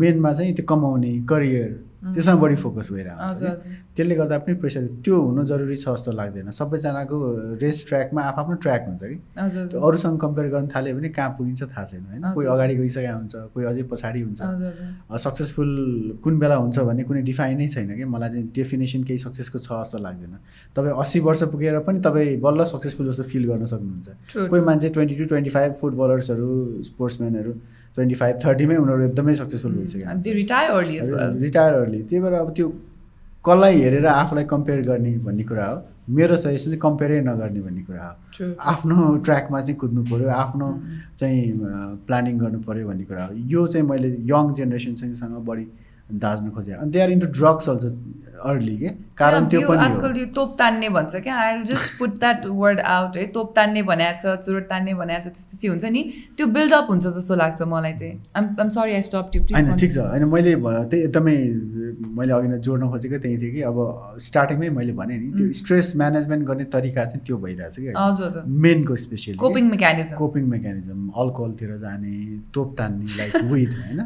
मेनमा 0.00 0.32
चाहिँ 0.32 0.54
त्यो 0.56 0.64
कमाउने 0.66 1.12
करियर 1.30 1.70
त्यसमा 2.02 2.34
बढी 2.34 2.56
फोकस 2.58 2.88
भइरहेको 2.92 3.22
हुन्छ। 3.22 3.42
हजुर 3.42 3.70
त्यसले 3.94 4.14
गर्दा 4.18 4.36
पनि 4.42 4.54
प्रेसर 4.58 4.82
त्यो 5.06 5.16
हुनु 5.22 5.42
जरुरी 5.46 5.76
छ 5.76 5.86
जस्तो 5.94 6.10
लाग्दैन। 6.12 6.50
सबैजनाको 6.50 7.16
रेस 7.62 7.78
ट्र्याकमा 7.88 8.20
आफ्नो 8.22 8.54
ट्र्याक 8.58 8.82
हुन्छ 8.88 9.02
कि? 9.02 9.16
त्यो 9.70 9.78
अरूसँग 9.78 10.18
कम्पेयर 10.18 10.48
गर्न 10.50 10.66
थाल्यो 10.74 10.94
भने 10.98 11.08
कहाँ 11.14 11.30
पुगिन्छ 11.38 11.62
थाहा 11.62 11.84
छैन 11.86 12.02
होइन? 12.10 12.22
कोही। 12.34 12.46
अगाडि 12.46 12.74
गइसकेको 12.76 13.16
हुन्छ 13.22 13.34
कोही 13.54 13.64
अझै 13.70 13.82
पछाडि 13.86 14.20
हुन्छ। 14.26 14.40
सक्सेसफुल 15.14 15.70
कुन 16.24 16.38
बेला 16.42 16.56
हुन्छ 16.58 16.78
भन्ने 16.90 17.02
कुनै 17.06 17.22
डिफाइनै 17.22 17.68
छैन 17.70 17.90
कि? 17.94 18.04
मलाई 18.04 18.28
चाहिँ 18.30 18.50
डेफिनेसन 18.50 19.02
केही 19.06 19.18
सक्सेसको 19.22 19.58
छ 19.62 19.70
जस्तो 19.70 19.98
लाग्दैन। 20.02 20.34
तपाईँ 20.74 20.94
अस्सी 20.98 21.20
वर्ष 21.22 21.42
पुगेर 21.54 21.78
पनि 21.86 22.00
तपाईँ 22.02 22.40
बल्ल 22.42 22.64
सक्सेसफुल 22.66 23.06
जस्तो 23.06 23.24
फिल 23.30 23.44
गर्न 23.46 23.64
सक्नुहुन्छ। 23.70 24.08
कोही. 24.50 24.60
मान्छे 24.62 24.88
ट्वेन्टी 24.90 25.14
टू 25.14 25.24
ट्वेन्टी 25.30 25.50
फाइभ 25.50 25.72
फुटबलर्सहरू 25.80 26.50
स्पोर्ट्सम्यानहरू 26.82 27.52
ट्वेन्टी 27.94 28.14
फाइभ 28.14 28.36
थर्टीमै 28.44 28.76
उनीहरू 28.76 29.02
एकदमै 29.04 29.34
सक्सेसफुल 29.42 29.72
भइसक्यो। 29.72 30.08
as 30.98 31.10
well. 31.10 31.32
रिटायर 31.46 31.74
अर्ली 31.74 32.02
त्यही 32.02 32.22
भएर 32.22 32.32
अब 32.40 32.52
त्यो 32.56 32.68
कसलाई 33.46 33.74
हेरेर 33.82 34.06
आफूलाई 34.06 34.44
कम्पेयर 34.54 34.80
गर्ने 34.90 35.12
भन्ने 35.26 35.44
कुरा 35.50 35.66
हो। 35.66 35.76
मेरो 36.10 36.36
सजेसन 36.36 36.70
चाहिँ 36.70 36.80
कम्पेयरै 36.82 37.20
नगर्ने 37.20 37.60
भन्ने 37.60 37.82
कुरा 37.88 38.04
हो. 38.06 38.14
आफ्नो 38.72 38.96
ट्र्याकमा 39.24 39.60
चाहिँ 39.60 39.76
कुद्नु 39.82 40.02
पऱ्यो 40.10 40.28
आफ्नो 40.42 40.68
चाहिँ 41.18 41.42
प्लानिङ 42.06 42.38
गर्नु 42.38 42.58
पऱ्यो 42.66 42.88
भन्ने 42.88 43.04
कुरा 43.10 43.24
हो। 43.26 43.34
यो 43.54 43.66
चाहिँ 43.66 43.86
मैले 43.88 44.08
यङ 44.32 44.54
जेनेरेसनसँग 44.58 45.36
बढी 45.46 45.66
दाज्न 46.18 46.50
खोजेँ 46.50 46.74
अनि 46.74 46.90
they 46.90 47.00
are 47.02 47.10
into 47.10 47.26
drugs 47.38 47.68
also 47.68 47.88
early 48.50 48.76
के? 48.76 48.88
कारण 49.16 49.44
त्यो 49.48 49.60
पनि 49.68 49.78
आजकल 49.78 50.16
यो 50.18 50.24
तोप 50.34 50.54
तान्ने 50.58 50.88
भन्छ 50.88 51.16
क्या 51.24 51.34
I 51.38 51.62
just 51.64 51.98
put 51.98 52.18
that 52.20 52.46
word 52.60 52.80
out 52.80 53.16
है 53.16 53.26
तोप 53.34 53.52
तान्ने 53.56 53.82
भनेको 53.90 54.34
छ 54.34 54.40
चुरोट 54.44 54.64
तान्ने 54.70 54.94
भनेको 55.00 55.20
छ 55.22 55.32
त्यसपछि 55.34 55.66
हुन्छ 55.68 55.84
नि 55.96 56.02
त्यो 56.36 56.46
बिल्डअप 56.56 56.86
हुन्छ 56.90 57.06
जस्तो 57.06 57.34
लाग्छ 57.42 57.62
मलाई 57.72 57.92
चाहिँ। 57.92 58.14
Um 58.36 58.56
um 58.60 58.68
sorry 58.76 58.94
I 58.94 59.02
stop 59.08 59.30
to 59.34 59.40
होइन 59.54 59.76
ठिक 59.82 59.92
छ। 59.92 59.98
होइन 59.98 60.24
मैले 60.32 60.54
त्यही 60.56 61.02
एकदमै 61.02 61.36
मैले 62.18 62.32
अघि 62.32 62.48
नै 62.48 62.58
जोड्न 62.66 62.88
खोजेको 62.90 63.18
त्यही 63.22 63.36
थियो 63.42 63.52
कि 63.52 63.62
अब 63.70 63.78
स्टार्टिङमै 64.26 64.70
मैले 64.80 64.92
भने 64.98 65.18
नि 65.18 65.30
त्यो 65.36 65.52
स्ट्रेस 65.60 65.92
म्यानेजमेन्ट 66.02 66.46
गर्ने 66.48 66.64
तरिका 66.74 67.04
चाहिँ 67.04 67.24
त्यो 67.26 67.36
भइरहेछ 67.44 67.76
कि। 67.78 67.92
हजुर 67.98 68.42
मेनको 68.66 68.96
specially 69.04 69.38
coping 69.44 69.70
mechanism 69.70 70.16
coping 70.24 70.48
mechanism 70.56 70.98
अल्कोहलतिर 71.26 71.76
जाने 71.84 72.16
तोप 72.54 72.74
तान्ने 72.78 73.06
लाइक 73.20 73.36
विट 73.52 73.78
होइन? 73.84 74.02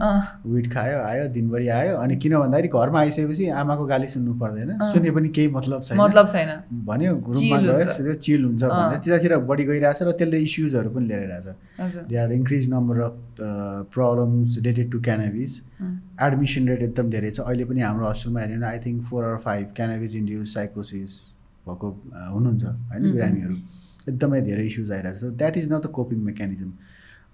विट 0.52 0.72
खायो 0.74 1.00
आयो 1.08 1.28
दिनभरि 1.38 1.68
आयो 1.80 1.95
अनि 2.02 2.16
किन 2.22 2.32
भन्दाखेरि 2.38 2.68
घरमा 2.68 2.98
आइसकेपछि 3.00 3.44
आमाको 3.60 3.84
गाली 3.92 4.06
सुन्नु 4.14 4.32
पर्दैन। 4.40 4.70
सुने 4.92 5.10
पनि 5.16 5.28
केही 5.36 5.48
मतलब 5.56 5.82
छैन। 5.82 5.98
मतलब 6.00 6.26
छैन। 6.32 6.50
भन्यो 6.88 7.12
Chill 7.38 7.66
गयो 7.66 8.14
चिल 8.26 8.44
हुन्छ 8.44 8.62
भनेर 8.64 8.98
त्यतातिर 9.04 9.36
बढी 9.50 9.64
गइरहेछ 9.70 10.02
र 10.02 10.10
त्यसले 10.18 10.38
इस्युजहरू 10.46 10.90
पनि 10.94 11.06
लिएर 11.08 11.20
आइरहेछ। 11.32 11.56
हजुर। 11.80 12.02
They 12.10 12.16
are 12.16 12.32
increase 12.32 12.68
number 12.74 13.00
of 13.08 13.14
problems 13.94 14.56
related 14.58 14.90
to 14.92 14.98
cannabis 15.08 15.52
admission 16.26 16.68
rate 16.68 16.82
एकदम 16.88 17.06
धेरै 17.14 17.30
छ। 17.30 17.40
अहिले 17.46 17.64
पनि 17.70 17.80
हाम्रो 17.88 18.06
हस्टेलमा 18.10 18.40
हेऱ्यो 18.40 18.56
भने 18.58 18.66
I 18.66 18.78
think 18.86 19.02
four 19.10 19.24
or 19.24 19.36
five 19.46 19.66
cannabis 19.76 20.14
induce 20.20 20.54
साइकोसिस 20.54 21.10
भएको 21.66 21.88
अ, 21.90 22.20
हुनुहुन्छ। 22.34 22.64
होइन 22.92 23.12
बिरामीहरू। 23.12 23.56
एकदमै 24.08 24.40
धेरै 24.48 24.64
इस्युज 24.66 24.92
आइरहेको 24.92 25.18
छ 25.18 25.32
that 25.40 25.56
is 25.56 25.72
not 25.72 25.82
the 25.82 25.86
coping 25.98 26.18
mechanism 26.30 26.70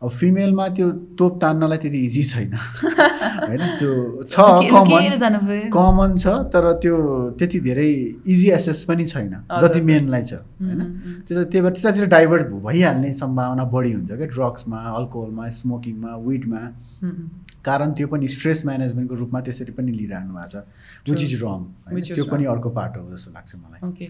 अब 0.03 0.11
फिमेलमा 0.11 0.67
त्यो 0.69 0.91
तोप 1.19 1.39
तान्नलाई 1.43 1.79
त्यति 1.79 1.99
इजी 2.07 2.23
छैन। 2.25 2.53
होइन? 3.49 3.63
त्यो 3.79 3.91
छ 4.31 4.35
कमन 4.73 5.69
कमन 5.73 6.17
छ 6.17 6.27
तर 6.53 6.65
त्यो 6.83 6.97
त्यति 7.39 7.61
धेरै 7.61 7.89
इजी 8.27 8.49
एसेस 8.59 8.83
पनि 8.89 9.07
छैन। 9.07 9.35
जति। 9.63 9.81
मेनलाई 9.81 10.23
छ। 10.23 10.33
होइन? 10.35 10.81
त्यो 11.29 11.45
त्यही 11.45 11.63
भएर 11.63 11.73
त्यतातिर 11.73 12.07
डाइभर्ट 12.15 12.47
भइहाल्ने 12.67 13.13
सम्भावना 13.15 13.65
बढी 13.75 13.93
हुन्छ 13.93 14.11
क्या? 14.13 14.27
ड्रग्समा 14.27 14.79
अल्कोहलमा 14.99 15.49
स्मोकिङमा 15.61 16.13
विडमा 16.27 16.63
कारण 17.65 17.93
त्यो 17.95 18.07
पनि 18.09 18.29
स्ट्रेस 18.29 18.65
म्यानेजमेन्टको 18.67 19.15
रूपमा 19.17 19.41
त्यसरी 19.41 19.73
पनि 19.73 19.93
लिइरहनु 19.93 20.35
भएको 20.35 20.49
छ। 20.51 20.55
विच 21.09 21.23
इज 21.23 21.35
रङ 21.43 21.61
त्यो 22.09 22.25
पनि. 22.27 22.45
अर्को 22.53 22.71
पार्ट 22.71 22.97
हो 22.97 23.11
जस्तो 23.11 23.31
लाग्छ 23.33 23.55
मलाई। 23.57 23.81
ओके 23.89 24.05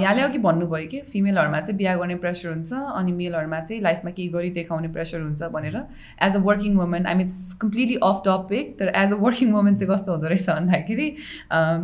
यहाँले 0.00 0.22
अघि 0.22 0.38
भन्नुभयो 0.46 0.86
कि 0.90 1.00
फिमेलहरूमा 1.12 1.60
चाहिँ 1.60 1.76
बिहा 1.78 1.94
गर्ने 1.96 2.16
प्रेसर 2.24 2.48
हुन्छ 2.50 2.72
अनि 2.72 3.12
मेलहरूमा 3.12 3.60
चाहिँ 3.60 3.82
लाइफमा 3.82 4.10
केही 4.10 4.28
गरी 4.28 4.50
देखाउने 4.56 4.88
प्रेसर 4.96 5.20
हुन्छ 5.20 5.42
भनेर। 5.52 5.76
As 6.22 6.36
a 6.36 6.40
working 6.48 6.76
woman 6.76 7.06
I 7.06 7.14
mean 7.14 7.28
completely 7.60 7.96
off 8.02 8.22
topic 8.26 8.78
तर 8.78 8.92
एज 9.02 9.12
अ 9.12 9.16
वर्किङ 9.26 9.52
वुमन 9.52 9.74
चाहिँ 9.76 9.92
कस्तो 9.92 10.12
हुँदो 10.12 10.28
रहेछ 10.28 10.48
भन्दाखेरि 10.48 11.08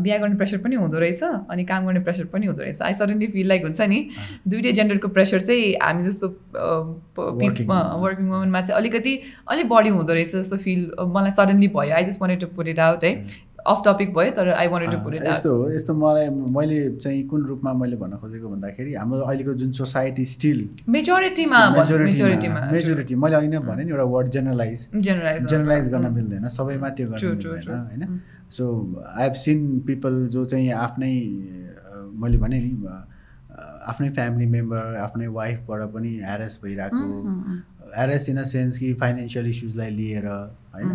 बिहा 0.03 0.19
गर्ने 0.19 0.37
प्रेसर 0.37 0.59
पनि 0.65 0.77
हुँदो 0.77 0.99
रहेछ 1.05 1.23
अनि 1.23 1.65
काम 1.65 1.87
गर्ने 1.87 2.01
प्रेसर 2.09 2.25
पनि 2.33 2.47
हुँदो 2.47 2.63
रहेछ। 2.63 2.83
आई 2.83 2.93
सडनली 2.95 3.27
फिल 3.37 3.49
लाइक 3.49 3.63
हुन्छ 3.65 3.81
नि 3.93 4.01
दुइटै 4.49 4.73
जेन्डरको 4.73 5.09
प्रेसर 5.13 5.41
चाहिँ 5.41 5.75
हामी 5.83 6.03
जस्तो. 6.09 6.27
वर्किङ 7.17 8.29
वुमनमा 8.29 8.61
चाहिँ 8.61 8.79
अलिकति 8.81 9.15
अलिक 9.49 9.69
बढी 9.69 9.91
हुँदो 9.91 10.13
रहेछ 10.13 10.35
जस्तो 10.35 10.57
फिल 10.57 10.91
मलाई 11.07 11.31
सडनली 11.39 11.69
भयो 11.79 11.95
I 11.97 12.05
just 12.05 12.21
wanted 12.21 12.41
to 12.41 12.47
put 12.57 12.69
it 12.69 12.79
out 12.89 13.05
है 13.05 13.15
अफ 13.71 13.83
टपिक 13.87 14.13
भयो 14.15 14.31
तर 14.37 14.49
I 14.53 14.69
wanted 14.69 14.91
to 14.93 14.99
put 15.05 15.15
it 15.15 15.21
out 15.21 15.31
यस्तो 15.31 15.51
हो 15.57 15.71
यस्तो 15.73 15.95
मलाई 15.95 16.29
मैले 16.57 16.79
चाहिँ 16.97 17.23
कुन 17.29 17.45
रूपमा 17.47 17.73
मैले 17.83 17.97
भन्न 17.97 18.17
खोजेको 18.23 18.49
भन्दाखेरि 18.49 18.95
हाम्रो 18.95 19.21
अहिलेको 19.27 19.55
जुन 19.61 19.73
सोसाइटी 19.81 20.25
स्टिल 20.33 20.69
मेजोरिटीमा 20.97 21.59
मेजोरिटीमा 21.77 22.61
मेजोरिटी 22.73 23.15
मैले 23.25 23.37
अहिले 23.37 23.49
नै 23.57 23.59
भने 23.69 23.85
नि 23.85 23.91
एउटा 23.91 24.05
वर्ड 24.15 24.29
जेनरलाइज 24.37 24.89
जेनरलाइज 24.97 25.47
जेनरलाइज 25.53 25.91
गर्न 25.95 26.13
मिल्दैन 26.15 26.49
सबैमा 26.59 26.89
त्यो 27.01 27.09
गर्न 27.09 27.27
मिल्दैन. 27.29 27.79
होइन? 27.91 28.21
So 28.57 28.65
I 29.07 29.23
have 29.25 29.35
seen 29.45 29.79
people 29.87 30.27
जो 30.33 30.45
चाहिँ 30.45 30.71
आफ्नै 30.87 31.13
मैले 32.25 32.39
भने 32.39 32.59
नि 32.65 32.73
आफ्नै 33.93 34.09
फ्यामिली 34.17 34.47
मेम्बर 34.47 34.97
आफ्नै 35.05 35.27
वाइफबाट 35.37 35.83
पनि 35.95 36.11
ह्यारेस 36.25 36.59
भइरहेको 36.65 37.07
ह्यारेस 37.95 38.29
इन 38.29 38.37
अ 38.39 38.45
सेन्स 38.51 38.79
कि 38.79 38.93
फाइनेन्सियल 39.01 39.47
इस्युजलाई 39.51 39.91
लिएर 40.01 40.29
होइन? 40.75 40.91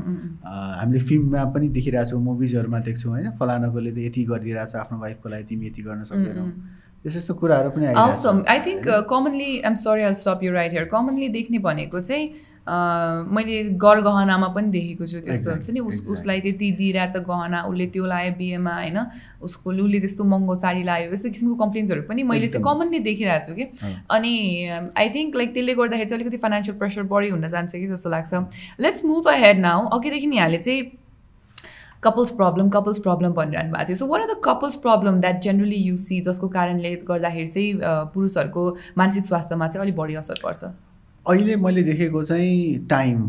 हामीले 0.80 1.00
फिल्ममा 1.10 1.44
पनि 1.54 1.68
देखिरहेको 1.78 2.10
छौँ 2.10 2.22
मुभिजहरूमा 2.24 2.80
देख्छौँ 2.88 3.12
होइन? 3.12 3.32
फलानाकोले 3.40 3.92
त 3.92 3.98
यति 4.08 4.24
गरिदिइरहेछ 4.32 4.76
आफ्नो 4.76 5.00
वाइफको 5.00 5.30
लागि 5.30 5.44
तिमी 5.50 5.68
यति 5.68 5.82
गर्न 5.88 6.04
सक्दैनौ। 6.12 6.46
यस्तो 7.06 7.20
यस्तो 7.20 7.34
कुराहरू 7.40 7.70
पनि 7.72 7.86
आउँछ 7.94 8.26
I 8.50 8.60
think 8.66 8.88
commonly 9.10 9.52
I'm 9.62 9.76
sorry 9.78 10.04
I 10.04 10.14
stop 10.18 10.40
you 10.44 10.52
right 10.54 10.72
here 10.72 10.86
commonly 10.92 11.28
देख्ने 11.30 11.60
भनेको 11.62 12.00
चाहिँ 12.02 12.26
मैले 12.68 13.64
गर 13.80 14.02
गहनामा 14.02 14.48
पनि 14.56 14.68
देखेको 14.72 15.06
छु 15.08 15.20
त्यस्तो 15.24 15.52
हुन्छ 15.52 15.70
नि। 15.70 15.80
उस 15.80 16.10
उसलाई 16.12 16.42
त्यति 16.42 16.72
दिइरहेछ 16.80 17.18
गहना 17.24 17.64
उसले 17.64 17.86
त्यो 17.96 18.06
लायो 18.06 18.32
बिहेमा 18.38 18.74
होइन। 18.76 19.00
उसको 19.42 19.72
उसले 19.72 20.00
त्यस्तो 20.00 20.24
महँगो 20.24 20.56
साडी 20.56 20.84
लायो 20.84 21.12
यस्तो 21.14 21.30
किसिमको 21.30 21.56
कम्प्लेन्सहरू 21.64 22.02
पनि 22.10 22.24
मैले 22.24 22.48
चाहिँ। 22.48 22.64
कमनली 22.64 23.00
देखिरहेको 23.08 23.46
छु 23.46 23.56
कि। 23.56 23.66
अनि 24.12 24.34
आई 24.98 25.10
थिङ्क 25.16 25.36
लाइक 25.36 25.54
त्यसले 25.54 25.74
गर्दाखेरि 25.76 26.10
चाहिँ 26.10 26.22
अलिकति 26.22 26.38
फाइनेन्सियल 26.44 26.78
प्रेसर 26.78 27.04
बढी 27.12 27.30
हुन 27.30 27.48
जान्छ 27.48 27.72
कि 27.72 27.88
जस्तो 27.88 28.10
लाग्छ। 28.10 28.34
Let's 28.80 29.06
move 29.06 29.28
a 29.28 29.36
head 29.44 29.60
now 29.60 29.88
अघिदेखि 29.98 30.36
यहाँले 30.36 30.58
चाहिँ 30.58 30.82
कपल्स 32.04 32.30
प्रब्लम 32.32 32.70
कपल्स 32.70 32.98
प्रब्लम 33.00 33.32
भनिरहनु 33.34 33.72
भएको 33.74 33.88
थियो। 33.88 33.96
So 33.98 34.06
what 34.08 34.22
are 34.22 34.28
the 34.28 34.36
couples 34.44 34.76
problem 34.84 35.20
that 35.22 35.42
generally 35.42 35.76
you 35.76 35.96
see 35.98 36.20
जसको 36.28 36.48
कारणले 36.50 36.96
गर्दाखेरि 37.08 37.48
चाहिँ 37.48 37.74
पुरुषहरूको 38.14 38.64
मानसिक 38.98 39.26
स्वास्थ्यमा 39.26 39.68
चाहिँ 39.68 39.86
अलिक 39.86 39.96
बढी 39.98 40.16
असर 40.16 40.40
पर्छ? 40.44 40.64
अहिले 41.30 41.56
मैले 41.56 41.84
देखेको 41.84 42.24
चाहिँ 42.24 42.88
टाइम। 42.90 43.28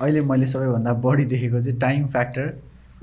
अहिले 0.00 0.20
मैले 0.22 0.46
सबैभन्दा 0.46 0.92
बढी 1.04 1.24
देखेको 1.24 1.60
चाहिँ 1.60 1.78
टाइम 1.80 2.06
फ्याक्टर 2.06 2.46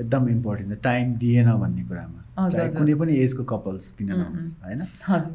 एकदम 0.02 0.30
इम्पोर्टेन्ट 0.30 0.82
टाइम 0.84 1.14
दिएन 1.22 1.52
भन्ने 1.54 1.84
कुरामा। 1.84 2.20
कुनै 2.74 2.94
पनि 2.96 3.16
एजको 3.24 3.44
कपल्स 3.44 3.92
किन 3.98 4.10
नहोस् 4.10 4.54
होइन? 4.64 4.82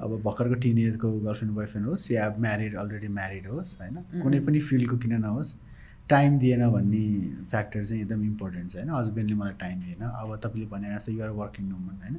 अब 0.02 0.20
भर्खरको 0.24 0.54
टिन 0.62 0.78
एजको 0.78 1.10
गर्लफ्रेन्ड 1.10 1.54
बोयफ्रेन्ड 1.54 1.88
होस् 1.88 2.10
या 2.12 2.34
म्यारिड 2.38 2.76
अलरेडी 2.76 3.08
म्यारिड 3.08 3.46
होस् 3.48 3.76
होइन. 3.80 3.96
कुनै 4.22 4.40
पनि 4.46 4.60
फिल्डको 4.68 4.96
किन 4.98 5.14
नहोस् 5.22 5.54
टाइम 6.10 6.38
दिएन 6.38 6.62
भन्ने 6.70 7.04
फ्याक्टर 7.50 7.84
चाहिँ 7.84 8.02
एकदम 8.02 8.22
इम्पोर्टेन्ट 8.24 8.72
छ 8.72 8.76
होइन? 8.76 8.90
हस्बेन्डले 8.90 9.34
मलाई 9.36 9.54
टाइम 9.60 9.80
दिएन। 9.80 10.02
अब 10.02 10.36
तपाईँले 10.44 10.66
भने 10.66 10.94
जस्तो 10.94 11.12
युआर 11.12 11.30
वर्किङ 11.38 11.70
वुमन 11.70 11.96
होइन? 12.02 12.16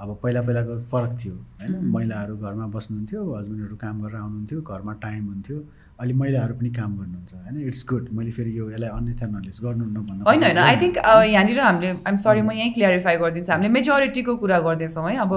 अब 0.00 0.08
पहिला 0.22 0.40
पहिलाको 0.42 0.74
फरक 0.90 1.16
थियो 1.20 1.34
होइन. 1.34 1.72
महिलाहरू 1.94 2.36
घरमा 2.36 2.66
बस्नुहुन्थ्यो 2.76 3.20
हस्बेन्डहरू 3.34 3.76
काम 3.84 3.96
गरेर 4.02 4.16
आउनुहुन्थ्यो 4.16 4.60
घरमा 4.62 4.92
टाइम 5.04 5.26
हुन्थ्यो 5.28 5.58
अहिले 6.00 6.14
महिलाहरू 6.20 6.54
पनि 6.56 6.70
काम 6.80 6.90
गर्नुहुन्छ 6.98 7.32
होइन? 7.34 7.56
इट्स 7.68 7.82
गुड 7.90 8.04
मैले 8.16 8.30
फेरि 8.32 8.52
यो 8.58 8.64
यसलाई 8.70 8.90
अन्यथा 8.98 9.26
नलेज 9.36 9.58
गर्नुहुन्न 9.64 9.98
भन्नु 10.08 10.22
होइन 10.24 10.42
होइन। 10.42 10.58
आई 10.58 10.76
थिङ्क 10.82 10.96
यहाँनिर 10.96 11.60
हामीले 11.60 11.90
आइम 12.08 12.16
सरी 12.24 12.42
म 12.42 12.50
यहीँ 12.56 12.72
क्लियरिफाई 12.74 13.16
गरिदिन्छु। 13.22 13.52
हामीले 13.52 13.70
मेजोरिटीको 13.76 14.32
कुरा 14.42 14.58
गर्दैछौँ 14.66 15.04
है? 15.10 15.16
अब 15.24 15.32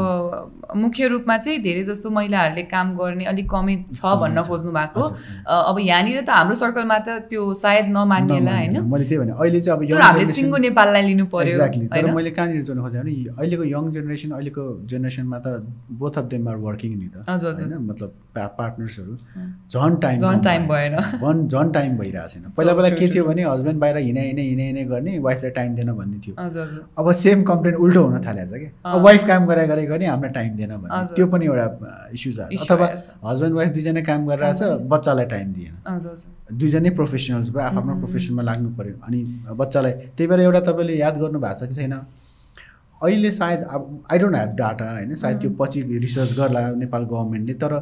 मुख्य 0.84 1.08
रूपमा 1.13 1.38
चाहिँ 1.38 1.60
धेरै 1.67 1.84
जस्तो 1.91 2.10
महिलाहरूले 2.17 2.63
काम 2.73 2.88
गर्ने 2.95 3.26
अलिक 3.34 3.47
कमी 3.52 3.76
छ 3.91 4.02
भन्न। 4.23 4.38
खोज्नु 4.47 4.71
भएको। 4.71 5.04
अब 5.52 5.76
यहाँनिर 5.80 6.21
त 6.23 6.30
हाम्रो 6.32 6.56
सर्कलमा 6.63 6.97
त 7.04 7.28
त्यो 7.28 7.43
सायद 7.63 7.86
नमान्नेला 7.97 8.54
होइन। 8.58 8.76
मैले 8.88 9.06
त्यही 9.12 9.19
भने 9.19 9.34
अहिले 9.36 9.60
चाहिँ 9.62 9.76
अब 9.76 9.99
हामीले 9.99 10.26
सिङ्गो 10.32 10.58
नेपाललाई 10.67 11.04
लिनु 11.10 11.26
पर्यो 11.36 11.52
एक्ज्याक्टली 11.52 11.86
तर 11.91 12.12
मैले 12.13 12.32
कहाँनिर 12.39 12.63
जोड्नु 12.63 12.82
खोजेँ 12.88 13.02
भने 13.04 13.13
अहिलेको 13.36 13.63
यङ 13.76 13.84
जेनेरेसन 13.99 14.32
अहिलेको 14.39 14.63
जेनेरेसनमा 14.88 15.38
त 15.43 15.47
both 16.02 16.13
of 16.23 16.26
them 16.32 16.47
are 16.47 16.58
working 16.67 16.91
नि 16.95 17.08
त। 17.12 17.28
होइन? 17.28 17.73
मतलब 17.91 18.10
पार्टनर्सहरू. 18.58 19.13
झन् 19.73 19.95
टाइम 20.04 20.19
भयो। 20.59 20.67
भएन। 20.67 20.95
झन् 21.19 21.47
झन् 21.47 21.71
टाइम 21.73 21.97
भइरहेको 21.97 22.27
छैन 22.29 22.43
पहिला 22.57 22.73
पहिला 22.73 22.89
के 22.95 23.07
थियो. 23.13 23.23
भने 23.25 23.43
हस्बेन्ड 23.43 23.79
बाहिर 23.81 23.97
हिँडे 23.97 24.21
हिँडे 24.21 24.41
हिँडे 24.41 24.63
हिँडे 24.63 24.83
गर्ने 24.93 25.17
वाइफलाई 25.19 25.51
टाइम 25.51 25.75
दिएन 25.75 25.91
भन्ने 25.97 26.17
थियो 26.25 26.33
अब 26.97 27.11
सेम 27.23 27.43
कम्प्लेन 27.43 27.75
उल्टो 27.75 28.03
हुन 28.03 28.21
थालेको 28.25 28.49
छ 28.49 28.59
कि। 28.59 28.67
अब 28.85 29.01
वाइफ 29.01 29.27
काम 29.27 29.45
गरे 29.47 29.67
गरे 29.67 29.85
गर्ने 29.85 30.05
हामीलाई 30.05 30.33
टाइम 30.33 30.55
दिएन 30.55 30.75
भन्ने 30.77 30.99
हजुर, 30.99 31.15
त्यो। 31.15 31.25
पनि 31.27 31.45
एउटा 31.45 31.65
Issue 32.15 32.33
छ 32.33 32.39
अथवा। 32.61 32.87
हस्बेन्ड 33.25 33.55
वाइफ 33.55 33.71
दुईजना 33.73 34.01
काम 34.09 34.27
गरिरहेछ 34.27 34.59
काम 34.59 34.87
बच्चालाई 34.89 35.25
टाइम 35.35 35.53
दिएन 35.53 35.73
दुईजनै 36.53 36.89
प्रोफेसनल्स 36.99 37.49
भयो 37.49 37.63
आफ्नो. 37.63 37.95
प्रोफेसनमा 38.03 38.41
लाग्नु 38.43 38.69
पऱ्यो 38.77 38.95
अनि 39.07 39.19
बच्चालाई 39.57 39.91
त्यही 40.17 40.27
भएर 40.27 40.39
एउटा 40.39 40.59
तपाईँले 40.67 40.93
याद 40.97 41.17
गर्नु 41.17 41.39
भएको 41.39 41.59
छ 41.59 41.69
कि 41.69 41.75
छैन 41.75 41.93
अहिले 43.03 43.31
सायद 43.31 43.63
अब 43.67 43.81
आई 44.11 44.17
डोन्ट 44.19 44.35
ह्याभ 44.35 44.51
डाटा 44.55 44.85
होइन 44.91 45.15
सायद 45.15 45.37
त्यो 45.39 45.49
पछि 45.59 45.81
रिसर्च 46.03 46.31
गर्ला 46.37 46.61
नेपाल 46.83 47.03
गभर्मेन्टले 47.11 47.53
तर 47.63 47.73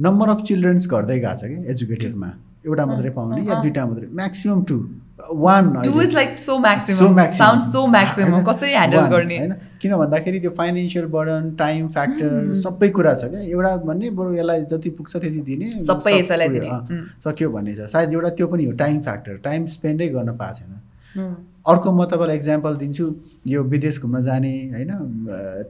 नम्बर 0.00 0.28
अफ 0.28 0.40
चिल्ड्रेन्स 0.42 0.86
घट्दै 0.88 1.18
गएको 1.18 1.36
छ 1.36 1.44
कि 1.44 1.70
एजुकेटेडमा 1.70 2.30
एउटा 2.66 2.86
मात्रै 2.86 3.10
पाउने 3.10 3.42
या। 3.48 3.54
दुइटा 3.60 3.86
मात्रै? 3.86 4.08
म्याक्सिमम् 4.12 4.64
टू 4.64 4.76
वान 5.32 5.64
होइन? 9.38 9.52
किन 9.80 9.96
भन्दाखेरि 9.96 10.40
त्यो 10.40 10.50
फाइनेन्सियल 10.50 11.06
बर्डन 11.06 11.50
टाइम 11.58 11.88
फ्याक्टर. 11.88 12.52
सबै 12.54 12.88
कुरा 12.88 13.14
छ 13.14 13.24
क्या। 13.24 13.40
एउटा 13.40 13.76
भन्ने 13.76 14.10
बरु 14.10 14.34
यसलाई 14.34 14.60
जति 14.72 14.90
पुग्छ 14.90 15.16
त्यति 15.16 15.40
दिने। 15.40 15.70
सबै 15.82 16.22
उम्. 16.80 17.04
सक्यो 17.24 17.50
भन्ने 17.50 17.72
छ। 17.76 17.80
सायद 17.92 18.12
एउटा 18.12 18.28
त्यो 18.28 18.46
पनि 18.46 18.64
हो 18.64 18.72
टाइम 18.72 19.00
फ्याक्टर 19.00 19.36
टाइम 19.44 19.66
स्पेन्डै 19.66 20.08
गर्न 20.08 20.36
पाएको 20.36 20.58
छैन. 20.58 20.72
अर्को 21.16 21.92
म 21.92 22.04
तपाईँलाई 22.10 22.36
इक्जाम्पल 22.36 22.76
दिन्छु 22.76 23.04
यो 23.46 23.62
विदेश 23.72 24.00
घुम्न 24.00 24.20
जाने 24.22 24.52
होइन 24.74 24.92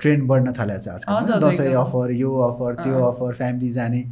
ट्रेन्ड 0.01 0.27
बढ्न 0.29 0.53
थालेको 0.59 0.81
छ 0.81 0.89
आजकल 0.89 1.41
दसैँ। 1.41 1.73
अफर 1.77 2.13
यो 2.15 2.31
अफर 2.49 2.75
त्यो। 2.83 2.95
अफर 3.09 3.33
फ्यामिली 3.35 3.71
जाने 3.71 4.03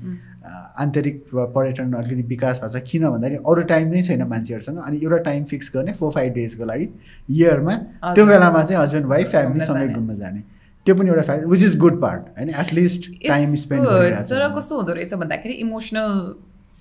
आन्तरिक 0.81 1.23
पर्यटन 1.55 1.93
अलिकति 1.93 2.23
विकास 2.29 2.61
भएको 2.61 2.79
छ 2.79 2.83
किन 2.91 3.09
भन्दाखेरि 3.09 3.43
अरू 3.47 3.63
टाइम 3.71 3.89
नै 3.89 4.03
छैन 4.03 4.23
मान्छेहरूसँग 4.29 4.79
अनि 4.81 5.01
एउटा 5.05 5.17
टाइम 5.25 5.45
फिक्स 5.45 5.71
गर्ने 5.75 5.93
फोर 5.93 6.11
फाइभ 6.13 6.33
डेजको 6.35 6.65
लागि 6.65 6.87
इयरमा। 7.29 7.75
त्यो 8.15 8.27
बेलामा 8.27 8.63
चाहिँ 8.65 8.83
हस्बेन्ड 8.83 9.07
वाइफ 9.07 9.31
फ्यामिलीसँगै। 9.31 9.89
घुम्न 9.89 10.15
जाने 10.17 10.41
त्यो 10.87 10.95
पनि 10.95 11.09
एउटा 11.11 11.35
विच 11.47 11.63
इज 11.65 11.79
गुड 11.79 12.01
पार्ट 12.03 12.23
होइन 12.39 12.49
एटलिस्ट 12.61 13.11
टाइम 13.27 13.55
स्पेन्ड. 13.63 13.85
तर 14.31 14.49
कस्तो 14.57 14.77
हुँदो 14.77 14.93
रहेछ 14.93 15.15
भन्दाखेरि 15.15 15.55
emotional 15.67 16.13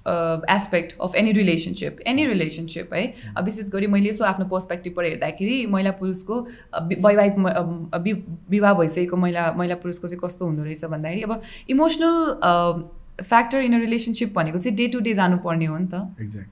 aspect 0.08 0.96
of 1.02 1.15
any 1.15 1.32
relationship 1.32 2.00
any 2.08 2.26
relationship 2.26 2.93
है। 2.93 3.04
विशेष 3.43 3.70
गरी 3.72 3.88
मैले 3.88 4.10
यसो 4.10 4.26
आफ्नो 4.26 4.46
पर्सपेक्टिभबाट 4.50 5.06
हेर्दाखेरि 5.06 5.65
महिला 5.72 5.91
पुरुषको 6.00 6.39
वैवाहिक 6.76 7.34
विवाह 8.50 8.74
भइसकेको 8.74 9.17
महिला 9.17 9.52
महिला 9.58 9.76
पुरुषको 9.76 10.08
चाहिँ 10.08 10.22
कस्तो 10.24 10.46
हुँदो 10.46 10.63
रहेछ 10.63 10.86
भन्दाखेरि 10.86 11.22
अब 11.22 11.41
emotional 11.70 12.15
factor 13.24 13.62
in 13.62 13.74
a 13.74 13.78
relationship 13.82 14.34
भनेको 14.34 14.58
चाहिँ 14.58 14.76
डे 14.78 14.88
टु 14.94 15.00
डे 15.06 15.14
जानुपर्ने 15.14 15.66
हो 15.66 15.78
नि 15.78 15.88
त। 15.94 15.96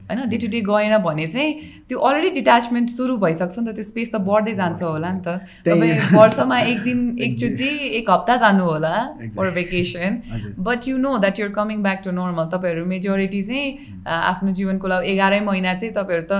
होइन 0.09 0.29
डे 0.29 0.37
टु 0.37 0.47
डे 0.53 0.61
गएन 0.69 0.97
भने 1.05 1.27
चाहिँ 1.27 1.51
त्यो 1.89 1.99
अलरेडी 1.99 2.29
डिट्याचमेन्ट 2.35 2.89
सुरु 2.89 3.17
भइसक्छ 3.21 3.57
नि 3.59 3.65
त 3.65 3.75
त्यो 3.75 3.83
स्पेस 3.89 4.09
त 4.13 4.21
बढ्दै 4.29 4.53
जान्छ 4.59 4.81
होला 4.83 5.11
नि 5.13 5.21
त। 5.27 5.35
तपाईँ 5.65 6.17
वर्षमा 6.17 6.59
एक 6.71 6.79
दिन 6.83 6.99
एकचोटि 7.25 7.69
एक 7.99 8.09
हप्ता 8.09 8.35
जानु 8.43 8.63
होला 8.65 8.93
for. 9.35 9.49
Vacation 9.57 10.21
but 10.65 10.87
you 10.87 10.97
know 10.97 11.17
that 11.21 11.39
you're 11.39 11.49
coming 11.59 11.83
back 11.83 12.01
to 12.05 12.11
normal 12.17 12.49
तपाईँहरू 12.55 12.85
मेजोरिटी 12.85 13.41
चाहिँ 13.43 13.67
अ, 14.05 14.11
आफ्नो 14.31 14.51
जीवनको 14.57 14.87
लागि 14.87 15.11
एघारै 15.13 15.39
महिना 15.51 15.73
चाहिँ 15.77 15.93
तपाईँहरू 15.93 16.25
त 16.31 16.33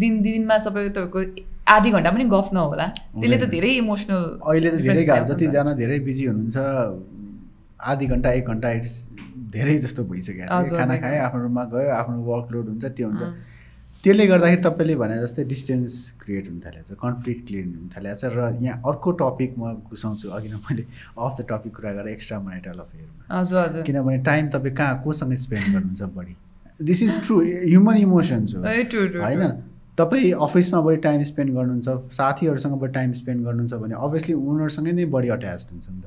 दिन 0.00 0.20
दिनमा 0.22 0.58
सबै 0.66 0.88
तपाईँको 0.96 1.20
आधी 1.68 1.90
घन्टा 1.92 2.10
पनि 2.10 2.24
गफ 2.32 2.48
नहोला। 2.56 2.86
त्यसले 3.20 3.36
त। 3.36 3.44
धेरै 3.52 3.70
इमोसनल 3.84 4.22
अहिले 4.40 4.70
त 4.72 4.76
धेरै 4.88 5.04
जतिजना 5.28 5.72
धेरै 5.76 5.98
बिजी 6.08 6.24
हुनुहुन्छ 6.32 6.56
आधी 7.80 8.06
घन्टा 8.06 8.30
एक 8.32 8.46
घन्टा 8.46 8.70
इट्स 8.78 8.92
धेरै 9.50 9.78
जस्तो 9.78 10.04
भइसकेको 10.04 10.46
छ 10.46 10.52
हजुर, 10.52 10.70
कि। 10.70 10.76
खाना। 10.76 10.96
खायो 11.02 11.22
आफ्नो 11.24 11.42
रुममा 11.42 11.64
गयो 11.74 11.90
आफ्नो 11.94 12.16
वर्कलोड 12.24 12.66
हुन्छ 12.68 12.84
त्यो 12.84 13.08
हुन्छ। 13.08 13.22
त्यसले 14.04 14.26
गर्दाखेरि 14.26 14.62
तपाईँले 14.62 14.94
भने 14.96 15.16
जस्तै 15.22 15.44
डिस्टेन्स 15.44 15.92
क्रिएट 16.22 16.48
हुन 16.48 16.58
थालेको 16.66 16.86
छ 16.88 16.98
कन्फ्लिक्ट 16.98 17.46
क्रिएट 17.46 17.66
हुन 17.66 17.88
थालेको 17.94 18.16
छ 18.18 18.24
र 18.34 18.40
यहाँ 18.62 18.82
अर्को 18.86 19.10
टपिक 19.22 19.54
म 19.58 19.72
घुसाउँछु 19.90 20.28
अघि 20.28 20.48
नै 20.48 20.58
मैले 20.58 20.84
अफ 21.18 21.32
द 21.38 21.46
टपिक 21.50 21.72
कुरा 21.76 21.92
गरेँ 21.98 22.12
एक्स्ट्रा 22.12 22.38
मनाइटल 22.40 22.78
अफेयरमा 22.78 23.38
हजुर 23.38 23.58
हजुर 23.62 23.82
किनभने 23.88 24.18
टाइम 24.28 24.48
तपाईँ 24.54 24.74
कहाँ 24.74 25.00
कोसँग 25.02 25.34
स्पेन्ड 25.46 25.66
गर्नुहुन्छ 25.74 26.02
बढी 26.18 26.36
this 26.80 27.02
is 27.02 27.18
true 27.26 27.40
human 27.42 27.96
emotions 27.96 28.54
हो 28.54 28.62
होइन. 28.62 29.42
तपाईँ 29.98 30.30
अफिसमा 30.46 30.80
बढी 30.80 30.96
टाइम 31.04 31.22
स्पेन्ड 31.30 31.54
गर्नुहुन्छ 31.54 32.14
साथीहरूसँग 32.14 32.78
बढी 32.78 32.92
टाइम 32.92 33.12
स्पेन्ड 33.20 33.44
गर्नुहुन्छ 33.44 33.74
भने 33.82 33.94
अभियसली 33.98 34.34
उनीहरूसँगै 34.34 34.92
नै 34.92 35.04
बढी 35.14 35.28
अट्याच 35.36 35.66
हुन्छ 35.72 35.86
नि 35.90 36.00
त 36.00 36.06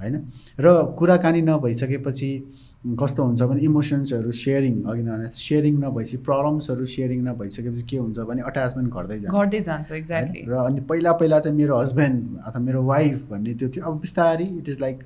होइन? 0.00 0.16
र 0.60 0.66
कुराकानी 0.98 1.40
नभइसकेपछि 1.42 2.30
कस्तो 2.78 3.22
हुन्छ 3.24 3.42
भने 3.42 3.60
इमोसन्सहरू 3.60 4.30
सेयरिङ 4.30 4.74
अघि 4.86 5.02
नै 5.02 5.28
सेयरिङ 5.28 5.74
नभएपछि 5.84 6.16
प्रब्लम्सहरू 6.28 6.84
सेयरिङ 6.86 7.20
नभइसकेपछि 7.28 7.82
के 7.90 7.96
हुन्छ 7.98 8.18
भने 8.30 8.42
अट्याचमेन्ट 8.46 8.88
घट्दै 8.94 9.18
जान्छ। 9.20 9.34
घट्दै 9.34 9.60
जान्छ 9.60 9.92
एक्ज्याक्टली? 9.92 10.42
र 10.48 10.54
अनि 10.66 10.80
पहिला 10.86 11.12
पहिला 11.18 11.38
चाहिँ 11.40 11.56
मेरो 11.58 11.74
हस्बेन्ड 11.78 12.18
अथवा 12.46 12.60
मेरो 12.62 12.82
वाइफ 12.84 13.18
भन्ने 13.30 13.54
त्यो 13.58 13.68
थियो। 13.68 13.84
अब 13.84 14.00
बिस्तारै 14.00 14.48
इट 14.62 14.68
इज 14.68 14.80
लाइक 14.80 14.98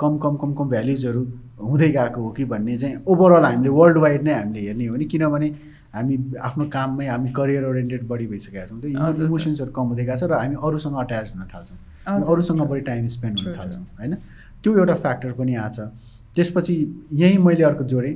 कम 0.00 0.16
कम 0.18 0.36
कम 0.42 0.52
कम 0.58 0.68
भ्याल्युजहरू 0.68 1.22
हुँदै 1.60 1.90
गएको 1.96 2.20
हो 2.22 2.30
कि 2.36 2.44
भन्ने 2.50 2.76
चाहिँ 2.78 2.96
ओभरअल 3.06 3.44
हामीले 3.44 3.70
वर्ल्ड 3.78 3.96
वाइड 4.04 4.22
नै 4.26 4.34
हामीले 4.34 4.60
हेर्ने 4.66 4.86
हो 4.86 4.94
भने 4.94 5.04
किनभने 5.12 5.48
हामी 5.94 6.14
आफ्नो 6.48 6.64
काममै 6.68 7.06
हामी 7.06 7.28
करियर 7.38 7.64
ओरिएन्टेड 7.64 8.02
बढी 8.08 8.26
भइसकेका 8.26 8.66
छौँ। 8.66 8.80
त्यो। 8.80 8.90
इमोसन्सहरू 9.26 9.72
कम 9.72 9.86
हुँदै 9.90 10.04
गएको 10.04 10.18
छ 10.18 10.30
र 10.30 10.32
हामी 10.42 10.56
अरूसँग 10.60 10.96
अट्याच 11.02 11.26
हुन 11.34 11.42
थाल्छौँ। 11.54 11.78
अरूसँग. 12.06 12.60
बढी 12.70 12.80
टाइम 12.90 13.06
स्पेन्ड 13.16 13.36
हुन 13.40 13.52
थाल्छौँ 13.58 13.84
होइन? 13.98 14.14
त्यो 14.62 14.70
एउटा 14.78 14.94
फ्याक्टर 14.94 15.32
पनि 15.40 15.54
आएको 15.54 15.74
छ। 15.74 15.90
त्यसपछि 16.36 16.74
यहीँ 17.12 17.38
मैले 17.40 17.64
अर्को 17.64 17.84
जोडेँ 17.88 18.14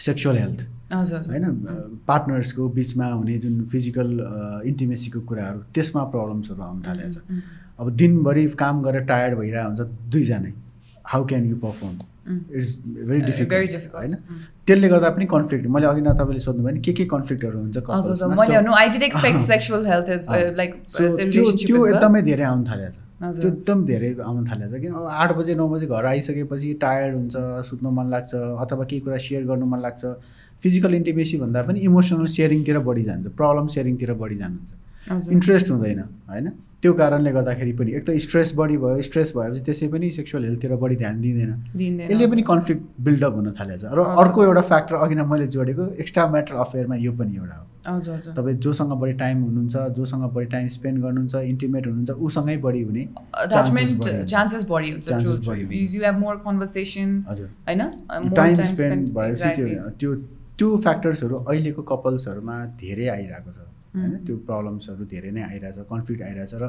सेक्सुअल 0.00 0.36
हेल्थ 0.36 0.60
होइन? 0.92 1.44
पार्टनर्सको 2.08 2.68
बिचमा 2.74 3.06
हुने 3.06 3.38
जुन 3.38 3.64
फिजिकल 3.70 4.08
इन्टिमेसीको 4.66 5.20
कुराहरू 5.28 5.58
त्यसमा 5.74 6.02
प्रब्लम्सहरू 6.14 6.62
आउनु 6.62 6.82
थालेको 6.86 7.10
छ। 7.10 7.18
अब 7.80 7.86
दिनभरि 7.96 8.46
काम 8.62 8.82
गरेर 8.82 9.04
टायर्ड 9.04 9.38
भइरहेको 9.38 9.68
हुन्छ 9.68 9.80
दुईजनै। 10.12 10.52
How 11.04 11.24
can 11.26 11.44
you 11.46 11.56
perform. 11.56 11.96
It's 12.28 12.70
very 12.86 13.20
difficult. 13.20 13.74
होइन. 13.94 14.14
त्यसले 14.66 14.88
गर्दा 14.88 15.10
पनि 15.16 15.26
कन्फ्लिक्ट 15.34 15.66
मैले 15.66 15.86
अघि 15.86 16.00
न 16.00 16.12
तपाईँले 16.20 16.40
सोध्नुभयो 16.40 16.74
नि 16.74 16.80
के 16.80 16.92
के 16.92 17.04
कन्फ्लिक्टहरू 17.14 17.58
हुन्छ 17.58 17.76
त्यो 21.66 21.86
एकदमै 21.86 22.22
धेरै 22.22 22.44
आउनु 22.50 22.64
थालेको 22.70 22.92
छ। 22.92 22.98
त्यो 23.40 23.48
एकदम 23.48 23.84
धेरै 23.84 24.10
आउनु 24.24 24.42
थालेको 24.50 24.76
छ 24.76 24.80
किन 24.82 24.92
अब 25.00 25.06
आठ 25.22 25.30
बजे 25.38 25.54
नौ 25.54 25.68
बजे 25.68 25.86
घर 25.86 26.04
आइसकेपछि 26.12 26.68
टायर्ड 26.84 27.14
हुन्छ 27.16 27.34
सुत्न 27.70 27.86
मन 27.96 28.06
लाग्छ 28.10 28.30
अथवा 28.34 28.84
केही 28.90 29.00
कुरा 29.06 29.18
सेयर 29.26 29.44
गर्नु 29.50 29.66
मन 29.72 29.80
लाग्छ। 29.86 30.02
फिजिकल 30.62 30.94
इन्टिमेसी 30.94 31.36
भन्दा 31.40 31.62
पनि 31.68 31.78
इमोसनल 31.88 32.26
सेयरिङतिर 32.36 32.78
बढी 32.88 33.04
जान्छ 33.10 33.26
प्रब्लम 33.40 33.66
सेयरिङतिर 33.74 34.12
बढी 34.22 34.36
जानुहुन्छ। 34.36 34.72
इन्ट्रेस्ट 35.10 35.70
हुँदैन 35.70 36.00
होइन? 36.30 36.46
त्यो 36.82 36.92
कारणले 36.96 37.30
गर्दाखेरि 37.32 37.72
पनि 37.78 37.92
एक 37.92 38.04
त 38.08 38.10
स्ट्रेस 38.24 38.52
बढी 38.56 38.76
भयो 38.82 39.02
स्ट्रेस 39.02 39.32
भएपछि 39.36 39.60
त्यसै 39.64 39.86
पनि 39.92 40.10
सेक्सुअल 40.10 40.44
हेल्थतिर 40.44 40.74
बढी 40.80 40.96
ध्यान 40.96 41.20
दिँदैन। 41.20 41.50
यसले 42.08 42.26
पनि 42.26 42.42
कन्फ्लिक्ट 42.50 42.82
बिल्डअप 43.04 43.34
हुन 43.34 43.50
थालेको 43.58 43.78
छ 43.80 43.92
र। 43.92 44.00
अर्को 44.22 44.38
एउटा 44.44 44.62
फ्याक्टर 44.70 44.94
अघि 44.96 45.14
नै 45.14 45.24
मैले 45.28 45.46
जोडेको 45.54 45.84
एक्स्ट्रा 46.00 46.26
म्याटर 46.30 46.54
अफेयरमा 46.64 46.96
यो 46.96 47.12
पनि 47.12 47.36
एउटा 47.36 47.56
हो। 47.60 47.64
तपाईँ 48.32 48.56
जोसँग 48.64 48.92
बढी 49.00 49.12
टाइम 49.20 49.36
हुनुहुन्छ 49.44 49.76
जोसँग 49.98 50.24
बढी 50.34 50.46
टाइम 50.56 50.66
स्पेन्ड 50.76 50.96
गर्नुहुन्छ 51.02 51.34
इन्टिमेट 51.52 51.86
हुनुहुन्छ 51.86 52.10
उसँगै 52.10 52.56
बढी 52.64 52.82
हुने। 52.82 53.02
चान्सेस 53.52 54.64
बढी 54.70 54.90
हुन्छ। 54.90 55.08
टाइम 58.36 58.54
स्पेन्ड 58.72 59.02
भएपछि 59.16 59.48
त्यो 60.00 60.14
त्यो 60.58 60.76
फ्याक्टर्सहरू 60.76 61.36
अहिलेको 61.36 61.82
कपल्सहरूमा 61.92 62.56
धेरै 62.80 63.06
आइरहेको 63.08 63.52
छ। 63.52 63.58
होइन? 63.94 64.12
त्यो 64.26 64.36
प्रब्लम्सहरू 64.48 65.04
धेरै 65.12 65.30
नै 65.30 65.42
आइरहेछ 65.42 65.78
कन्फ्लिक्ट 65.90 66.22
आइरहेछ 66.22 66.52
र 66.62 66.64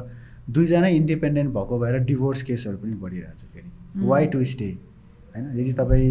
दुईजना 0.50 0.88
इन्डिपेन्डेन्ट 0.98 1.50
भएको 1.54 1.78
भएर 1.78 1.98
डिभोर्स 2.10 2.42
केसहरू 2.42 2.76
पनि 2.78 2.94
बढिरहेछ 3.02 3.40
फेरि। 3.52 3.68
वाइ 4.06 4.26
टु 4.32 4.44
स्टे 4.52 4.70
होइन? 5.34 5.44
यदि 5.58 5.72
तपाईँ. 5.72 6.10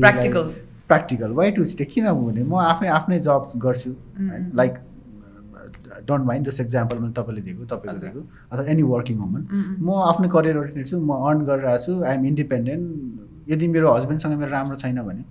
प्र्याक्टिकल 0.88 1.32
वाइ 1.32 1.52
टु 1.52 1.66
स्टे 1.66 1.86
किन 1.86 2.06
भने 2.12 2.44
म 2.44 2.56
आफै 2.62 2.88
आफ्नै 3.00 3.20
जब 3.28 3.52
गर्छु। 3.66 3.92
होइन 3.92 4.52
like 4.56 4.74
don't 6.08 6.26
mind 6.26 6.48
just 6.48 6.62
example 6.62 6.98
मैले 7.00 7.14
तपाईँले 7.14 7.42
दिएको 7.42 7.64
हजुर। 7.64 8.10
दिएको। 8.10 8.22
अथवा 8.52 8.64
एनी 8.72 8.84
वर्किङ 8.92 9.18
वुमन 9.20 9.44
म 9.80 9.88
आफ्नो 10.08 10.28
करियर 10.36 10.58
ओरिएन्टेड 10.58 10.88
छु 10.88 11.00
म 11.00 11.12
अर्न 11.28 11.40
गरिरहेको 11.50 11.84
छु 11.86 11.94
आइएम 12.04 12.26
इन्डिपेन्डेन्ट 12.26 13.52
यदि 13.52 13.68
मेरो 13.68 13.94
हस्बेन्डसँग 13.94 14.40
मेरो 14.40 14.52
राम्रो 14.52 14.76
छैन 14.84 15.02
भने 15.04 15.24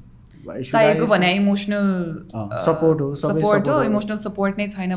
चाहिएको 0.47 1.07
भने 1.07 1.33
इमोसनल 1.37 1.87
अँ, 2.35 2.49
support 2.67 3.01
हो, 3.01 3.15
सपोर्ट 3.15 3.69
हो 3.69 3.75
हो। 3.75 3.83
इमोसनल 3.85 4.17
सपोर्ट 4.17 4.59
नै 4.59 4.67
छैन 4.67 4.93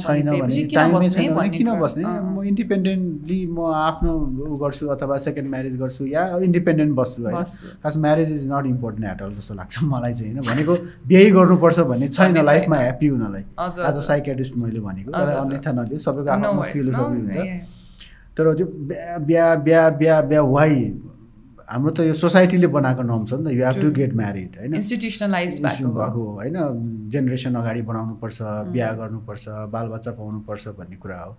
किन 0.68 1.70
बस्ने 1.80 2.04
अँ, 2.04 2.22
म 2.24 2.44
इन्डिपेन्डेन्टली 2.44 3.40
म 3.48 3.60
आफ्नो 3.76 4.14
उ 4.14 4.56
गर्छु 4.64 4.88
अथवा 4.96 5.18
सेकेन्ड 5.28 5.50
म्यारेज 5.50 5.76
गर्छु 5.78 6.06
या 6.08 6.24
इन्डिपेन्डेन्ट 6.48 6.96
बस्छु 6.96 7.24
बस्छु। 7.24 7.68
खास 7.84 7.98
marriage 7.98 8.32
is 8.32 8.48
not 8.52 8.66
important 8.66 9.06
at 9.12 9.22
all 9.22 9.34
जस्तो 9.36 9.54
लाग्छ 9.54 9.84
मलाई 9.84 10.14
चाहिँ 10.14 10.34
होइन? 10.34 10.44
भनेको 10.50 10.74
बिहे 11.08 11.30
गर्नुपर्छ 11.38 11.80
भन्ने 11.92 12.08
छैन 12.08 12.44
लाइफमा। 12.46 12.78
ह्याप्पी 12.78 13.08
हुनलाई. 13.08 13.44
आज 13.60 13.80
हजुर। 13.80 14.04
साइकेटिस्ट 14.04 14.58
मैले 14.58 14.80
भनेको। 14.80 15.12
अन्यथा 15.12 15.72
नलियो 15.72 16.00
सबैको 16.00 16.30
आफ्नो 16.32 16.62
फिलोसफी 16.74 17.04
हुन्छ. 17.04 17.38
तर 18.38 18.54
त्यो 18.58 18.66
बिहा 19.28 19.56
बिहा 19.56 19.90
बिहा 20.00 20.22
बिहा 20.30 20.42
वाइ 20.42 20.74
हाम्रो 21.70 21.92
त 21.94 22.00
यो 22.08 22.14
सोसाइटीले 22.14 22.68
बनाएको 22.68 23.02
नर्म 23.04 23.26
छ 23.26 23.34
नि 23.34 23.44
त। 23.44 23.48
You 23.56 23.66
have 23.66 23.82
to. 23.82 23.92
Get 24.00 24.14
married 24.14 24.52
होइन? 24.60 24.74
Institutionalized 24.82 25.60
भएको 25.64 26.22
होइन? 26.40 26.58
जेनेरेसन 27.14 27.56
अगाडि 27.56 27.82
बढाउनुपर्छ 27.90 28.38
बिहा 28.74 28.92
गर्नुपर्छ 29.02 29.46
बालबच्चा 29.74 30.12
पाउनुपर्छ 30.20 30.68
भन्ने 30.80 30.98
कुरा 31.04 31.20
हो। 31.24 31.34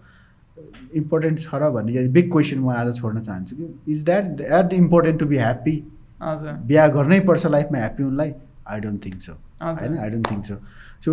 इम्पोर्टेन्ट 0.94 1.38
छ 1.40 1.54
र 1.54 1.70
भन्ने 1.74 1.92
यो 1.92 2.08
बिग 2.14 2.30
क्वेसन 2.32 2.58
म 2.58 2.70
आज 2.70 2.94
छोड्न 3.00 3.20
चाहन्छु 3.20 3.56
कि 3.56 3.92
is 3.92 4.04
that 4.04 4.24
that 4.40 4.72
important 4.72 5.18
to 5.20 5.26
be 5.26 5.36
happy 5.36 5.76
हजुर। 6.22 6.52
बिहा 6.68 6.86
गर्नै 6.94 7.20
पर्छ 7.26 7.46
लाइफमा 7.46 7.78
ह्याप्पी 7.78 8.02
हुनलाई? 8.02 8.30
I 8.68 8.80
don't 8.80 9.04
think 9.04 9.20
so. 9.22 9.32
होइन? 9.62 9.98
I 9.98 10.10
don't 10.10 10.30
think 10.30 10.44
so 10.44 10.56
so 11.04 11.12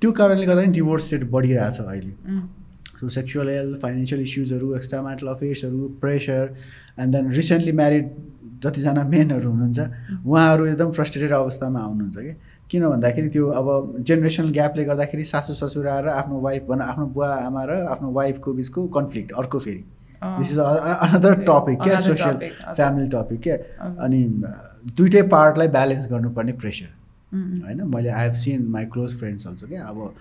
त्यो 0.00 0.12
कारणले 0.12 0.46
गर्दा 0.46 0.62
नि 0.62 0.72
डिभोर्स 0.72 1.12
रेट 1.12 1.24
बढिरहेछ 1.30 1.80
अहिले। 1.80 2.12
Um, 2.12 2.42
so 3.00 3.08
sexual 3.08 3.48
health 3.48 3.80
financial 3.82 4.20
इस्युजहरू 4.22 4.74
extra 4.76 5.02
marital 5.02 5.26
अफेयर्सहरू 5.28 5.88
pressure 6.00 6.44
and 7.00 7.16
then 7.16 7.30
recently 7.32 7.72
married 7.80 8.10
जतिजना 8.64 9.02
मेनहरू 9.08 9.50
हुनुहुन्छ 9.50 9.80
उहाँहरू 10.26 10.66
एकदम 10.66 10.90
फ्रस्ट्रेटेड 10.98 11.32
अवस्थामा 11.32 11.80
आउनुहुन्छ 11.80 12.16
कि? 12.18 12.32
किन 12.70 12.88
भन्दाखेरि 12.88 13.28
त्यो 13.28 13.48
अब 13.58 13.66
जेनेरेसनल 14.02 14.48
ग्यापले 14.52 14.84
गर्दाखेरि 14.84 15.24
सासू 15.24 15.54
ससुरा 15.54 15.98
र 16.00 16.08
आफ्नो 16.20 16.40
वाइफ 16.40 16.62
भन 16.70 16.80
आफ्नो 16.82 17.06
बुवा 17.14 17.28
आमा 17.46 17.62
र 17.64 17.80
आफ्नो 17.92 18.10
वाइफको 18.12 18.52
बिचको 18.52 18.86
कन्फ्लिक्ट 18.96 19.32
अर्को 19.38 19.58
फेरि। 19.58 19.84
दिस 20.22 20.52
इज 20.52 20.58
अनदर 20.58 21.34
टपिक 21.48 21.78
क्या? 21.82 21.98
सोसियल। 22.00 22.36
फ्यामिली 22.74 23.08
टपिक 23.08 23.40
क्या। 23.40 23.56
अनि 24.04 24.22
दुइटै 24.96 25.22
पार्टलाई 25.34 25.68
ब्यालेन्स 25.76 26.08
गर्नुपर्ने 26.10 26.52
प्रेसर 26.62 26.95
होइन 27.32 27.82
मैले 27.86 28.08
I 28.10 28.24
have 28.24 28.34
seen 28.36 28.66
my 28.70 28.84
close 28.88 29.14
friends 29.18 29.46
also 29.46 29.66
क्या 29.66 29.84
अब 29.84 30.14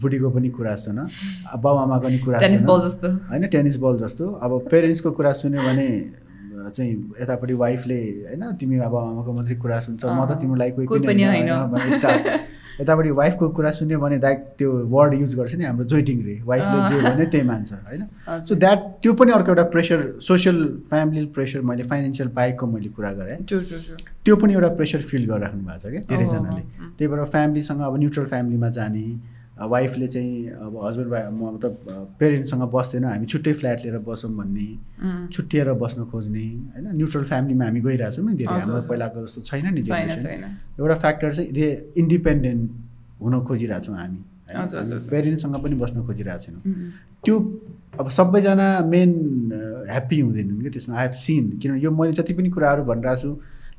बुढीको 0.00 0.30
पनि 0.30 0.48
कुरा 0.50 0.74
सुन 0.78 0.98
बाउ 1.58 1.76
आमाको 1.78 2.04
पनि 2.04 2.18
कुरा 2.20 2.38
टेनिस 2.40 2.60
सुन 2.60 2.66
होइन 3.28 3.46
टेनिस 3.48 3.76
बल 3.78 3.98
जस्तो 3.98 4.30
अब 4.42 4.58
पेरेन्ट्सको 4.70 5.10
कुरा 5.12 5.32
सुन्यो 5.34 5.62
भने 5.62 5.88
चाहिँ 6.68 6.92
यतापट्टि 7.20 7.54
वाइफले 7.56 7.98
होइन 8.24 8.42
तिमी 8.56 8.78
अब 8.84 8.96
आमाको 8.98 9.32
मात्रै 9.32 9.56
कुरा 9.58 9.80
सुन्छ 9.82 10.04
म 10.04 10.20
त 10.20 10.30
अँ, 10.30 10.38
तिमीलाई 10.40 10.70
कोही 10.72 10.86
पनि 11.06 11.22
होइन 11.24 11.50
यतापट्टि 12.80 13.10
वाइफको 13.10 13.48
कुरा 13.58 13.70
सुन्यो 13.70 13.98
भने 14.00 14.18
द्याट 14.18 14.38
त्यो 14.58 14.72
वर्ड 14.88 15.14
युज 15.14 15.34
गर्छ 15.38 15.54
नि 15.54 15.64
हाम्रो 15.64 15.84
जोइटिङ 15.84 16.18
रे। 16.24 16.34
वाइफले 16.46 16.78
जे 16.88 17.00
भने 17.08 17.26
त्यही 17.26 17.46
मान्छ 17.48 17.72
होइन? 17.72 18.02
सो। 18.40 18.54
द्याट 18.54 18.78
त्यो 19.02 19.12
पनि 19.14 19.32
अर्को 19.32 19.48
एउटा 19.50 19.64
प्रेसर 19.74 19.98
सोसियल 20.22 20.58
फ्यामिली 20.90 21.24
प्रेसर 21.34 21.60
मैले 21.70 21.82
फाइनेन्सियल 21.90 22.28
बाहेकको 22.36 22.66
मैले 22.66 22.88
कुरा 22.96 23.12
गरेँ। 23.18 23.38
त्यो 23.44 24.36
पनि 24.36 24.52
एउटा 24.54 24.68
प्रेसर 24.78 25.00
फिल 25.10 25.26
गरिराख्नु 25.30 25.62
भएको 25.64 25.78
छ 25.78 25.90
क्या 25.90 26.02
धेरैजनाले। 26.08 26.62
त्यही 26.98 27.08
भएर 27.08 27.24
फ्यामिलीसँग 27.34 27.80
अब 27.80 27.98
न्युट्रल 27.98 28.26
फ्यामिलीमा 28.26 28.68
जाने 28.78 29.06
वाइफले 29.58 30.06
चाहिँ 30.06 30.48
अब 30.48 30.72
हस्बेन्ड 30.84 31.10
वाइफ 31.10 31.28
म 31.32 31.50
मतलब 31.54 31.72
पेरेन्ट्ससँग 32.20 32.62
बस्दैन 32.70 33.04
हामी 33.04 33.26
छुट्टै 33.26 33.52
फ्ल्याट 33.52 33.78
लिएर 33.84 33.98
बसौँ 34.06 34.30
भन्ने 34.30 34.68
छुट्टिएर 35.34 35.72
बस्न 35.82 36.04
खोज्ने 36.14 36.44
होइन? 36.74 36.86
न्युट्रल 36.96 37.24
फ्यामिलीमा 37.24 37.64
हामी 37.64 37.80
गइरहेछौँ 37.80 38.24
नि 38.26 38.34
धेरै। 38.38 38.60
हाम्रो। 38.60 38.80
पहिलाको 38.86 39.26
जस्तो 39.26 39.40
छैन 39.50 39.66
नि 39.74 39.80
एउटा 40.78 40.94
फ्याक्टर 40.94 41.32
चाहिँ 41.32 41.50
दे 41.52 41.66
इन्डिपेन्डेन्ट 41.98 42.70
हुन 43.22 43.34
खोजिरहेछौँ 43.44 43.96
हामी। 43.96 44.20
पेरेन्ट्ससँग 44.48 45.56
पनि 45.64 45.74
बस्न 45.74 46.06
खोजिरहेको 46.06 46.40
छैनौँ 46.44 46.62
त्यो 47.24 47.34
अब 48.00 48.08
सबैजना 48.08 48.68
मेन 48.86 49.10
ह्याप्पी 49.90 50.18
हुँदैनन् 50.20 50.62
कि 50.62 50.70
त्यसमा। 50.70 50.96
आई 50.96 51.06
हेभ 51.06 51.14
सिन 51.18 51.44
किनभने 51.58 51.80
यो 51.82 51.90
मैले 51.90 52.12
जति 52.14 52.32
पनि 52.32 52.48
कुराहरू 52.54 52.82
भनिरहेको 52.84 53.20
छु 53.22 53.30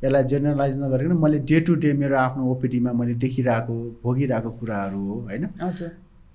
यसलाई 0.03 0.23
जेनरलाइज 0.31 0.77
नगरिकन 0.79 1.17
मैले 1.21 1.39
डे 1.49 1.59
टु 1.67 1.73
डे 1.83 1.93
मेरो 1.93 2.15
आफ्नो 2.17 2.51
ओपिडीमा 2.51 2.91
मैले 2.99 3.13
देखिरहेको 3.23 3.73
भोगिरहेको 4.03 4.49
कुराहरू 4.59 4.99
हो 5.05 5.15
होइन? 5.29 5.47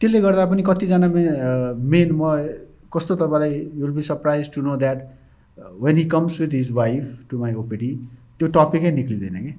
त्यसले 0.00 0.20
गर्दा 0.20 0.44
पनि 0.46 0.62
कतिजना 0.62 1.08
मे 1.08 1.22
मेन 1.92 2.12
म 2.12 2.22
कस्तो 2.94 3.14
तपाईँलाई 3.16 3.52
you'll 3.76 3.90
be 3.90 4.02
surprise 4.02 4.50
to 4.54 4.62
know 4.62 4.76
that 4.76 4.98
when 5.82 5.96
he 5.96 6.04
comes 6.16 6.40
with 6.40 6.52
his 6.54 6.70
wife 6.72 7.04
to 7.30 7.38
my 7.38 7.54
OPD 7.62 7.90
त्यो 8.38 8.48
टपिकै 8.58 8.90
निक्लिँदैन 8.92 9.36
कि। 9.46 9.54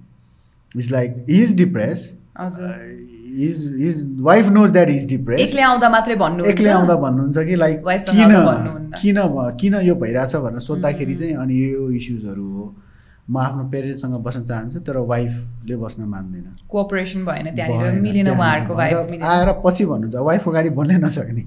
Is 0.75 0.91
like 0.91 1.25
is 1.29 1.55
depress 1.57 1.99
his 2.39 3.57
his 3.81 3.97
wife 4.21 4.49
knows 4.51 4.71
that 4.71 4.89
is 4.89 5.07
depress 5.09 5.39
एक्लै 5.39 5.61
आउँदा 5.63 5.89
मात्रै 5.89 6.15
भन्नु 6.15 6.45
एक्लै 6.45 6.69
आउँदा 6.69 6.95
भन्नुहुन्छ 7.01 7.37
कि 7.47 7.55
लाइक 7.55 7.77
किन। 8.09 8.31
किन 9.01 9.17
किन 9.61 9.75
यो 9.83 9.95
भइरहेछ 10.01 10.35
भनेर 10.35 10.59
सोद्धाखेरि 10.69 11.15
चाहिँ 11.15 11.35
अनि 11.43 11.61
यो 11.63 11.89
इस्युजहरू 11.91 12.49
हो। 12.53 12.73
म 13.25 13.37
आफ्नो 13.37 13.63
पेरेन्ट्ससँग 13.73 14.15
बस्न 14.21 14.43
चाहन्छु 14.45 14.79
तर 14.85 14.97
वाइफले 15.11 15.75
बस्न 15.75 16.01
मान्दैन। 16.05 16.45
कोअपरेसन 16.69 17.25
भएन 17.25 17.47
त्यहाँनिर 17.55 18.01
मिलेन 18.01 18.29
उहाँहरूको 18.29 18.73
मिलेन। 18.75 19.23
आएर 19.25 19.49
पछि 19.65 19.85
भन्नुहुन्छ 19.85 20.15
वाइफ 20.29 20.43
अगाडि 20.49 20.69
बोल्नै 20.77 20.97
नसक्ने। 21.01 21.43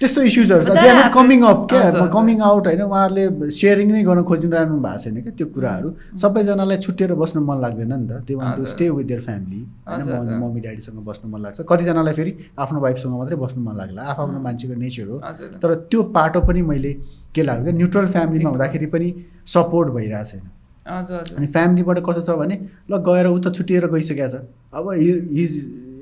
त्यस्तो 0.00 0.20
इस्युजहरू 0.22 0.64
छ। 0.64 0.70
They 0.70 0.88
are 0.88 0.96
not 0.96 1.12
coming. 1.12 1.40
Up 1.44 1.60
क्या। 1.68 2.08
कमिङ 2.08 2.38
आउट 2.40 2.66
होइन? 2.66 2.82
उहाँहरूले 2.88 3.50
सेयरिङ 3.52 3.88
नै 3.92 4.02
गर्न 4.06 4.22
खोजिरहनु 4.30 4.78
भएको 4.80 4.98
छैन 5.02 5.16
क्या 5.20 5.32
त्यो 5.36 5.46
कुराहरू? 5.52 5.88
सबैजनालाई 6.16 6.78
छुट्टिएर 6.86 7.12
बस्न 7.20 7.36
मन 7.44 7.56
लाग्दैन 7.60 7.92
नि 7.92 8.06
त। 8.08 8.24
त्यो 8.24 8.38
one 8.38 8.48
to. 8.56 8.64
Stay 8.64 8.88
with 8.96 9.06
their 9.10 9.20
family. 9.20 9.60
होइन? 9.90 10.40
मम्मी 10.40 10.60
ड्याडीसँग 10.64 11.02
बस्नु 11.04 11.26
मन 11.28 11.40
लाग्छ। 11.44 11.66
कतिजनालाई 11.68 12.14
फेरि 12.14 12.32
आफ्नो 12.56 12.78
वाइफसँग 12.80 13.12
मात्रै 13.18 13.36
बस्नु 13.44 13.60
मन 13.60 13.74
लाग्ला। 13.76 14.02
आफ्नो 14.14 14.38
मान्छेको 14.40 14.74
नेचर 14.78 15.06
हो। 15.10 15.16
तर 15.60 15.74
त्यो 15.90 16.00
पाटो 16.16 16.40
पनि 16.48 16.62
मैले 16.62 16.92
के 17.34 17.42
लाग्यो 17.42 17.64
क्या? 17.64 17.74
न्युट्रल 17.74 18.06
फ्यामिलीमा 18.06 18.50
हुँदाखेरि 18.54 18.86
पनि 18.94 19.08
सपोर्ट 19.44 19.88
भइरहेको 19.98 20.30
छैन। 20.30 20.44
हजुर 20.86 21.36
अनि 21.36 21.46
फ्यामिलीबाट 21.46 21.98
कस्तो 22.06 22.22
छ 22.22 22.36
भने 22.38 22.56
ल 22.90 22.96
गएर 23.08 23.26
ऊ 23.26 23.38
त 23.38 23.54
छुट्टिएर 23.56 23.86
गइसकेको 23.92 24.28
छ। 24.28 24.34
अब 24.74 24.84
his 25.36 25.52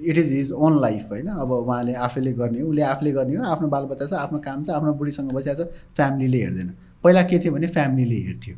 it 0.05 0.19
is 0.19 0.33
his 0.33 0.53
own 0.53 0.81
life 0.81 1.11
होइन? 1.11 1.27
अब 1.27 1.51
उहाँले 1.53 1.95
आफैले 2.07 2.33
गर्ने 2.33 2.63
उसले 2.63 2.83
आफूले 2.83 3.13
गर्ने 3.13 3.37
हो 3.37 3.45
आफ्नो 3.53 3.69
बालबच्चा 3.69 4.07
छ 4.07 4.13
आफ्नो 4.23 4.39
काम 4.39 4.65
छ 4.65 4.71
आफ्नो 4.79 4.93
बुढीसँग 4.95 5.33
बसिरहेको 5.33 5.65
छ 5.65 5.97
फ्यामिलीले 5.97 6.39
हेर्दैन। 6.45 6.69
पहिला 7.05 7.23
के 7.23 7.39
थियो 7.39 7.53
भने 7.53 7.67
फ्यामिलीले 7.67 8.19
हेर्थ्यो 8.27 8.55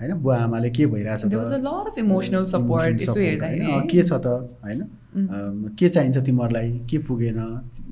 होइन? 0.00 0.12
बुवा 0.20 0.36
आमाले 0.44 0.70
के 0.70 0.86
भइरहेछ। 0.86 1.22
के 3.90 4.02
छ 4.02 4.12
त 4.12 4.26
होइन? 4.64 4.80
के 5.78 5.88
चाहिन्छ 5.88 6.16
तिमीहरूलाई? 6.18 6.70
के 6.90 6.98
पुगेन? 7.08 7.40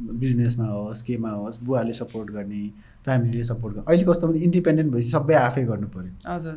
बिजनेसमा 0.02 0.66
होस् 0.66 1.02
केमा 1.06 1.30
होस् 1.30 1.58
बुवाले 1.64 1.92
सपोर्ट 1.94 2.30
गर्ने 2.30 2.62
फ्यामिलीले 3.04 3.44
सपोर्ट 3.44 3.74
गर्ने 3.74 3.86
अहिले 3.88 4.04
कस्तो 4.10 4.26
भने 4.28 4.38
इन्डिपेन्डेन्ट 4.48 4.92
भएपछि 4.92 5.10
सबै 5.10 5.34
आफै 5.34 5.64
गर्नु 5.70 5.88
पऱ्यो 5.94 6.10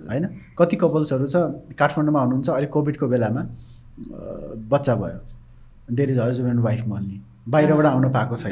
होइन? 0.10 0.26
कति 0.60 0.76
कपल्सहरू 0.84 1.28
छ 1.28 1.36
काठमाडौँमा 1.80 2.20
हुनुहुन्छ 2.22 2.50
अहिले 2.50 2.68
कोभिडको 2.76 3.08
बेलामा 3.14 3.42
बच्चा 4.72 4.96
भयो। 4.96 5.20
There 5.92 6.10
is 6.12 6.20
husband 6.20 6.60
wife 6.68 6.88
mainly 6.88 7.18
बाहिरबाट 7.50 7.86
आउन 7.86 8.10
पाएको 8.18 8.36
छैन। 8.36 8.52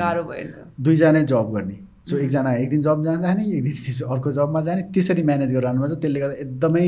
दुईजनै 0.79 1.23
जब 1.31 1.49
गर्ने। 1.55 1.77
सो 2.07 2.17
एकजना 2.17 2.51
एक 2.61 2.69
दिन 2.69 2.81
जब 2.81 3.03
जाने 3.03 3.43
एक 3.57 3.63
दिन 3.63 3.73
अर्को 4.13 4.31
जबमा 4.37 4.61
जाने 4.61 4.81
त्यसरी 4.93 5.23
म्यानेज 5.23 5.53
गरेर 5.53 5.67
आउनुपर्छ 5.67 6.01
त्यसले 6.01 6.19
गर्दा 6.19 6.35
एकदमै 6.45 6.87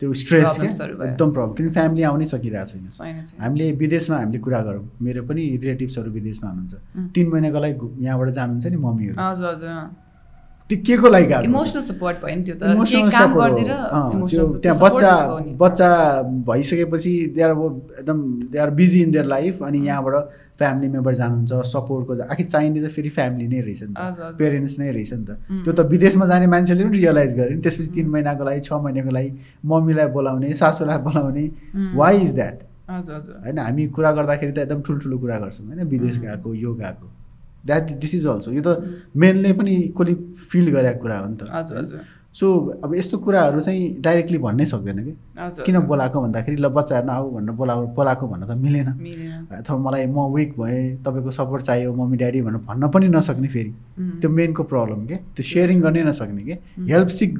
त्यो 0.00 0.12
स्ट्रेस 0.22 0.56
क्या। 0.60 0.70
एकदम 0.70 1.30
प्रब्लम 1.32 1.52
किन 1.58 1.68
फ्यामिली 1.76 2.02
आउनै 2.08 2.26
सकिरहेको 2.32 2.90
छैन। 2.94 3.24
हामीले 3.42 3.66
विदेशमा 3.82 4.16
हामीले 4.16 4.38
कुरा 4.46 4.60
गरौँ। 4.68 4.84
मेरो 5.02 5.22
पनि 5.28 5.42
रिलेटिभ्सहरू 5.62 6.10
विदेशमा 6.18 6.48
हुनुहुन्छ. 6.50 6.74
तिन 7.14 7.26
महिनाको 7.32 7.58
लागि 7.64 7.86
यहाँबाट 8.04 8.28
जानुहुन्छ 8.38 8.66
नि 8.66 8.78
मम्मीहरू। 8.86 9.14
हजुर 9.20 9.48
हजुर 9.52 9.70
त्यो 10.70 10.78
के 10.86 10.96
को 10.98 11.08
लागि 11.08 11.34
इमोसनल 11.44 11.82
सपोर्ट 11.82 12.16
भयो 12.22 12.36
नि 12.36 12.42
त्यो 12.44 12.54
त। 12.54 12.62
के 12.90 12.98
काम 13.10 13.30
त्यहाँ 14.62 14.78
बच्चा 14.78 15.12
बच्चा 15.62 15.88
भइसकेपछि 16.48 17.12
दे 17.34 17.42
आर 17.42 17.50
एकदम 17.50 18.18
they 18.50 18.58
are 18.58 18.70
busy 18.78 19.02
in 19.02 19.10
their 19.10 19.24
life 19.24 19.62
अनि 19.62 19.78
यहाँबाट 19.86 20.14
फ्यामिली 20.58 20.88
मेम्बर 20.88 21.14
जानुहुन्छ 21.14 21.52
सपोर्टको 21.70 22.12
आखिर 22.32 22.46
चाहिने 22.46 22.80
त 22.82 22.90
फेरि 22.90 23.10
फ्यामिली 23.14 23.46
नै 23.46 23.60
रहेछ 23.60 23.82
नि 23.82 23.94
त। 23.94 24.34
पेरेन्ट्स 24.38 24.78
नै 24.78 24.90
रहेछ 24.90 25.12
नि 25.12 25.24
त. 25.24 25.30
त्यो 25.64 25.72
त 25.72 25.80
विदेशमा 25.86 26.26
जाने 26.26 26.46
मान्छेले 26.50 26.84
पनि 26.84 26.98
रियलाइज 26.98 27.34
गरे 27.36 27.54
नि 27.54 27.60
त्यसपछि 27.62 27.90
तिन 27.94 28.08
महिनाको 28.10 28.44
लागि 28.44 28.60
छ 28.66 28.72
महिनाको 28.72 29.10
लागि 29.18 29.30
मम्मीलाई 29.64 30.08
बोलाउने 30.16 30.52
सासूलाई 30.62 30.98
बोलाउने. 31.06 31.44
वाइ 31.94 32.14
इज 32.24 32.34
द्याट 32.34 32.56
होइन 32.90 33.58
हामी 33.58 33.86
कुरा 33.94 34.10
गर्दाखेरि 34.18 34.52
त 34.52 34.58
एकदम 34.64 34.80
ठुल्ठुलो 34.82 35.16
कुरा 35.18 35.36
गर्छौँ 35.38 35.66
होइन? 35.66 35.80
विदेश. 35.86 36.18
गएको 36.18 36.54
यो 36.54 36.74
गएको। 36.74 37.06
द्याट 37.66 37.90
दिस 38.02 38.14
इज 38.14 38.26
अल्सो 38.26 38.52
यो 38.52 38.62
त 38.62 38.68
मेनले 39.16 39.52
पनि 39.58 39.74
इक्वली 39.90 40.14
फिल 40.50 40.70
गरेको 40.74 41.00
कुरा 41.02 41.18
हो 41.18 41.26
नि 41.30 41.36
त। 41.36 42.04
सो 42.36 42.46
अब 42.84 42.94
यस्तो 42.94 43.18
कुराहरू 43.24 43.60
चाहिँ 43.60 43.84
डाइरेक्टली 44.04 44.38
भन्नै 44.38 44.64
सक्दैन 44.68 44.98
कि? 45.04 45.12
किन 45.64 45.76
बोलाएको 45.88 46.20
भन्दाखेरि 46.20 46.56
ल 46.60 46.68
बच्चाहरू 46.68 47.08
आऊ 47.08 47.30
भनेर 47.32 47.54
बोला 47.56 47.74
बोलाएको 47.96 48.24
भन्न 48.28 48.44
त 48.44 48.52
मिलेन। 48.60 48.88
अथवा 49.48 49.76
मलाई 49.80 50.06
म 50.06 50.28
विक 50.36 50.52
भएँ 50.60 51.00
तपाईँको 51.00 51.30
सपोर्ट 51.32 51.62
चाहियो 51.64 51.94
मम्मी 51.96 52.16
ड्याडी 52.16 52.42
भनेर 52.44 52.60
भन्न 52.68 52.88
पनि 52.92 53.08
नसक्ने 53.08 53.48
फेरि. 53.48 53.72
त्यो 54.20 54.28
मेनको 54.30 54.62
प्रब्लम 54.68 55.06
के? 55.08 55.16
त्यो 55.32 55.42
सेयरिङ 55.42 55.80
गर्नै 55.80 56.02
नसक्ने 56.12 56.42
के? 56.44 56.54
हेल्प 56.92 57.08
सिक 57.08 57.32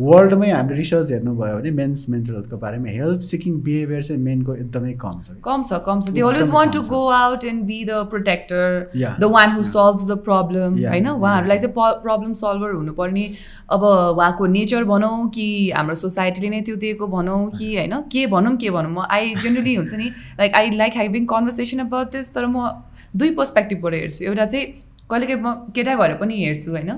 वर्ल्डमै 0.00 0.48
हामीले 0.50 0.76
रिसर्च 0.76 1.10
हेर्नुभयो 1.12 1.56
भने 1.56 1.70
मेन्स 1.70 2.08
मेन्टल 2.10 2.34
हेल्थको 2.34 2.56
बारेमा 2.62 2.90
हेल्प 2.90 3.20
सिकिङ 3.26 3.58
बिहेभियर 3.66 4.02
चाहिँ 4.02 4.22
मेनको 4.22 4.54
एकदमै 4.54 4.92
कम 5.02 5.20
छ। 5.26 5.34
कम 5.44 5.62
छ 5.64 5.78
कम 5.86 6.00
छ। 6.00 6.14
They 6.14 6.20
always 6.20 6.50
want 6.50 6.72
to. 6.74 6.80
Go 6.88 7.02
out 7.16 7.44
and 7.44 7.62
be 7.64 7.78
the 7.84 8.00
protector 8.10 8.90
the 9.20 9.24
one 9.34 9.52
who. 9.52 9.62
Solves 9.68 10.06
the 10.08 10.16
problem 10.24 10.78
होइन? 10.86 11.08
उहाँहरूलाई 11.08 11.58
चाहिँ 11.58 11.74
प्रब्लम 12.02 12.32
सल्भर 12.40 12.74
हुनुपर्ने। 12.74 13.26
अब 13.70 13.84
उहाँको 13.84 14.46
नेचर 14.56 14.84
भनौँ 14.84 15.28
कि 15.36 15.46
हाम्रो 15.70 15.94
सोसाइटीले 16.02 16.50
नै 16.50 16.60
त्यो 16.62 16.76
दिएको 16.76 17.06
भनौँ 17.14 17.38
कि 17.50 17.68
होइन? 17.76 17.94
के 18.12 18.26
भनौँ 18.34 18.56
के 18.56 18.70
भनौँ? 18.70 18.90
म 18.90 19.06
आई 19.08 19.34
जेनरली 19.42 19.74
हुन्छ 19.74 19.94
नि 19.94 20.10
like 20.40 20.54
I 20.54 20.70
like 20.76 20.96
having 20.96 21.26
conversation 21.34 21.86
about 21.86 22.10
this 22.16 22.34
तर 22.34 22.46
म 22.46 22.66
दुई 23.14 23.30
पर्सपेक्टिभबाट 23.38 23.94
हेर्छु। 23.94 24.24
एउटा 24.24 24.44
चाहिँ 24.46 24.66
कहिलेकाहीँ 25.10 25.40
म 25.42 25.54
केटा 25.70 25.96
भएर 25.96 26.14
पनि 26.18 26.42
हेर्छु 26.44 26.70
होइन। 26.70 26.92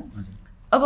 अब 0.73 0.83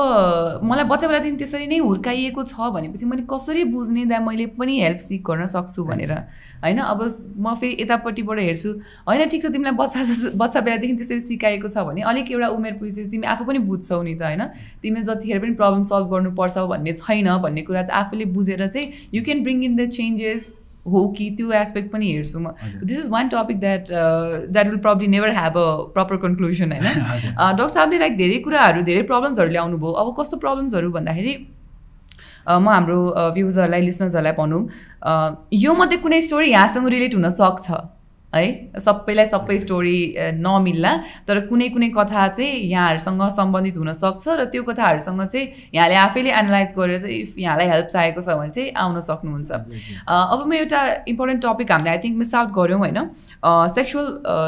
मलाई 0.63 0.85
बच्चा 0.85 1.07
बेलादेखि 1.09 1.37
त्यसरी 1.37 1.67
नै 1.67 1.79
हुर्काइएको 1.81 2.43
छ 2.45 2.69
भनेपछि 2.73 3.07
मैले 3.07 3.23
कसरी 3.31 3.65
बुझ्ने 3.65 4.05
दा 4.07 4.19
मैले 4.21 4.47
पनि 4.61 4.79
हेल्प 4.81 4.99
सिक 5.01 5.23
गर्न 5.25 5.47
सक्छु 5.47 5.85
भनेर। 5.85 6.13
होइन 6.61 6.79
अब 6.79 7.01
म 7.37 7.55
फेरि 7.55 7.77
यतापट्टिबाट 7.81 8.39
हेर्छु। 8.39 8.71
होइन 9.09 9.29
ठिक 9.29 9.43
छ 9.43 9.53
तिमीलाई 9.53 9.73
बच्चा 9.81 10.05
बच्चा 10.37 10.61
बेलादेखि 10.61 10.95
त्यसरी 10.95 11.21
सिकाएको 11.27 11.69
छ 11.69 11.87
भने 11.89 12.03
अलिक 12.05 12.31
एउटा 12.31 12.49
उमेर 12.53 12.73
पुगेपछि 12.77 13.11
तिमी 13.11 13.27
आफू 13.27 13.45
पनि 13.45 13.59
बुझ्छौ 13.67 14.03
नि 14.03 14.15
त 14.15 14.23
होइन? 14.23 14.43
तिमीले 14.83 15.03
जतिखेर 15.03 15.39
पनि 15.41 15.55
प्रब्लम 15.57 15.85
सल्भ 15.89 16.11
गर्नुपर्छ 16.15 16.59
भन्ने 16.71 16.93
छैन 17.01 17.37
भन्ने 17.41 17.63
कुरा 17.63 17.83
त 17.83 17.91
आफूले 18.05 18.25
बुझेर 18.37 18.67
चाहिँ 18.67 19.09
you 19.15 19.25
can 19.25 19.43
bring 19.43 19.65
in 19.65 19.77
the 19.77 19.89
changes 19.91 20.53
हो 20.93 21.07
कि 21.19 21.29
त्यो 21.39 21.53
एस्पेक्ट 21.61 21.91
पनि 21.93 22.11
हेर्छु 22.13 22.39
म। 22.41 22.53
This 22.85 22.99
is 22.99 23.09
one 23.11 23.29
topic 23.35 23.61
that 23.61 23.85
that 23.91 24.67
will 24.67 24.79
probably 24.87 25.07
never 25.15 25.31
have 25.39 25.59
a 25.59 25.69
proper 25.95 26.17
conclusion 26.25 26.73
होइन 26.73 26.85
डक्टर 26.87 27.69
साहबले 27.77 27.99
लाइक 27.99 28.17
धेरै 28.17 28.39
कुराहरू 28.49 28.83
धेरै 28.91 29.03
प्रब्लम्सहरू 29.13 29.51
ल्याउनु 29.51 29.79
भयो. 29.79 29.93
अब 30.03 30.15
कस्तो 30.21 30.37
प्रब्लम्सहरू 30.45 30.91
भन्दाखेरि 30.99 31.35
अ, 32.47 32.59
म 32.59 32.69
हाम्रो 32.69 32.99
भ्युजहरूलाई 33.35 33.81
लिसनर्सहरूलाई 33.87 34.33
भनौँ 34.39 34.63
अ, 35.03 35.13
यो 35.65 35.75
मध्ये 35.81 35.99
कुनै 36.05 36.21
स्टोरी 36.29 36.51
यहाँसँग 36.51 36.87
रिलेट 36.97 37.15
हुन 37.15 37.29
सक्छ। 37.41 37.67
है? 38.35 38.71
सबैलाई 38.79 39.27
सबै 39.27 39.59
स्टोरी 39.59 39.99
नमिल्ला। 40.39 40.93
तर 41.27 41.41
कुनै 41.47 41.69
कुनै 41.75 41.89
कथा 41.97 42.27
चाहिँ 42.31 42.53
यहाँहरूसँग 42.71 43.23
सम्बन्धित 43.37 43.77
हुनसक्छ 43.77 44.25
र 44.29 44.45
त्यो 44.53 44.63
कथाहरूसँग 44.63 45.23
चाहिँ 45.27 45.47
यहाँले 45.75 45.95
आफैले 46.05 46.31
एनालाइज 46.31 46.75
गरेर 46.79 46.99
चाहिँ 47.01 47.17
इफ 47.17 47.39
यहाँलाई 47.39 47.67
हेल्प 47.69 47.87
चाहिएको 47.91 48.21
छ 48.23 48.39
भने 48.39 48.53
चाहिँ 48.55 48.71
आउन 48.79 49.01
सक्नुहुन्छ। 49.01 49.51
अब 50.07 50.47
म 50.47 50.53
एउटा 50.55 50.81
इम्पोर्टेन्ट 51.11 51.43
टपिक 51.45 51.73
हामीले 51.73 51.91
आई 51.91 51.99
थिङ्क 52.05 52.17
मिस 52.23 52.35
आउट 52.35 52.51
गऱ्यौँ 52.55 52.79
होइन? 52.79 52.99
सेक्सुअल 53.75 54.07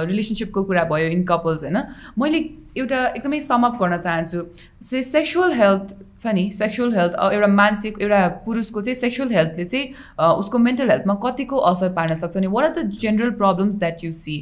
रिलेसनसिपको 0.09 0.63
कुरा 0.63 0.85
भयो 0.87 1.09
इन 1.11 1.25
कपल्स 1.27 1.63
होइन? 1.67 1.79
मैले 2.19 2.41
एउटा 2.77 2.99
एकदमै 3.09 3.41
समअप 3.41 3.75
गर्न 3.81 3.97
चाहन्छु। 3.99 4.41
से 4.85 5.03
सेक्सुअल 5.05 5.53
हेल्थ 5.53 5.95
छ 6.19 6.27
नि 6.35 6.45
सेक्सुअल 6.53 6.95
हेल्थ 6.95 7.13
एउटा 7.33 7.47
मान्छे 7.53 7.89
एउटा 8.01 8.21
पुरुषको 8.45 8.81
चाहिँ 8.81 8.97
सेक्सुअल 8.97 9.29
हेल्थले 9.35 9.65
चाहिँ 9.65 9.87
उसको 10.39 10.59
मेन्टल 10.59 10.91
हेल्थमा 10.91 11.15
कतिको 11.25 11.57
असर 11.71 11.93
पार्न 11.95 12.17
सक्छ 12.17 12.37
नि? 12.37 12.47
What 12.47 12.65
are 12.65 12.73
the 12.75 12.89
general 13.01 13.31
problems 13.43 13.75
that 13.79 14.05
you 14.05 14.13
see 14.13 14.37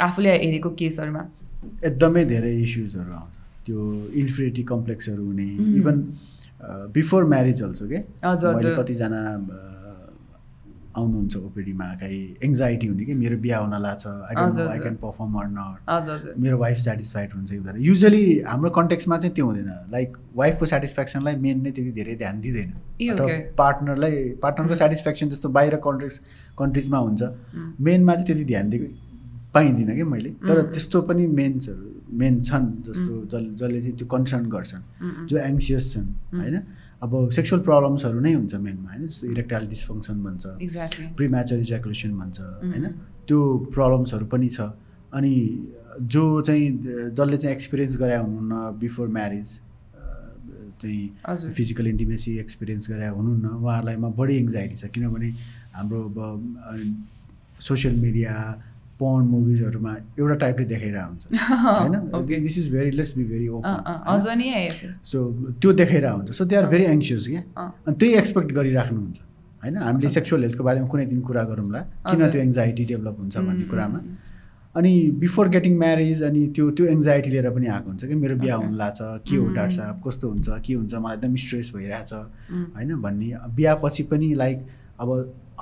आफूले 0.00 0.30
हेरेको 0.36 0.70
केसहरूमा? 0.80 1.22
एकदमै 1.84 2.24
धेरै 2.24 2.52
इस्युजहरू 2.58 3.12
आउँछ। 3.12 3.34
त्यो 3.66 3.78
इन्फिनिटी 4.20 4.62
कम्प्लेक्सहरू 4.64 5.24
हुने. 5.24 5.48
इभन 5.78 5.96
बिफोर 6.92 7.24
म्यारिज 7.24 7.62
अल्सो 7.62 7.86
के। 7.88 7.98
कतिजना 8.76 9.20
आउनुहुन्छ 10.96 11.36
ओपिडीमा 11.36 11.86
कहीँ 12.00 12.20
एङ्जाइटी 12.44 12.86
हुने 12.86 13.04
कि 13.04 13.14
मेरो 13.14 13.36
बिहा 13.44 13.58
हुन 13.58 13.74
लाग्छ 13.82 14.06
I 14.06 14.34
don't. 14.34 14.80
Can 14.82 14.94
perform 15.02 15.34
or 15.40 15.46
not 15.56 16.38
मेरो 16.44 16.56
वाइफ 16.58 16.78
सेटिस्फाइड 16.84 17.32
हुन्छ 17.34 17.50
कि 17.50 17.56
हुँदैन 17.56 17.76
युजली 17.88 18.24
हाम्रो 18.46 18.70
कन्टेक्समा 18.78 19.18
चाहिँ 19.18 19.34
त्यो 19.34 19.46
हुँदैन 19.46 19.70
लाइक 19.92 20.16
वाइफको 20.36 20.66
सेटिस्फ्याक्सनलाई 20.72 21.36
मेन 21.46 21.62
नै 21.62 21.70
त्यति 21.70 21.92
धेरै 22.00 22.14
ध्यान 22.22 22.40
दिँदैन 22.40 22.72
अथवा. 23.12 23.26
पार्टनरलाई 23.62 24.16
पार्टनरको 24.42 24.74
सेटिस्फ्याक्सन 24.82 25.28
जस्तो 25.36 25.48
बाहिर 25.58 25.76
कन्ट्रेक्स 25.86 26.20
कन्ट्रिजमा 26.58 26.98
हुन्छ 26.98 27.22
Mm. 27.22 27.70
मेनमा 27.86 28.14
चाहिँ 28.14 28.26
त्यति 28.26 28.44
ध्यान 28.50 28.70
दिएको 28.70 28.90
पाइँदिनँ 29.54 29.96
कि 29.96 30.02
मैले 30.14 30.30
तर 30.48 30.60
Mm. 30.62 30.72
त्यस्तो 30.74 31.00
पनि 31.06 31.26
मेन्सहरू 31.38 31.86
मेन 32.20 32.40
छन् 32.50 32.66
जस्तो 32.86 33.12
जस 33.30 33.46
जसले 33.62 33.80
चाहिँ 33.80 33.96
त्यो 33.98 34.06
कन्सर्न 34.14 34.44
गर्छन् 34.50 34.82
Mm, 34.82 35.10
mm. 35.14 35.26
जो 35.30 35.36
एङ्सियस 35.38 35.92
छन् 35.94 36.08
Mm. 36.34 36.40
होइन 36.40 36.56
अब 37.02 37.12
सेक्सुअल 37.36 37.60
प्रब्लम्सहरू 37.68 38.20
नै 38.20 38.32
हुन्छ 38.34 38.54
मेनमा 38.66 38.90
होइन? 38.90 39.06
जस्तो 39.08 39.26
इरेक्टाइल 39.32 39.66
डिसफङ्सन 39.68 40.22
भन्छ 40.24 40.46
एक्ज्याक्टली 40.62 41.06
प्रिम्याचर 41.16 41.58
इज्याकुलेसन 41.66 42.12
भन्छ 42.18 42.38
Mm. 42.40 42.72
होइन? 42.72 42.86
त्यो 43.28 43.40
प्रब्लम्सहरू 43.74 44.26
पनि 44.26 44.48
छ। 44.48 44.60
अनि 45.12 45.32
जो 46.14 46.24
चाहिँ 46.46 46.66
जसले 47.16 47.36
चाहिँ 47.38 47.54
एक्सपिरियन्स 47.56 47.96
गरे 48.00 48.16
हुनुहुन्न 48.16 48.78
बिफोर 48.80 49.08
म्यारिज 49.16 49.48
चाहिँ 50.82 51.52
फिजिकल 51.52 51.86
इन्टिमेसी 51.86 52.36
एक्सपिरियन्स 52.38 52.90
गरे 52.90 53.06
हुनुहुन्न 53.16 53.46
उहाँहरूलाईमा 53.56 54.08
बढी 54.20 54.36
एङ्जाइटी 54.36 54.76
छ। 54.76 54.84
किनभने 54.94 55.28
हाम्रो 55.76 56.00
अब 56.08 56.16
सोसियल 57.60 57.94
मिडिया 58.00 58.34
पर्न 59.02 59.26
मुभिजहरूमा 59.26 59.96
एउटा 60.18 60.34
टाइपले 60.34 60.64
देखाइरहेको 60.64 61.08
हुन्छ. 61.08 61.26
होइन? 61.80 62.42
This 62.42 62.58
is 62.58 62.70
very 62.72 62.90
let's 62.90 63.16
be 63.16 63.24
very 63.24 63.48
open. 63.48 63.70
So 65.04 65.18
त्यो 65.62 65.72
देखाइरहेको 65.72 66.16
हुन्छ। 66.16 66.30
So 66.30 66.44
they 66.44 66.56
are 66.56 66.66
very 66.66 66.84
anxious 66.84 67.26
क्या। 67.26 67.42
अनि 67.88 67.96
त्यही 67.96 68.14
एक्सपेक्ट 68.14 68.52
गरिराख्नुहुन्छ 68.52 69.20
होइन? 69.62 69.76
हामीले 69.76 70.10
सेक्सुअल 70.10 70.42
हेल्थको 70.42 70.64
बारेमा 70.64 70.86
कुनै 70.86 71.06
दिन 71.06 71.20
कुरा 71.20 71.42
गरौँला 71.52 71.80
किन। 72.08 72.28
त्यो 72.30 72.40
एङ्जाइटी 72.42 72.84
डेभलप 72.84 73.16
हुन्छ 73.18 73.36
भन्ने 73.36 73.64
कुरामा। 73.70 74.00
अनि 74.76 74.92
बिफोर 75.18 75.48
गेटिङ 75.48 75.78
म्यारिज 75.78 76.22
अनि 76.22 76.46
त्यो 76.56 76.70
त्यो 76.70 76.86
एङ्जाइटी 76.86 77.30
लिएर 77.30 77.50
पनि 77.50 77.66
आएको 77.66 77.88
हुन्छ 77.90 78.04
कि 78.04 78.14
मेरो 78.14 78.36
बिहा. 78.36 78.56
हुन 78.56 78.74
लाग्छ 78.76 78.98
के 79.28 79.36
हो 79.36 79.70
साहब 79.70 80.02
कस्तो 80.06 80.28
हुन्छ 80.30 80.48
के 80.66 80.74
हुन्छ 80.74 80.94
मलाई 80.94 81.16
एकदम 81.16 81.36
स्ट्रेस 81.36 81.72
भइरहेछ 81.76 82.12
होइन? 82.12 82.94
भन्ने 83.02 83.32
बिहापछि 83.56 84.02
पनि 84.02 84.34
लाइक 84.34 84.58
अब 85.00 85.10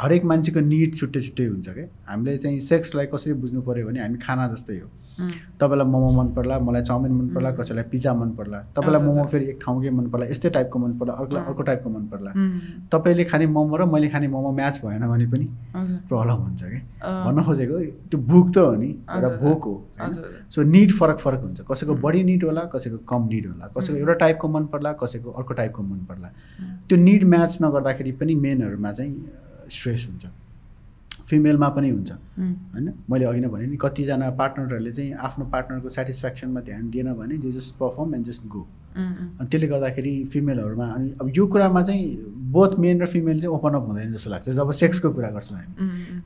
हरेक 0.01 0.25
मान्छेको 0.25 0.61
निड 0.61 0.95
छुट्टै 0.95 1.21
छुट्टै 1.21 1.47
हुन्छ 1.47 1.69
क्या 1.69 1.87
हामीले 2.09 2.37
चाहिँ 2.39 2.61
सेक्सलाई 2.71 3.07
कसरी 3.15 3.33
बुझ्नु 3.43 3.61
पऱ्यो 3.67 3.87
भने 3.89 4.01
हामी 4.01 4.19
खाना 4.19 4.49
जस्तै 4.55 4.79
हो। 4.79 4.89
तपाईँलाई 5.59 5.87
मोमो 5.91 6.11
मन 6.15 6.29
पर्ला 6.35 6.59
मलाई 6.63 6.83
चाउमिन 6.83 7.13
मन 7.13 7.29
पर्ला. 7.35 7.51
कसैलाई 7.59 7.85
पिज्जा 7.91 8.13
मन 8.15 8.31
पर्ला 8.39 8.59
तपाईँलाई 8.71 9.03
मोमो। 9.03 9.25
फेरि 9.27 9.45
एक 9.51 9.59
ठाउँकै 9.63 9.91
मन 9.91 10.07
पर्ला 10.11 10.27
यस्तै 10.31 10.51
टाइपको 10.55 10.79
मन 10.79 10.93
पर्ला 10.99 11.13
अर्कोलाई 11.19 11.43
अँ। 11.43 11.49
अर्को 11.51 11.63
टाइपको 11.63 11.91
मन 11.91 12.05
पर्ला। 12.13 12.31
तपाईँले 12.93 13.25
खाने 13.27 13.47
मोमो 13.51 13.77
र 13.77 13.85
मैले 13.91 14.09
खाने 14.15 14.29
मोमो 14.31 14.51
म्याच 14.55 14.79
भएन 14.85 15.07
भने 15.11 15.27
पनि 15.27 15.47
प्रब्लम 16.07 16.39
हुन्छ 16.47 16.63
कि? 16.63 16.79
भन्न 17.03 17.43
खोजेको 17.43 17.79
त्यो 18.07 18.19
भोक 18.31 18.47
त 18.55 18.57
हो 18.59 18.75
नि 18.79 18.91
एउटा 19.11 19.29
भोक 19.43 19.65
हो 19.67 19.75
सो 20.55 20.63
निड 20.63 20.91
फरक 20.95 21.19
फरक 21.19 21.41
हुन्छ। 21.43 21.61
कसैको. 21.67 21.95
बढी 21.99 22.23
निड 22.31 22.45
होला 22.45 22.63
कसैको 22.71 22.99
कम 23.11 23.27
निड 23.35 23.47
होला। 23.51 23.67
कसैको. 23.75 23.99
एउटा 23.99 24.15
टाइपको 24.23 24.49
मन 24.49 24.65
पर्ला 24.71 24.93
कसैको 25.03 25.31
अर्को 25.35 25.55
टाइपको 25.59 25.83
मन 25.83 26.07
पर्ला। 26.07 26.29
त्यो 26.87 26.97
निड 26.99 27.25
म्याच 27.27 27.59
नगर्दाखेरि 27.63 28.13
पनि 28.23 28.35
मेनहरूमा 28.47 28.93
चाहिँ 28.93 29.15
स्ट्रेस 29.71 30.07
हुन्छ। 30.09 30.27
फिमेलमा 31.29 31.69
पनि 31.77 31.91
हुन्छ। 31.91 32.11
होइन? 32.11 32.93
मैले 33.11 33.25
अघि 33.25 33.41
नै 33.41 33.49
भने 33.49 33.67
नि 33.67 33.77
कतिजना 33.77 34.31
पार्टनरहरूले 34.41 34.93
चाहिँ 34.93 35.13
आफ्नो 35.29 35.45
पार्टनरको 35.53 35.89
सेटिस्फ्याक्सनमा 35.89 36.61
ध्यान 36.69 36.91
दिएन 36.91 37.13
भने 37.15 37.37
they 37.39 37.53
just 37.53 37.77
perform 37.77 38.15
and 38.15 38.27
just 38.27 38.47
go 38.49 38.67
अनि 38.99 39.47
त्यसले 39.51 39.67
गर्दाखेरि 39.69 40.13
फिमेलहरूमा 40.33 40.87
अनि 40.97 41.09
अब 41.21 41.27
यो 41.37 41.47
कुरामा 41.47 41.83
चाहिँ 41.83 42.05
बोथ 42.51 42.79
मेन 42.81 43.03
र 43.03 43.07
फिमेल 43.07 43.41
चाहिँ 43.41 43.55
ओपन 43.55 43.75
अप 43.75 43.85
हुँदैन 43.89 44.13
जस्तो 44.13 44.31
लाग्छ। 44.31 44.49
जब 44.51 44.71
सेक्सको 44.73 45.11
कुरा 45.13 45.31
गर्छौँ 45.31 45.59
हामी। 45.59 45.75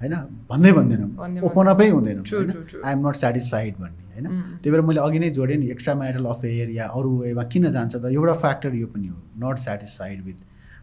होइन? 0.01 0.15
भन्दै 0.49 0.73
भन्दैनौँ। 0.73 1.09
भन्दै 1.19 1.41
ओपन 1.43 1.67
अपै 1.75 1.89
हुँदैनौँ। 1.89 2.25
True. 2.25 2.85
आइएम 2.85 3.09
नट 3.09 3.15
सेटिस्फाइड 3.17 3.75
भन्ने। 3.83 4.03
होइन? 4.15 4.27
त्यही 4.63 4.71
भएर 4.71 4.81
मैले 4.89 5.01
अघि 5.01 5.19
नै 5.19 5.31
जोडेँ 5.37 5.57
नि 5.57 5.67
एक्स्ट्रा 5.75 5.95
म्यारिटल 5.95 6.25
अफेयर 6.33 6.71
या 6.71 6.87
अरू 6.87 7.11
वेमा 7.19 7.45
किन 7.53 7.71
जान्छ 7.71 7.95
त? 7.97 8.05
एउटा 8.07 8.35
फ्याक्टर 8.45 8.75
यो 8.75 8.87
पनि 8.87 9.09
हो। 9.09 9.19
नट 9.43 9.59
सेटिस्फाइड 9.59 10.25
विथ 10.25 10.39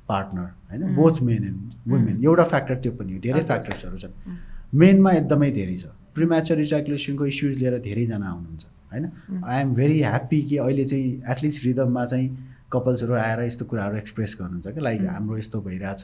पार्टनर 0.10 0.48
होइन. 0.70 0.82
बोथ 0.96 1.22
मेन 1.22 1.44
एन्ड 1.44 1.74
वुमेन 1.88 2.24
एउटा 2.24 2.44
फ्याक्टर 2.52 2.76
त्यो 2.84 2.92
पनि 3.00 3.14
हो 3.14 3.20
धेरै 3.22 3.42
फ्याक्टर्सहरू 3.50 3.98
छन्. 3.98 4.14
मेनमा 4.74 5.12
एकदमै 5.22 5.52
धेरै 5.52 5.78
छ। 5.78 5.86
प्रिम्याचर 6.16 6.60
इजाकुलेसनको 6.60 7.26
इस्युज 7.26 7.58
लिएर 7.62 7.78
धेरैजना 7.88 8.28
आउनुहुन्छ 8.30 8.64
होइन. 8.92 9.06
आई 9.46 9.62
एम 9.62 9.74
भेरी 9.74 10.00
ह्याप्पी 10.02 10.42
कि 10.50 10.58
अहिले 10.58 10.86
चाहिँ 10.86 11.10
एटलिस्ट 11.32 11.66
रिदममा 11.66 12.06
चाहिँ 12.06 12.28
कपल्सहरू 12.74 13.14
आएर 13.16 13.40
यस्तो 13.44 13.66
कुराहरू 13.66 13.98
एक्सप्रेस 13.98 14.36
गर्नुहुन्छ 14.40 14.68
कि 14.76 14.82
लाइक. 14.82 15.02
हाम्रो 15.10 15.38
यस्तो 15.38 15.62
भइरहेछ। 15.62 16.04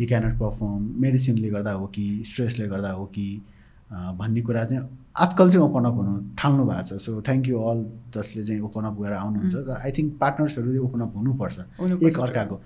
यी 0.00 0.06
क्यानट 0.06 0.38
पर्फर्म 0.38 0.80
मेडिसिनले 1.02 1.48
गर्दा 1.50 1.72
हो 1.78 1.86
कि 1.94 2.04
स्ट्रेसले 2.26 2.66
गर्दा 2.68 2.90
हो 2.98 3.04
कि 3.14 3.26
भन्ने 4.18 4.40
कुरा 4.42 4.64
चाहिँ 4.64 4.82
आजकल 5.12 5.50
चाहिँ 5.50 5.64
ओपन 5.66 5.84
अप 5.84 5.94
हुनु 5.94 6.12
थाल्नु 6.40 6.64
भएको 6.64 6.82
छ। 6.88 7.00
सो 7.02 7.20
थ्याङ्क 7.22 7.48
यू 7.48 7.58
अल 7.70 7.78
जसले 8.14 8.42
चाहिँ 8.44 8.60
ओपन 8.66 8.84
अप 8.88 8.96
गरेर 9.00 9.12
आउनुहुन्छ। 9.14 9.54
र 9.68 9.70
आई 9.78 9.90
थिङ्क 9.92 10.08
पार्टनर्सहरू 10.22 10.68
ओपन 10.86 11.00
अप 11.06 11.12
हुनुपर्छ, 11.16 11.58
एक 12.02 12.18
अर्काको। 12.18 12.56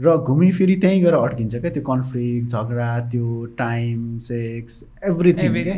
र 0.00 0.16
घुमिफिरी 0.18 0.76
त्यहीँ 0.82 1.00
गएर 1.02 1.14
अड्किन्छ 1.14 1.54
क्या 1.54 1.70
त्यो 1.70 1.82
कन्फ्लिक्ट 1.82 2.50
झगडा 2.50 2.88
त्यो 3.10 3.44
टाइम 3.58 4.18
सेक्स 4.18 4.82
एभ्रिथिङ 5.10 5.52
क्या। 5.54 5.76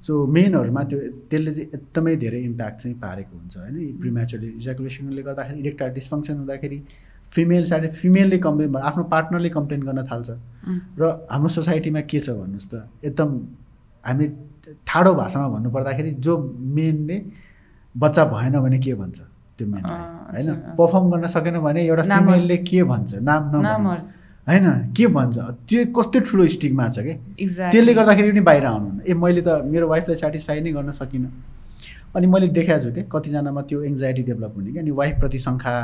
सो 0.00 0.26
मेनहरूमा 0.26 0.82
त्यो 0.90 0.98
त्यसले 1.30 1.52
चाहिँ 1.54 1.68
एकदमै 1.74 2.16
धेरै 2.16 2.40
इम्प्याक्ट 2.42 2.80
चाहिँ 2.82 2.96
पारेको 2.98 3.36
हुन्छ 3.36 3.56
होइन? 3.56 3.76
प्रिमेचुरली 4.00 4.48
इजाकुलेसनले 4.60 5.22
गर्दाखेरि 5.22 5.58
इलेक्ट्राइल 5.60 5.92
डिस्फङ्सन 5.94 6.36
हुँदाखेरि 6.36 6.78
फिमेल 7.32 7.64
साइड 7.64 7.90
फिमेलले 7.90 8.38
कम्प्लेन 8.38 8.76
आफ्नो 8.76 9.04
पार्टनरले 9.12 9.50
कम्प्लेन 9.50 9.82
गर्न 9.82 10.04
थाल्छ। 10.10 10.30
र 11.00 11.02
हाम्रो 11.30 11.48
सोसाइटीमा 11.48 12.00
के 12.08 12.20
छ 12.20 12.30
भन्नुहोस् 12.40 12.68
त 12.72 12.88
एकदम 13.04 13.28
हामी 14.04 14.26
ठाडो 14.86 15.12
भाषामा 15.14 15.48
भन्नुपर्दाखेरि 15.48 16.10
जो 16.24 16.32
मेनले 16.76 17.16
बच्चा 17.94 18.24
भएन 18.32 18.60
भने 18.60 18.78
के 18.78 18.94
भन्छ? 18.94 19.20
त्यो 19.62 19.68
मेनलाई 19.70 20.02
अँ, 20.02 20.34
होइन। 20.34 20.74
पर्फर्म 20.78 21.04
गर्न 21.12 21.26
सकेन 21.36 21.58
भने 21.62 21.80
एउटा 21.86 22.02
फिमेलले 22.10 22.56
के 22.66 22.82
भन्छ? 22.90 23.14
नाम। 23.30 23.42
नामहरू। 23.62 24.02
होइन? 24.48 24.66
के 24.96 25.06
भन्छ? 25.16 25.38
त्यो 25.70 25.80
कस्तो 25.96 26.18
ठुलो 26.26 26.46
स्टिकमा 26.54 26.88
छ 26.90 26.98
कि. 27.06 27.14
त्यसले 27.70 27.92
गर्दाखेरि 27.94 28.30
पनि 28.34 28.40
बाहिर 28.50 28.64
आउनु 28.66 28.88
ए 29.06 29.14
मैले 29.14 29.42
त 29.46 29.62
मेरो 29.70 29.86
वाइफलाई 29.88 30.16
सेटिस्फाई 30.18 30.60
नै 30.66 30.72
गर्न 30.74 30.90
सकिनँ। 30.98 31.30
अनि 32.16 32.26
मैले 32.26 32.48
देखाएको 32.58 32.82
छु 32.84 32.90
क्या 32.92 33.04
कतिजनामा 33.12 33.60
त्यो 33.70 33.78
एङ्जाइटी 33.88 34.22
डेभलप 34.28 34.52
हुने 34.56 34.70
क्या 34.72 34.82
अनि 34.82 34.90
वाइफप्रति 35.00 35.38
शङ्का 35.46 35.74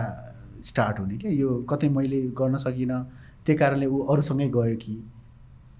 स्टार्ट 0.68 0.98
हुने 1.00 1.16
क्या 1.22 1.30
यो 1.32 1.48
कतै 1.70 1.88
मैले 1.88 2.18
गर्न 2.40 2.56
सकिनँ। 2.66 2.98
त्यही 3.46 3.58
कारणले 3.58 3.86
ऊ 3.86 3.98
अरूसँगै 4.12 4.48
गयो 4.58 4.76
कि? 4.82 4.94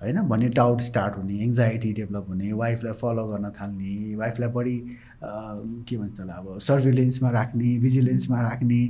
होइन? 0.03 0.21
भन्ने 0.29 0.49
डाउट 0.49 0.81
स्टार्ट 0.81 1.17
हुने 1.17 1.35
एङ्जाइटी 1.45 1.93
डेभलप 1.93 2.27
हुने 2.29 2.53
वाइफलाई 2.53 2.93
फलो 2.93 3.27
गर्न 3.27 3.51
थाल्ने 3.61 4.15
वाइफलाई 4.17 4.49
बढी 4.49 4.79
के 5.23 5.97
भन्छ 5.97 6.13
त्यसलाई 6.17 6.37
अब 6.39 6.59
सर्भिलेन्समा 6.59 7.31
राख्ने 7.31 7.79
भिजिलेन्समा 7.79 8.41
राख्ने 8.41 8.81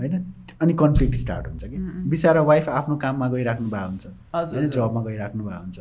होइन? 0.00 0.24
अनि 0.62 0.72
कन्फ्लिक्ट 0.74 1.14
स्टार्ट 1.14 1.46
हुन्छ 1.46 1.64
कि. 1.64 1.76
बिचरा 2.10 2.40
वाइफ 2.42 2.68
आफ्नो 2.68 2.96
काममा 2.96 3.28
गइराख्नु 3.28 3.68
भएको 3.70 3.88
हुन्छ। 3.88 4.06
होइन। 4.34 4.68
जबमा 4.68 5.00
गइराख्नु 5.04 5.44
भएको 5.44 5.60
हुन्छ. 5.60 5.78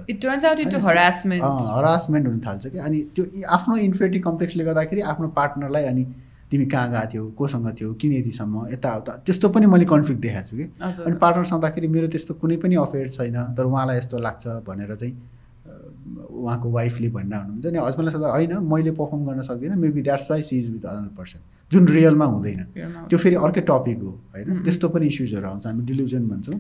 हरासमेन्ट 1.76 2.28
हुन 2.28 2.40
थाल्छ 2.40 2.68
कि? 2.68 2.78
अनि 2.78 3.02
त्यो 3.16 3.26
आफ्नो 3.50 3.76
इन्फेरिटी 3.76 4.20
कम्प्लेक्सले 4.20 4.64
गर्दाखेरि 4.64 5.02
आफ्नो 5.02 5.28
पार्टनरलाई 5.28 5.84
अनि 5.84 6.06
तिमी 6.52 6.66
कहाँ 6.66 6.90
गएको 6.92 7.08
थियौ 7.14 7.26
कोसँग 7.38 7.68
थियौ 7.80 7.94
किन 8.02 8.14
यतिसम्म 8.14 8.68
यताउता। 8.74 9.12
त्यस्तो 9.26 9.50
पनि 9.50 9.66
मैले 9.66 9.86
कन्फ्लिक्ट 9.86 10.22
देखाएको 10.22 10.48
छु 10.50 10.58
कि। 10.58 10.66
अनि 10.82 11.16
पार्टनर 11.22 11.46
आउँदाखेरि 11.54 11.88
मेरो 11.88 12.08
त्यस्तो 12.10 12.34
कुनै 12.42 12.58
पनि 12.58 12.76
अफेयर 12.86 13.10
छैन 13.10 13.38
तर 13.58 13.64
उहाँलाई 13.66 13.98
यस्तो 13.98 14.18
लाग्छ 14.18 14.48
भनेर 14.68 14.96
चाहिँ 14.96 15.14
उहाँको 16.40 16.68
वाइफले 16.72 17.10
भनिरहनु 17.10 17.46
हुनुहुन्छ। 17.46 17.66
अनि 17.66 17.78
हस्बेन्डलाई 17.78 18.14
सोद्धा 18.14 18.30
होइन 18.30 18.54
मैले 18.66 18.92
पर्फर्म 18.98 19.26
गर्न 19.26 19.42
सक्दिनँ 19.46 19.76
maybe 19.78 20.02
that's 20.02 20.32
why 20.32 20.42
she 20.44 20.58
is 20.60 20.70
with 20.72 20.84
other 20.90 21.08
person 21.18 21.40
जुन 21.72 21.88
रियलमा 21.88 22.26
हुँदैन। 22.26 22.62
त्यो 23.10 23.18
फेरि 23.18 23.36
अर्कै 23.46 23.62
टपिक 23.62 24.00
हो 24.02 24.12
होइन. 24.34 24.64
त्यस्तो 24.66 24.90
पनि 24.90 25.06
इस्युजहरू 25.06 25.48
आउँछ 25.48 25.66
हामी 25.68 25.82
डिल्युजन 25.86 26.24
भन्छौँ। 26.30 26.60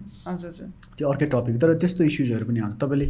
त्यो 0.97 1.05
अर्कै 1.09 1.25
टपिक 1.33 1.55
तर 1.61 1.73
त्यस्तो 1.81 2.03
इस्युजहरू 2.03 2.45
पनि 2.45 2.59
आउँछ। 2.59 2.75
तपाईँले 2.77 3.07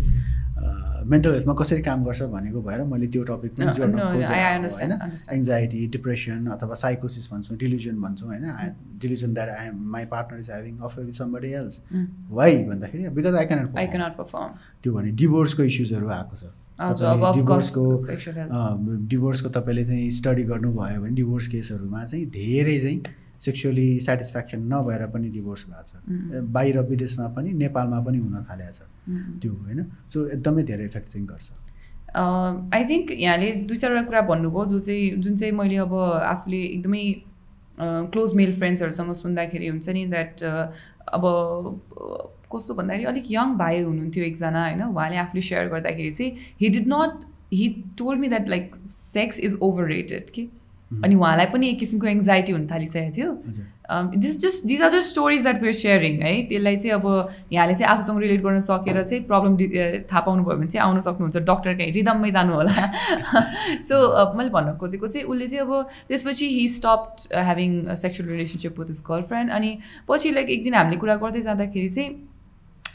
मेन्टल 1.12 1.32
हेल्थमा 1.34 1.54
कसरी 1.60 1.82
काम 1.82 2.04
गर्छ 2.06 2.22
भनेको 2.32 2.60
भएर 2.62 2.84
मैले 2.88 3.08
त्यो 3.08 3.24
टपिक 3.24 3.52
पनि 3.56 3.72
जोड्न 3.76 4.00
होइन. 4.00 4.92
एङ्जाइटी 5.32 5.80
डिप्रेसन 5.96 6.48
अथवा 6.56 6.76
साइकोसिस 6.84 7.26
भन्छौँ 7.32 7.58
डिल्युजन 7.58 7.96
भन्छौँ 8.00 8.28
होइन? 8.30 8.46
Delusion 9.02 9.34
that 9.34 9.50
I 9.50 9.68
am 9.68 9.78
my 9.92 10.06
partner 10.08 10.40
is 10.40 10.50
having 10.50 10.78
affair 10.80 11.06
with 11.08 11.16
somebody 11.20 11.52
else 11.60 11.82
why 12.32 12.64
भन्दाखेरि 12.64 13.10
बिकज 13.20 13.36
आई 13.36 13.46
perform. 14.20 14.50
त्यो 14.84 14.94
भने 14.94 15.12
डिभोर्सको 15.12 15.64
इस्युजहरू 15.64 16.08
आएको 16.08 16.36
छ। 16.36 16.44
डिभोर्सको 16.80 17.84
डिभोर्सको 19.08 19.50
तपाईँले 19.50 19.86
चाहिँ 19.86 20.10
स्टडी 20.12 20.44
गर्नुभयो 20.44 21.02
भने 21.02 21.16
डिभोर्स 21.16 21.48
केसहरूमा 21.48 22.04
चाहिँ 22.06 22.26
धेरै 22.26 22.80
चाहिँ 22.80 23.02
सेक्सुअली 23.42 24.00
सेटिस्फ्याक्सन 24.00 24.60
नभएर 24.74 25.06
पनि 25.14 25.30
डिभोर्स 25.30 25.66
भएको 25.70 25.84
छ। 25.84 25.96
उम्. 25.96 26.52
बाहिर 26.54 26.80
विदेशमा 26.80 27.28
पनि 27.36 27.52
नेपालमा 27.54 28.00
पनि 28.04 28.18
हुन 28.18 28.46
थालेको 28.52 28.74
छ। 28.74 28.82
उम्. 29.10 29.40
त्यो 29.40 29.52
होइन? 29.54 29.80
सो 30.14 30.28
एकदमै 30.28 30.64
धेरै 30.64 30.86
इफेक्ट 30.86 31.08
चाहिँ 31.08 31.28
गर्छ। 31.28 31.52
आई 32.76 32.84
थिङ्क 32.90 33.12
यहाँले 33.12 33.52
दुई 33.68 33.78
चारवटा 33.78 34.04
कुरा 34.04 34.22
भन्नुभयो 34.22 34.66
जो 34.66 34.80
चाहिँ 34.80 35.22
जुन 35.24 35.36
चाहिँ 35.36 35.54
मैले 35.54 35.78
अब 35.78 35.94
आफूले 36.34 36.62
एकदमै 36.64 37.04
क्लोज 38.12 38.36
मेल 38.36 38.52
फ्रेन्ड्सहरूसँग 38.54 39.14
सुन्दाखेरि 39.14 39.68
हुन्छ 39.68 39.90
नि 39.90 40.06
द्याट 40.06 40.44
अब 41.14 41.24
कस्तो 42.52 42.74
भन्दाखेरि 42.74 43.06
अलिक 43.06 43.32
यङ 43.32 43.56
भाइ 43.58 43.82
हुनुहुन्थ्यो 43.82 44.24
एकजना 44.26 44.64
होइन। 44.66 44.84
उहाँले 44.84 45.18
आफूले 45.26 45.42
सेयर 45.50 45.68
गर्दाखेरि 45.70 46.12
चाहिँ 46.12 46.32
he 46.62 46.70
did 46.70 46.88
not 46.94 47.26
he 47.54 47.68
told 47.98 48.20
me 48.20 48.28
that 48.28 48.50
like 48.50 48.76
sex 48.92 49.40
is 49.40 49.58
over 49.62 49.88
rated 49.88 50.30
कि 50.30 50.50
अनि 51.04 51.16
उहाँलाई 51.16 51.46
पनि 51.46 51.68
एक 51.70 51.80
किसिमको 51.80 52.08
एङ्जाइटी 52.08 52.52
हुन 52.52 52.66
थालिसकेको 52.68 53.12
थियो। 53.18 53.32
This 53.90 54.40
just 54.42 54.66
these 54.68 54.82
are 54.82 54.90
just 54.90 55.10
stories 55.10 55.42
that 55.42 55.62
we're 55.62 55.74
sharing 55.74 56.18
है? 56.22 56.32
त्यसलाई 56.50 56.76
चाहिँ 56.76 56.94
अब 56.94 57.06
यहाँले 57.54 57.74
चाहिँ 57.74 57.92
आफूसँग 57.92 58.20
रिलेट 58.22 58.42
गर्न 58.42 58.60
सकेर 58.60 59.02
चाहिँ 59.04 59.24
प्रब्लम 59.26 59.58
थाहा 60.10 60.22
पाउनुभयो 60.22 60.58
भने 60.58 60.68
चाहिँ 60.68 60.86
आउन 60.88 61.00
सक्नुहुन्छ। 61.00 61.38
डक्टर 61.50 61.74
कहीँ 61.74 61.92
रिदममै 61.94 62.32
जानु 62.32 62.54
होला। 62.54 62.72
सो 63.88 64.02
मैले 64.38 64.50
भन्न 64.50 64.78
खोजेको 64.78 65.08
चाहिँ 65.08 65.26
उसले 65.28 65.48
चाहिँ 65.48 65.66
अब 65.66 65.90
त्यसपछि 66.10 66.50
he 66.56 66.68
stop 66.78 67.16
having 67.36 67.96
sexual 67.96 68.30
relationship 68.30 68.80
with 68.80 68.88
his 68.88 69.04
girlfriend 69.10 69.52
अनि 69.52 69.78
पछि 70.10 70.32
लाइक 70.32 70.50
एक 70.50 70.64
दिन 70.64 70.74
हामीले 70.74 70.98
कुरा 70.98 71.16
गर्दै 71.22 71.42
जाँदाखेरि 71.42 71.90
चाहिँ 71.90 72.10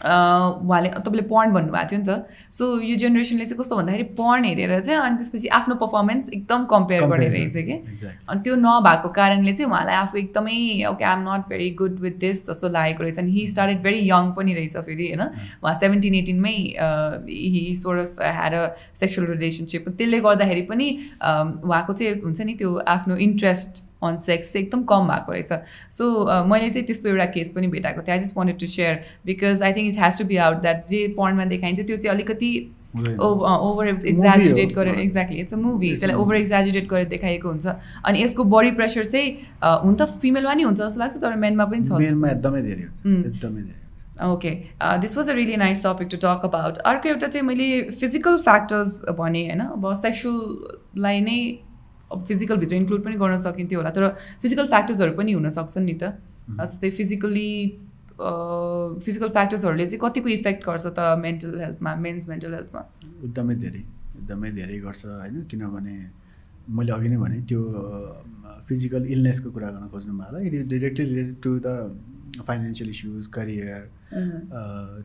उहाँले 0.03 0.89
तपाईँले 0.91 1.23
पढ्न 1.31 1.53
भन्नुभएको 1.55 1.89
थियो 1.91 2.01
नि 2.01 2.07
त। 2.09 2.27
सो 2.51 2.65
यो 2.83 2.97
जेनेरेसनले 2.99 3.45
चाहिँ 3.45 3.59
कस्तो 3.61 3.77
भन्दाखेरि 3.77 4.05
पढ्न 4.19 4.45
हेरेर 4.45 4.81
चाहिँ 4.81 5.01
अनि 5.01 5.17
त्यसपछि 5.17 5.49
आफ्नो 5.59 5.75
पर्फर्मेन्स 5.83 6.29
एकदम 6.31 6.65
कम्पेयर 6.67 7.07
गर्ने 7.07 7.29
रहेछ 7.29 7.57
कि। 7.69 7.77
अनि 8.29 8.41
त्यो 8.43 8.55
नभएको 8.59 9.09
कारणले 9.15 9.53
चाहिँ 9.53 9.71
उहाँलाई 9.71 9.97
आफू 9.97 10.19
एकदमै 10.19 10.59
okay 10.91 11.05
I'm 11.05 11.23
not 11.29 11.49
very 11.49 11.71
good 11.79 12.01
with 12.01 12.19
this 12.19 12.47
जस्तो 12.51 12.69
लागेको 12.75 13.03
रहेछ। 13.03 13.19
अनि 13.19 13.33
हि 13.33 13.47
स्टार्टेड 13.47 13.83
भेरी 13.83 14.01
यङ 14.11 14.33
पनि 14.35 14.55
रहेछ 14.55 14.77
फेरि 14.77 15.09
होइन। 15.09 15.23
उहाँ 15.63 15.75
seventeen 15.75 16.15
एटिनमै 16.15 16.57
he 17.55 17.65
sort 17.77 18.01
of 18.01 18.21
had 18.21 18.55
a 18.55 18.67
sexual 18.97 19.27
relationship 19.31 19.89
त्यसले 19.89 20.21
गर्दाखेरि 20.21 20.63
पनि 20.69 20.91
उहाँको 21.23 21.93
चाहिँ 21.93 22.21
हुन्छ 22.21 22.41
नि 22.41 22.55
त्यो 22.59 22.77
आफ्नो 22.89 23.17
इन्ट्रेस्ट 23.29 23.84
अन 24.07 24.17
सेक्स 24.21 24.53
चाहिँ 24.53 24.67
एकदम 24.67 24.83
कम 24.93 25.09
भएको 25.09 25.33
रहेछ 25.33 25.53
सो 25.97 26.05
मैले 26.53 26.71
चाहिँ 26.71 26.87
त्यस्तो 26.87 27.09
एउटा 27.09 27.27
केस 27.35 27.51
पनि 27.57 27.67
भेटाएको 27.75 28.03
थिएँ 28.03 28.17
I 28.17 28.25
just 28.25 28.37
wanted 28.37 28.59
to 28.61 28.67
share 28.77 29.03
because 29.27 29.63
I 29.63 29.73
think 29.73 29.95
it 29.95 30.01
has 30.05 30.19
to 30.19 30.25
be 30.31 30.37
out 30.47 30.63
that 30.63 30.87
जे 30.89 31.07
पढ्नमा 31.19 31.45
देखाइन्छ 31.53 31.81
त्यो 31.81 31.97
चाहिँ 31.97 32.15
अलिकति। 32.15 32.55
Over 32.97 33.87
exaggerate. 33.89 34.75
गरेर 34.75 34.99
एक्ज्याक्टली 35.01 35.39
इट्स 35.41 35.55
अ 35.55 35.57
मुभी 35.59 35.89
त्यसलाई. 35.91 36.17
ओभर 36.17 36.37
एक्जाजुरेट 36.37 36.89
गरेर 36.89 37.09
देखाएको 37.09 37.49
हुन्छ 37.49 37.67
अनि 38.07 38.23
यसको 38.23 38.45
बडी 38.53 38.71
प्रेसर 38.73 39.05
चाहिँ 39.05 39.31
हुन 39.85 39.95
त 39.95 40.07
फिमेलमा 40.21 40.55
नि 40.55 40.63
हुन्छ 40.63 40.81
जस्तो 40.81 41.01
लाग्छ 41.01 41.17
तर 41.23 41.35
मेनमा 41.37 41.65
पनि 41.73 41.83
छ 41.85 41.91
एकदमै 42.03 42.63
धेरै. 42.63 42.85
एकदमै 43.07 43.63
धेरै 43.63 43.83
okay 44.25 44.51
this 45.01 45.17
was 45.17 45.31
a 45.31 45.35
really 45.35 45.57
nice 45.57 45.85
topic 45.87 46.09
to 46.11 46.17
talk 46.23 46.41
about 46.45 46.79
अर्को 46.87 47.09
एउटा 47.09 47.27
चाहिँ 47.27 47.47
मैले 47.47 47.69
फिजिकल 48.01 48.37
फ्याक्टर्स 48.45 48.91
भने 49.19 49.43
होइन 49.47 49.61
अब 49.67 49.93
सेक्सुअललाई 50.03 51.21
नै 51.21 51.39
अब 52.15 52.25
फिजिकलभित्र 52.29 52.75
इन्क्लुड 52.77 53.05
पनि 53.05 53.17
गर्न 53.23 53.37
सकिन्थ्यो 53.47 53.79
होला 53.81 53.91
तर 53.97 54.09
फिजिकल 54.43 54.67
फ्याक्टर्सहरू 54.75 55.13
पनि 55.19 55.33
हुन 55.39 55.49
सक्छन् 55.59 55.87
नि 55.91 55.97
त। 56.03 56.15
जस्तै 56.61 56.91
फिजिकली 56.99 57.51
फिजिकल 59.05 59.29
फ्याक्टर्सहरूले 59.37 59.87
चाहिँ 59.87 60.01
कतिको 60.03 60.29
इफेक्ट 60.39 60.61
गर्छ 60.67 60.87
त 60.87 61.17
मेन्टल 61.21 61.59
हेल्थमा 61.61 61.95
मेन्स 62.07 62.29
मेन्टल 62.29 62.53
हेल्थमा 62.55 62.83
एकदमै 63.25 63.55
धेरै 63.63 63.83
एकदमै 64.19 64.51
धेरै 64.59 64.79
गर्छ 64.85 65.03
होइन 65.07 65.43
किनभने 65.51 65.95
मैले 66.77 66.93
अघि 66.97 67.09
नै 67.09 67.17
भने 67.23 67.39
त्यो 67.51 67.61
फिजिकल 68.69 69.03
इलनेसको 69.15 69.51
कुरा 69.57 69.71
गर्न 69.71 69.89
खोज्नु 69.95 70.13
होला। 70.21 70.39
It 70.47 70.55
is 70.55 70.67
directly 70.69 71.05
related 71.05 71.37
to 71.47 71.53
the 71.67 71.69
financial 72.47 72.91
issues 72.91 73.27
career 73.35 73.81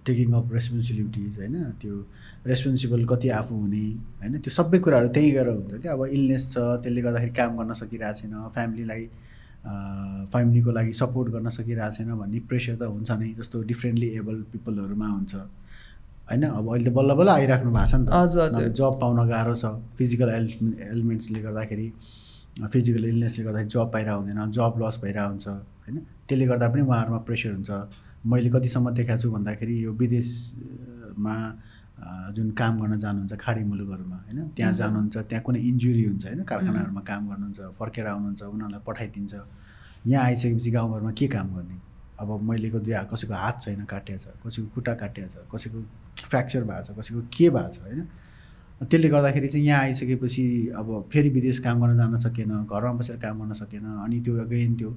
taking 0.07 0.28
up 0.39 0.53
responsibilities 0.53 1.39
होइन 1.39 1.55
त्यो 1.82 1.95
रेस्पोन्सिबल 2.47 3.05
कति 3.05 3.29
आफू 3.29 3.55
हुने 3.55 3.85
होइन? 4.21 4.37
त्यो 4.39 4.51
सबै 4.53 4.79
कुराहरू 4.79 5.07
त्यहीँ 5.15 5.31
गएर 5.33 5.47
हुन्छ 5.49 5.73
क्या। 5.81 5.93
अब 5.93 6.05
इलनेस 6.07 6.43
छ 6.53 6.57
त्यसले 6.83 7.01
गर्दाखेरि 7.01 7.33
काम 7.35 7.51
गर्न 7.57 7.73
सकिरहेको 7.81 8.17
छैन 8.19 8.33
फ्यामिलीलाई 8.55 9.03
फ्यामिलीको 10.31 10.71
लागि 10.71 10.93
सपोर्ट 10.93 11.27
गर्न 11.35 11.49
सकिरहेको 11.51 11.95
छैन 11.97 12.09
भन्ने 12.15 12.39
प्रेसर 12.49 12.75
त 12.79 12.83
हुन्छ 12.87 13.11
नै 13.11 13.29
जस्तो 13.39 13.61
डिफ्रेन्टली 13.71 14.07
एबल 14.23 14.35
पिपलहरूमा 14.51 15.07
हुन्छ। 15.07 15.35
होइन? 15.35 16.43
अब 16.43 16.65
अहिले 16.69 16.85
त 16.89 16.93
बल्ल 16.95 17.11
बल्ल 17.19 17.29
आइराख्नु 17.29 17.71
भएको 17.75 17.87
छ 17.91 17.95
नि। 17.99 18.05
त। 18.07 18.71
जब 18.79 18.99
पाउन 19.01 19.19
गाह्रो 19.27 19.55
छ। 19.55 19.65
फिजिकल 19.99 20.29
एल 20.29 20.47
एलिमेन्ट्सले 20.95 21.39
गर्दाखेरि 21.43 21.87
फिजिकल 22.71 23.03
इलनेसले 23.05 23.43
गर्दाखेरि 23.45 23.69
जब 23.69 23.91
पाइरहेको 23.91 24.19
हुँदैन 24.19 24.51
जब 24.51 24.73
लस 24.83 24.95
भइरहेको 25.03 25.29
हुन्छ 25.29 25.47
होइन? 25.47 25.97
त्यसले 26.27 26.45
गर्दा 26.47 26.67
पनि 26.71 26.81
उहाँहरूमा 26.87 27.19
प्रेसर 27.27 27.51
हुन्छ। 27.59 27.71
मैले 28.25 28.49
कतिसम्म 28.55 28.89
देखाएको 28.95 29.21
छु 29.21 29.29
भन्दाखेरि 29.31 29.75
यो 29.85 29.91
विदेशमा 29.91 31.35
जुन 32.36 32.50
काम 32.56 32.80
गर्न 32.80 32.97
जानुहुन्छ 32.97 33.34
खाडी 33.39 33.64
मुलुकहरूमा 33.64 34.18
होइन? 34.18 34.39
त्यहाँ। 34.56 34.74
जानुहुन्छ 34.74 35.18
त्यहाँ 35.18 35.43
कुनै 35.43 35.60
इन्जुरी 35.60 36.04
हुन्छ 36.06 36.26
होइन? 36.26 36.43
कारखानाहरूमा 36.43 37.02
काम 37.02 37.22
गर्नुहुन्छ 37.30 37.60
फर्केर 37.80 38.06
आउनुहुन्छ 38.08 38.41
उनीहरूलाई 38.43 38.82
पठाइदिन्छ। 38.88 39.34
यहाँ 40.08 40.26
आइसकेपछि 40.26 40.72
गाउँघरमा 40.72 41.12
के 41.12 41.28
काम 41.28 41.47
गर्ने? 41.56 41.78
अब 42.20 42.30
मैलेको 42.50 42.80
दुई 42.80 42.93
कसैको 43.12 43.34
हात 43.34 43.60
छैन 43.62 43.84
काटिएको 43.86 44.20
छ 44.20 44.28
कसैको 44.43 44.68
खुट्टा 44.76 44.93
काटिएको 45.02 45.30
छ 45.30 45.47
कसैको 45.52 45.78
फ्र्याक्चर 46.24 46.64
भएको 46.64 46.84
छ 46.88 46.97
कसैको 47.00 47.22
के 47.36 47.50
भएको 47.50 47.72
छ 47.74 47.80
होइन? 47.84 48.02
त्यसले 48.82 49.10
गर्दाखेरि 49.10 49.47
चाहिँ 49.47 49.66
यहाँ 49.66 49.82
आइसकेपछि 49.84 50.43
अब 50.80 50.88
फेरि 51.12 51.30
विदेश 51.30 51.60
काम 51.60 51.82
गर्न 51.82 51.97
जान 51.97 52.16
सकेन 52.16 52.52
घरमा 52.64 52.91
बसेर 53.00 53.18
काम 53.20 53.39
गर्न 53.39 53.54
सकेन 53.60 53.86
अनि 54.04 54.20
त्यो 54.24 54.36
अगेन 54.39 54.76
त्यो 54.80 54.91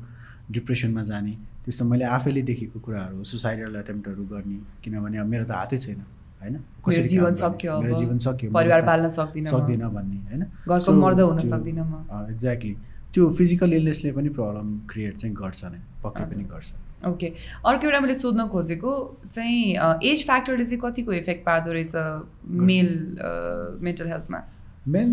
डिप्रेसनमा 0.50 1.02
जाने। 1.02 1.34
त्यस्तो 1.64 1.84
मैले 1.84 2.04
आफैले 2.14 2.42
देखेको 2.42 2.78
कुराहरू 2.78 3.24
सुसाइडल 3.24 3.76
एटेम्प्टहरू 3.76 4.24
गर्ने 4.26 4.58
किनभने 4.82 5.18
अब 5.18 5.26
मेरो 5.26 5.44
त 5.46 5.50
हातै 5.50 5.78
छैन। 5.78 6.02
होइन 6.42 6.56
काम 6.84 7.06
जीवन? 7.06 7.34
सक्यो 7.42 7.80
मेरो। 7.82 7.96
जीवन 7.96 8.18
सक्यो 8.18 8.50
परिवार 8.52 8.80
मेरो 8.80 8.86
पाल्न 8.86 9.08
सक्दिनँ। 9.16 9.50
सक्दिनँ 9.50 9.90
भन्ने 9.94 10.16
होइन 10.28 10.42
घरको 10.68 10.92
मर्द 11.02 11.20
हुन 11.20 11.40
सक्दिनँ 11.48 11.84
म 11.84 11.94
एक्ज्याक्टली 12.30 12.74
त्यो 13.14 13.30
फिजिकल 13.38 13.72
इलनेसले 13.72 14.12
पनि 14.12 14.28
प्रब्लम 14.38 14.68
क्रिएट 14.90 15.16
चाहिँ 15.16 15.34
गर्छ 15.36 15.60
नै 15.64 15.80
पक्कै। 16.04 16.24
पनि 16.24 16.44
गर्छ 16.54 16.70
ओके 17.02 17.28
अर्को 17.66 17.86
एउटा 17.86 18.00
मैले 18.00 18.14
सोध्न 18.14 18.46
खोजेको 18.48 18.92
चाहिँ 19.26 19.60
एज 20.10 20.24
फ्याक्टरले 20.26 20.64
चाहिँ 20.64 20.80
कतिको 20.82 21.12
इफेक्ट 21.12 21.44
पार्दो 21.46 21.72
रहेछ 21.72 21.94
मेल 22.68 22.90
मेन्टल 23.82 24.06
हेल्थमा 24.08 24.40
मेन 24.86 25.08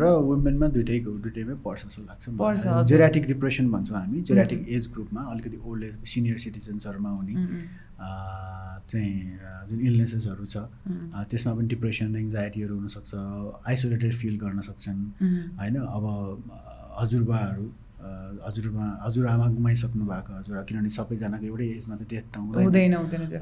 र 0.00 0.02
वुमेनमा 0.26 0.66
दुइटैको 0.74 1.10
दुइटैमै 1.24 1.54
पर्छ 1.64 1.80
जस्तो 1.86 2.02
लाग्छ 2.02 2.28
पर्छ। 2.40 2.88
जेराटिक 2.88 3.26
डिप्रेसन 3.26 3.70
भन्छौँ 3.72 3.98
हामी 3.98 4.20
जेराटिक 4.28 4.60
एज 4.68 4.88
ग्रुपमा 4.92 5.22
अलिकति 5.32 5.56
ओल्ड 5.64 5.84
एज 5.84 5.94
सिनियर 6.12 6.38
सिटिजन्सहरूमा 6.44 7.10
हुने 7.10 7.34
चाहिँ 8.90 9.16
जुन 9.68 9.80
इलनेसेसहरू 9.80 10.44
छ 10.44 10.56
त्यसमा 11.30 11.52
पनि 11.54 11.66
डिप्रेसन 11.74 12.16
एङ्जाइटीहरू 12.16 12.74
हुनसक्छ 12.76 13.10
आइसोलेटेड 13.68 14.12
फिल 14.22 14.38
गर्न 14.38 14.60
सक्छन् 14.68 15.00
होइन? 15.60 15.76
अब 15.76 16.04
हजुरबाहरू 17.00 17.66
अ, 18.02 18.08
हजुरबा 18.46 18.84
हजुरआमा 19.02 19.46
गुमाइसक्नु 19.56 20.04
भएको 20.06 20.32
हजुर 20.38 20.62
किनभने 20.68 20.90
सबैजनाको 20.90 21.44
एउटै 21.46 21.66
एजमा 21.72 21.94
त 21.96 22.02
डेथ 22.10 22.24
त 22.28 22.36
हुँदैन 22.38 22.62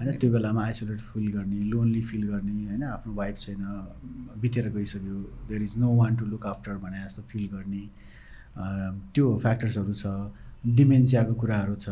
होइन. 0.03 0.19
त्यो 0.21 0.31
बेलामा 0.33 0.61
आइसोलेट 0.65 1.01
फिल 1.03 1.27
गर्ने 1.33 1.59
लोनली 1.71 2.03
फिल 2.05 2.23
गर्ने 2.29 2.53
होइन 2.67 2.83
आफ्नो 2.91 3.13
वाइफ 3.15 3.37
छैन 3.39 3.63
बितेर 4.41 4.69
गइसक्यो 4.71 5.17
there 5.49 5.63
is 5.63 5.77
no 5.79 5.89
one 5.97 6.17
to 6.17 6.25
look 6.27 6.47
after 6.47 6.75
भने 6.79 6.99
जस्तो 7.05 7.23
फिल 7.27 7.45
गर्ने 7.49 7.83
त्यो 9.15 9.27
फ्याक्टर्सहरू 9.39 9.93
छ 9.95 10.07
डिमेन्सियाको 10.77 11.35
कुराहरू 11.35 11.75
छ. 11.77 11.89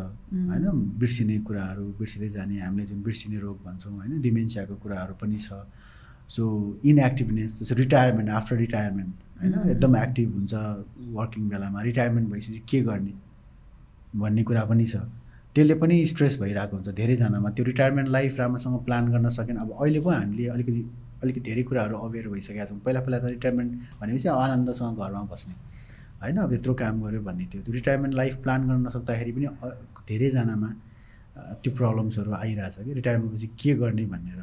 होइन 0.47 0.65
बिर्सिने 0.99 1.37
कुराहरू 1.41 1.85
बिर्सिँदै 1.99 2.29
जाने 2.29 2.59
हामीले 2.61 2.85
जुन 2.85 3.01
बिर्सिने 3.03 3.39
रोग 3.39 3.57
भन्छौँ 3.65 3.93
होइन 3.95 4.21
डिमेन्सियाको 4.21 4.75
कुराहरू 4.77 5.13
पनि 5.21 5.37
छ 5.39 5.65
सो 6.29 6.43
इनएक्टिभनेस 6.85 7.51
जस्तो 7.59 7.75
रिटायरमेन्ट 7.75 8.29
आफ्टर 8.31 8.55
रिटायरमेन्ट 8.57 9.13
होइन. 9.41 9.53
एकदम 9.69 9.95
एक्टिभ 9.95 10.33
हुन्छ 10.33 10.53
वर्किङ 11.15 11.49
बेलामा 11.49 11.81
रिटायरमेन्ट 11.81 12.29
भइसकेपछि 12.31 12.61
के 12.69 12.81
गर्ने 12.83 13.13
भन्ने 14.15 14.43
कुरा 14.43 14.63
पनि 14.65 14.85
छ। 14.85 14.95
त्यसले 15.55 15.75
पनि 15.81 15.95
स्ट्रेस 16.07 16.39
भइरहेको 16.41 16.75
हुन्छ 16.75 16.89
धेरैजनामा। 16.95 17.49
त्यो 17.49 17.65
रिटायरमेन्ट 17.65 18.09
लाइफ 18.09 18.39
राम्रोसँग 18.39 18.77
प्लान 18.85 19.11
गर्न 19.11 19.29
सकेन। 19.29 19.55
अब 19.57 19.69
अहिले 19.81 19.99
पो 20.01 20.09
हामीले 20.09 20.47
अलिकति 20.55 20.81
अलिकति 21.23 21.41
धेरै 21.41 21.63
कुराहरू 21.63 21.95
अवेर 21.97 22.27
भइसकेका 22.29 22.65
छौँ। 22.65 22.79
पहिला 22.79 22.99
पहिला 23.01 23.17
त 23.19 23.25
रिटायरमेन्ट 23.35 23.71
भनेपछि 24.01 24.27
आनन्दसँग 24.27 24.97
घरमा 24.97 25.21
बस्ने 25.31 25.53
होइन? 26.23 26.37
अब 26.37 26.53
यत्रो 26.53 26.73
काम 26.73 27.01
गऱ्यो 27.03 27.21
भन्ने 27.21 27.45
थियो। 27.51 27.61
त्यो 27.63 27.73
रिटायरमेन्ट 27.73 28.15
लाइफ 28.15 28.35
प्लान 28.43 28.67
गर्न 28.67 28.81
नसक्दाखेरि 28.87 29.31
पनि 29.31 29.47
धेरैजनामा 30.07 30.69
त्यो 31.63 31.71
प्रब्लम्सहरू 31.75 32.31
आइरहेछ 32.33 32.75
कि। 32.85 32.93
रिटायरमेन्ट 32.93 33.33
पछि 33.33 33.47
के 33.59 33.73
गर्ने 33.81 34.05
भनेर 34.05 34.39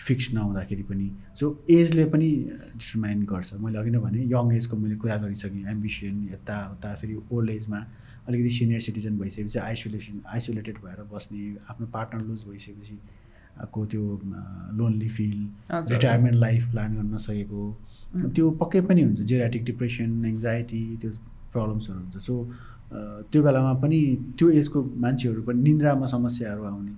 फिक्स 0.00 0.32
नहुँदाखेरि 0.34 0.82
पनि 0.82 1.10
सो 1.40 1.64
एजले 1.70 2.04
पनि 2.14 2.30
डिटर्माइन 2.76 3.22
गर्छ 3.32 3.54
मैले 3.54 3.78
अघि 3.78 3.90
नै 3.90 3.98
भने 3.98 4.22
यङ 4.32 4.52
एजको 4.56 4.76
मैले 4.76 4.96
कुरा 4.96 5.16
गरिसकेँ 5.16 5.64
एम्बिसन 5.70 6.28
यताउता 6.32 6.94
फेरि 6.94 7.20
ओल्ड 7.32 7.50
एजमा 7.50 7.84
अलिकति 8.28 8.50
सिनियर 8.50 8.80
सिटिजन 8.80 9.18
भइसकेपछि 9.18 9.58
आइसोलेसन 9.58 10.22
आइसोलेटेड 10.34 10.78
भएर 10.84 11.02
बस्ने 11.12 11.54
आफ्नो 11.70 11.86
पार्टनर 11.92 12.24
लुज 12.24 12.44
भइसकेपछि 12.48 12.98
को 13.72 13.84
त्यो 13.86 14.20
lonely 14.78 15.08
feel. 15.08 15.48
Retirement 15.70 16.36
life 16.36 16.70
plan 16.70 16.94
गर्न 16.96 17.14
नसकेको. 17.14 17.76
त्यो 18.34 18.50
पक्कै 18.50 18.80
पनि 18.80 19.02
हुन्छ 19.02 19.20
जेराटिक 19.20 19.64
डिप्रेसन 19.64 20.24
एङ्जाइटी 20.26 20.82
त्यो 21.00 21.10
प्रब्लम्सहरू 21.52 21.98
हुन्छ 21.98 22.16
सो 22.16 22.34
त्यो 23.32 23.42
बेलामा 23.42 23.72
पनि 23.82 24.00
त्यो 24.38 24.50
एजको 24.50 24.82
मान्छेहरू 25.04 25.42
पनि 25.42 25.62
निन्द्रामा 25.62 26.06
समस्याहरू 26.06 26.64
आउने 26.64 26.92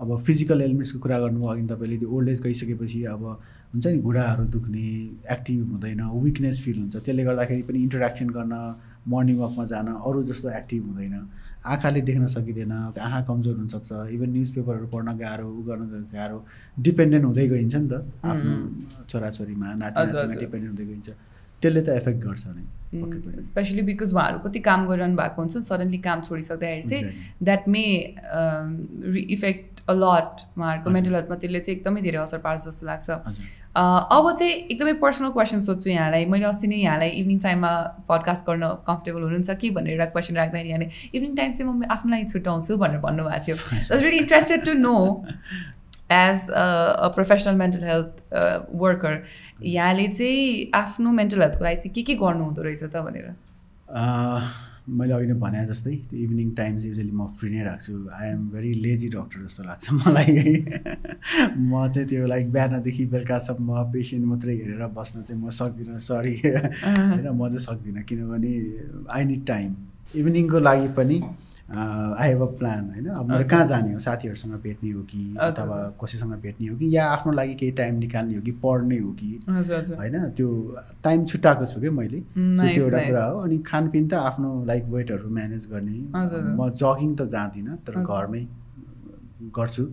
अब 0.00 0.18
फिजिकल 0.26 0.60
एलिमेन्ट्सको 0.62 0.98
कुरा 0.98 1.18
गर्नुभयो 1.18 1.48
अघि 1.48 1.62
तपाईँले 1.66 1.96
त्यो 1.98 2.08
ओल्ड 2.16 2.28
एज 2.28 2.40
गइसकेपछि 2.42 3.02
अब 3.14 3.22
हुन्छ 3.74 3.86
नि 3.86 3.98
घुँडाहरू 3.98 4.44
दुख्ने 4.54 4.86
एक्टिभ 5.32 5.58
हुँदैन 5.72 6.00
विकनेस 6.24 6.62
फिल 6.64 6.78
हुन्छ। 6.78 6.96
त्यसले 6.96 7.24
गर्दाखेरि 7.24 7.62
पनि 7.68 7.78
इन्टरेक्सन 7.82 8.28
गर्न 8.38 8.54
मर्निङ 9.08 9.36
वकमा 9.38 9.64
जान 9.72 9.88
अरू 9.98 10.22
जस्तो 10.30 10.48
एक्टिभ 10.56 10.82
हुँदैन। 10.86 11.16
आँखाले 11.66 12.00
देख्न 12.08 12.26
सकिँदैन 12.30 12.72
आँखा 12.72 13.20
कमजोर 13.28 13.56
हुनसक्छ 13.56 13.92
इभन 14.14 14.30
न्युज 14.30 14.50
पेपरहरू 14.54 14.86
पढ्न 14.94 15.16
गाह्रो 15.18 15.48
उ 15.50 15.62
गर्न 15.68 16.06
गाह्रो। 16.14 16.38
डिपेन्डेन्ट 16.78 17.24
हुँदै 17.24 17.46
गइन्छ 17.48 17.74
नि 17.74 17.88
त 17.88 18.06
आफ्नो 18.24 18.52
छोराछोरीमा 19.10 19.74
नाति 19.74 20.00
नातिमा। 20.00 20.34
डिपेन्डेन्ट 20.40 20.78
हुँदै 20.78 20.86
गइन्छ। 20.92 21.08
त्यसले 21.62 21.82
त 21.82 21.88
एफेक्ट 22.00 22.20
गर्छ 22.24 22.44
नै 22.46 22.64
स्पेसली 23.42 23.82
बिकज 23.82 24.12
उहाँहरू 24.14 24.38
कति 24.46 24.60
काम 24.68 24.86
गरिरहनु 24.88 25.16
भएको 25.16 25.42
हुन्छ 25.42 25.56
सडनली 25.58 25.98
काम 26.06 26.20
छोडिसक्दाखेरि 26.22 26.82
चाहिँ. 26.82 27.04
That 27.42 27.68
may 27.68 27.84
effect 29.36 29.77
a 29.88 29.94
lot 29.94 30.44
उहाँहरूको। 30.58 30.90
मेन्टल 30.90 31.14
हेल्थमा 31.14 31.36
त्यसले 31.36 31.60
चाहिँ 31.60 31.78
एकदमै 31.78 32.00
धेरै 32.02 32.18
असर 32.18 32.38
पार्छ 32.44 32.60
जस्तो 32.64 32.86
लाग्छ। 32.86 33.10
अब 33.76 34.24
चाहिँ 34.38 34.52
एकदमै 34.52 34.92
पर्सनल 35.02 35.30
क्वेसन 35.30 35.60
सोध्छु 35.60 35.90
यहाँलाई। 35.90 36.24
मैले 36.26 36.44
अस्ति 36.46 36.66
नै 36.68 36.76
यहाँलाई 36.76 37.10
इभिनिङ 37.20 37.38
टाइममा 37.38 37.72
पडकास्ट 38.08 38.46
गर्न 38.46 38.68
कम्फर्टेबल 38.86 39.22
हुनुहुन्छ 39.22 39.50
कि 39.60 39.70
भनेर 39.70 39.92
एउटा 39.92 40.06
क्वेसन 40.12 40.36
राख्दाखेरि 40.36 40.68
यहाँले 40.68 40.88
इभिनिङ 41.14 41.34
टाइम 41.36 41.52
चाहिँ 41.52 41.72
म 41.72 41.84
आफ्नो 41.90 42.10
लागि 42.10 42.24
छुट्याउँछु 42.32 42.76
भनेर 42.76 43.00
भन्नुभएको 43.00 43.44
थियो। 43.46 43.56
Was 43.90 44.02
really 44.02 44.18
interested 44.18 44.64
to 44.64 44.72
know 44.78 44.96
as 46.12 46.48
a 46.50 47.08
professional 47.14 47.54
mental 47.56 47.84
health 47.84 48.12
worker 48.82 49.14
यहाँले 49.62 50.06
चाहिँ 50.08 50.70
आफ्नो 50.74 51.12
मेन्टल 51.12 51.42
हेल्थको 51.42 51.64
लागि 51.64 51.76
चाहिँ 51.76 51.94
के 51.94 52.02
के 52.02 52.14
गर्नु 52.24 52.44
हुँदो 52.44 52.62
रहेछ 52.62 52.82
त 52.82 53.04
भनेर? 53.06 53.30
मैले 54.88 55.12
अघि 55.12 55.26
नै 55.26 55.34
भने 55.40 55.64
जस्तै 55.66 55.94
त्यो 56.10 56.18
इभिनिङ 56.18 56.50
टाइम 56.58 56.78
चाहिँ 56.78 56.88
युजली 56.88 57.12
म 57.12 57.26
फ्री 57.38 57.50
नै 57.50 57.62
राख्छु। 57.64 57.92
I 58.18 58.28
am 58.28 58.42
very 58.50 58.72
lazy 58.84 59.08
doctor 59.08 59.38
जस्तो 59.46 59.62
लाग्छ 59.64 59.92
मलाई। 60.00 60.32
है 60.36 60.52
म 61.58 61.88
चाहिँ 61.88 62.08
त्यो 62.08 62.26
लाइक 62.26 62.52
बिहानदेखि 62.52 63.04
बेलुकासम्म 63.12 63.82
पेसेन्ट 63.92 64.24
मात्रै 64.24 64.54
हेरेर 64.56 64.86
बस्न 64.96 65.22
चाहिँ 65.22 65.42
म 65.42 65.50
सक्दिनँ 65.50 65.98
सरी 66.08 66.34
होइन 66.44 67.28
म 67.28 67.48
चाहिँ 67.48 67.64
सक्दिनँ 67.68 68.02
किनभने 68.08 68.52
आई 69.12 69.24
निड 69.24 69.44
टाइम 69.46 69.70
इभिनिङको 70.16 70.58
लागि 70.58 70.88
पनि 70.96 71.16
आई 71.68 72.28
हेभ 72.28 72.42
अ 72.42 72.46
प्लान 72.58 72.84
होइन। 72.90 73.06
अब 73.06 73.30
मैले। 73.30 73.44
कहाँ 73.44 73.66
जाने 73.66 73.92
हो? 73.92 73.98
साथीहरूसँग 74.00 74.52
भेट्ने 74.62 74.90
हो 74.90 75.02
कि? 75.02 75.36
अथवा। 75.40 75.76
कसैसँग 76.02 76.32
भेट्ने 76.42 76.68
हो 76.68 76.76
कि? 76.76 76.96
या 76.96 77.06
आफ्नो 77.06 77.32
लागि 77.32 77.54
केही 77.54 77.72
टाइम 77.72 77.94
निकाल्ने 77.98 78.34
हो 78.36 78.42
कि? 78.42 78.52
पढ्ने 78.64 78.98
हो 78.98 79.10
कि? 79.12 79.30
होइन 79.48 80.16
त्यो 80.36 80.48
टाइम 81.04 81.24
छुट्याएको 81.24 81.66
छु 81.66 81.80
क्या 81.80 81.90
मैले। 81.90 82.20
त्यो 82.20 82.84
एउटा 82.84 82.98
nice. 82.98 83.08
कुरा 83.08 83.24
हो। 83.24 83.38
अनि 83.40 83.58
खानपिन 83.66 84.08
त 84.08 84.14
आफ्नो 84.14 84.64
लाइक 84.64 84.84
वेटहरू 84.84 85.28
म्यानेज 85.28 85.66
गर्ने। 85.70 85.98
म 86.56 86.70
जगिङ 86.82 87.14
त 87.16 87.28
जाँदिनँ 87.36 87.76
तर। 87.86 88.00
घरमै 88.02 88.46
गर्छु। 89.56 89.84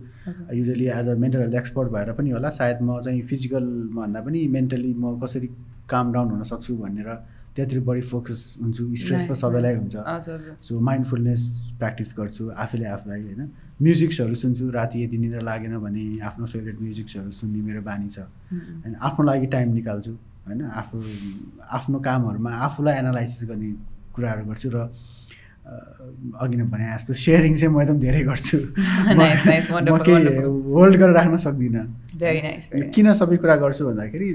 Usually 0.52 0.86
as 0.88 1.08
a 1.08 1.14
mental 1.16 1.40
health 1.40 1.54
expert 1.54 1.92
भएर 1.92 2.12
पनि 2.12 2.30
होला। 2.30 2.50
सायद 2.50 2.78
म 2.82 3.00
चाहिँ 3.00 3.22
फिजिकल 3.22 3.64
भन्दा 3.94 4.20
पनि 4.20 4.46
मेन्टली 4.48 4.94
म 4.94 5.18
कसरी 5.20 5.48
काम 5.90 6.12
डाउन 6.12 6.30
हुन 6.30 6.42
सक्छु 6.42 6.76
भनेर 6.76 7.08
त्यतिर 7.56 7.80
बढी 7.88 8.00
फोकस 8.12 8.40
हुन्छु 8.62 8.82
स्ट्रेस 9.00 9.28
त 9.28 9.32
सबैलाई. 9.32 9.74
हुन्छ। 9.80 9.96
सो 10.60 10.80
माइन्डफुलनेस 10.80 11.42
प्र्याक्टिस 11.80 12.10
गर्छु 12.18 12.44
आफैले 12.52 12.86
आफूलाई 12.96 13.20
होइन। 13.22 13.42
म्युजिक्सहरू 13.82 14.34
सुन्छु 14.34 14.64
राति 14.76 14.96
यदि 15.04 15.16
निद्रा 15.18 15.40
लागेन 15.40 15.74
भने 15.80 16.04
आफ्नो 16.28 16.46
फेभरेट 16.46 16.76
म्युजिक्सहरू 16.80 17.30
सुन्ने 17.40 17.60
मेरो 17.64 17.80
बानी 17.82 18.08
छ। 18.08 18.18
होइन 18.52 18.94
आफ्नो 19.00 19.22
लागि 19.24 19.46
टाइम 19.56 19.68
निकाल्छु 19.74 20.12
होइन। 20.46 20.60
आफू 20.80 20.96
आफ्नो 21.76 21.98
कामहरूमा 22.06 22.50
आफूलाई 22.66 22.94
एनालाइसिस 23.00 23.48
गर्ने 23.48 23.68
कुराहरू 24.14 24.44
गर्छु 24.48 24.68
र 24.76 24.78
अघि 25.66 26.56
नै 26.56 26.64
भने 26.70 26.86
जस्तो 26.94 27.12
सेयरिङ 27.26 27.52
चाहिँ 27.58 27.72
म 27.74 27.82
एकदम 27.82 27.98
धेरै 27.98 28.22
गर्छु। 28.30 28.58
म 29.90 29.98
केही. 30.06 30.44
होल्ड 30.72 30.94
गरेर 31.00 31.14
राख्न 31.18 31.36
सक्दिनँ। 31.36 31.84
किन 32.94 33.12
सबै 33.12 33.36
कुरा 33.42 33.56
गर्छु 33.64 33.82
भन्दाखेरि 33.88 34.28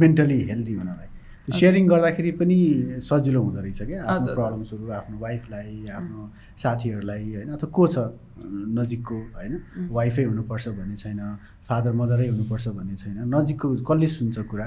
मेन्टली 0.00 0.38
हेल्दी 0.50 0.74
हुनलाई। 0.80 1.11
त्यो 1.42 1.52
सेयरिङ 1.58 1.84
गर्दाखेरि 1.90 2.30
पनि 2.38 2.58
सजिलो 3.02 3.40
हुँदो 3.42 3.60
रहेछ 3.66 3.80
क्या। 3.82 4.00
आफ्नो। 4.06 4.34
प्रब्लम्सहरू 4.38 4.84
आफ्नो 4.98 5.16
वाइफलाई 5.18 5.70
आफ्नो 5.98 6.18
साथीहरूलाई 6.62 7.22
होइन 7.34 7.48
अथवा 7.58 7.68
को 7.76 7.82
छ 7.86 7.96
नजिकको 8.78 9.16
होइन 9.36 9.54
वाइफै 9.90 10.24
हुनुपर्छ 10.30 10.64
भन्ने 10.78 10.96
छैन 11.02 11.20
फादर 11.66 11.92
मदरै 11.98 12.26
हुनुपर्छ 12.30 12.66
भन्ने 12.78 12.94
छैन 13.02 13.18
नजिकको 13.26 13.66
कसले 13.82 14.08
सुन्छ 14.18 14.38
कुरा 14.50 14.66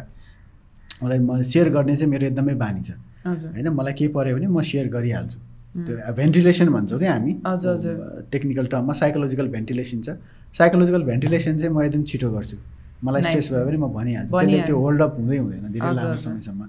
मलाई 1.04 1.20
म 1.20 1.42
सेयर 1.44 1.68
गर्ने 1.76 1.96
चाहिँ 1.96 2.12
मेरो 2.12 2.26
एकदमै 2.28 2.56
बानी 2.60 2.82
छ। 2.84 2.92
होइन 3.26 3.68
मलाई 3.72 3.94
केही 3.96 4.10
पऱ्यो 4.12 4.36
भने 4.36 4.48
म 4.48 4.62
सेयर 4.62 4.88
गरिहाल्छु। 4.92 5.40
त्यो 5.76 5.96
भेन्टिलेसन 6.12 6.68
भन्छौँ 6.76 7.00
क्या 7.00 7.14
हामी। 7.16 7.34
टेक्निकल 8.32 8.66
टर्ममा 8.72 8.94
साइकोलोजिकल 9.00 9.48
भेन्टिलेसन 9.56 10.00
छ। 10.02 10.10
साइकोलोजिकल 10.56 11.04
भेन्टिलेसन 11.04 11.58
चाहिँ 11.58 11.74
म 11.76 11.82
एकदम 11.88 12.04
छिटो 12.04 12.32
गर्छु। 12.32 12.58
मलाई 13.04 13.22
स्ट्रेस 13.22 13.48
भयो 13.52 13.66
भने 13.66 13.78
म 13.78 13.88
भनिहाल्छु। 13.92 14.32
त्यसले। 14.32 14.60
त्यो 14.66 14.78
होल्ड 14.80 15.02
अप 15.02 15.14
हुँदै 15.20 15.38
हुँदैन 15.38 15.66
धेरै 15.76 15.92
लामो। 15.96 16.18
समयसम्म। 16.26 16.62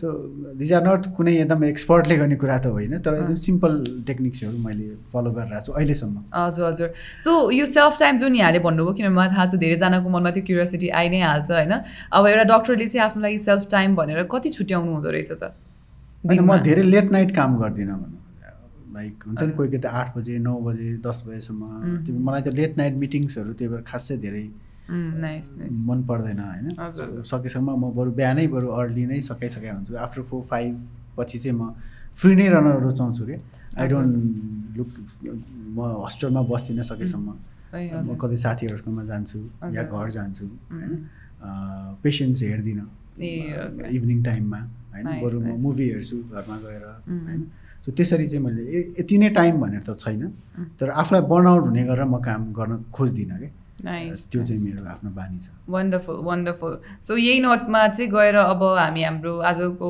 सो 0.00 0.08
दिज 0.56 0.72
आर 0.72 0.82
नट 0.88 1.02
कुनै 1.16 1.32
एकदम 1.44 1.64
एक्सपर्टले 1.64 2.16
गर्ने 2.16 2.36
कुरा 2.42 2.58
त 2.58 2.66
होइन 2.76 2.98
तर 3.04 3.12
एकदम 3.14 3.36
सिम्पल 3.46 3.72
टेक्निक्सहरू 4.08 4.56
मैले 4.66 4.86
फलो 5.12 5.30
गरिरहेको 5.36 5.66
छु 5.66 5.72
अहिलेसम्म। 5.76 6.16
हजुर 6.32 6.64
हजुर। 6.66 6.88
सो 7.24 7.30
यो 7.52 7.66
सेल्फ 7.76 7.94
टाइम 8.00 8.16
जुन 8.24 8.34
यहाँले 8.40 8.58
भन्नुभयो 8.66 8.92
किनभने 8.96 9.16
मलाई 9.16 9.30
थाहा 9.36 9.46
छ 9.46 9.54
धेरैजनाको 9.62 10.08
मनमा 10.16 10.30
त्यो 10.32 10.42
क्युरियोसिटी 10.48 10.88
आइ 10.96 11.06
नै 11.12 11.20
हाल्छ 11.28 11.50
होइन? 11.50 11.72
अब 12.12 12.22
एउटा 12.26 12.44
डक्टरले 12.50 12.86
चाहिँ 12.86 13.04
आफ्नो 13.06 13.22
लागि 13.22 13.38
सेल्फ 13.46 13.62
टाइम 13.70 13.96
भनेर 13.96 14.22
कति 14.32 14.48
छुट्याउनु 14.58 14.90
हुँदो 14.96 15.10
रहेछ 15.12 15.32
त? 15.38 15.52
म? 16.24 16.56
धेरै 16.66 16.82
लेट 16.82 17.06
नाइट 17.12 17.30
काम 17.36 17.56
गर्दिनँ 17.62 17.96
भनौँ 18.02 18.14
लाइक 18.96 19.14
हुन्छ 19.28 19.42
नि 19.42 19.52
कोही 19.52 19.68
कोही 19.68 19.80
त 19.84 19.86
आठ 19.92 20.16
बजे 20.16 20.38
नौ 20.40 20.56
बजे 20.66 20.88
दस 21.04 21.18
बजेसम्म। 21.28 21.60
मलाई 22.26 22.42
त 22.42 22.48
लेट 22.58 22.72
नाइट 22.80 22.94
मिटिङ्सहरू 22.96 23.52
त्यही 23.52 23.68
भएर 23.72 23.82
खासै 23.84 24.16
धेरै 24.24 24.44
मन 24.88 25.98
पर्दैन 26.08 26.38
होइन। 26.38 26.66
सकेसम्म 27.22 27.68
म 27.76 27.90
बरु 27.96 28.10
बिहानै 28.12 28.46
बरु 28.46 28.66
अर्ली 28.70 29.04
नै 29.06 29.20
सकाइसकेका 29.20 29.74
हुन्छु। 29.74 29.94
आफ्टर 29.96 30.22
फोर 30.22 30.42
फाइभ 30.42 30.74
पछि 31.18 31.38
चाहिँ 31.38 31.56
म 31.58 31.74
फ्री 32.14 32.34
नै 32.34 32.48
रहन 32.48 32.66
रुचाउँछु 32.86 33.24
कि? 33.26 33.36
आई 33.76 33.86
डोन्ट 33.88 34.10
लुक 34.78 34.88
म 35.76 35.78
हस्टेलमा 36.06 36.42
बस्दिनँ 36.46 36.86
सकेसम्म। 36.86 37.28
म 38.06 38.16
कतै 38.16 38.36
साथीहरूकोमा 38.36 39.02
जान्छु 39.10 39.38
या। 39.74 39.82
घर 39.90 40.08
जान्छु 40.16 40.46
होइन? 40.46 40.92
पेसेन्ट्स 42.02 42.42
हेर्दिनँ. 42.42 42.86
इभिनिङ 43.90 44.22
टाइममा 44.22 44.60
होइन? 44.94 45.06
बरु 45.22 45.38
म. 45.40 45.58
मुभी 45.60 45.86
हेर्छु 45.92 46.16
घरमा 46.30 46.56
गएर. 46.64 46.84
होइन? 47.26 47.42
सो 47.84 47.92
त्यसरी 47.92 48.26
चाहिँ 48.26 48.44
मैले 48.44 48.62
यति 48.98 49.16
नै 49.18 49.28
टाइम 49.30 49.54
भनेर 49.60 49.82
त 49.82 49.98
छैन। 49.98 50.22
तर 50.78 50.88
आफूलाई 50.90 51.22
बर्नआउट 51.26 51.62
हुने 51.68 51.82
गरेर 51.90 52.04
म 52.06 52.16
काम 52.22 52.52
गर्न 52.54 52.72
खोज्दिनँ 52.94 53.38
कि? 53.40 53.48
नाइस 53.48 53.65
त्यो 53.86 54.42
चाहिँ 54.42 54.62
मेरो 54.64 54.84
आफ्नो 54.90 55.10
बानी 55.14 55.38
छ। 55.38 55.50
वन्डरफुल 55.70 56.16
वन्डरफुल 56.26 56.72
सो 57.02 57.16
यही 57.16 57.38
नोटमा 57.40 57.86
चाहिँ 57.88 58.10
गएर 58.10 58.36
अब 58.36 58.62
हामी 58.78 59.02
हाम्रो 59.02 59.38
आजको 59.50 59.88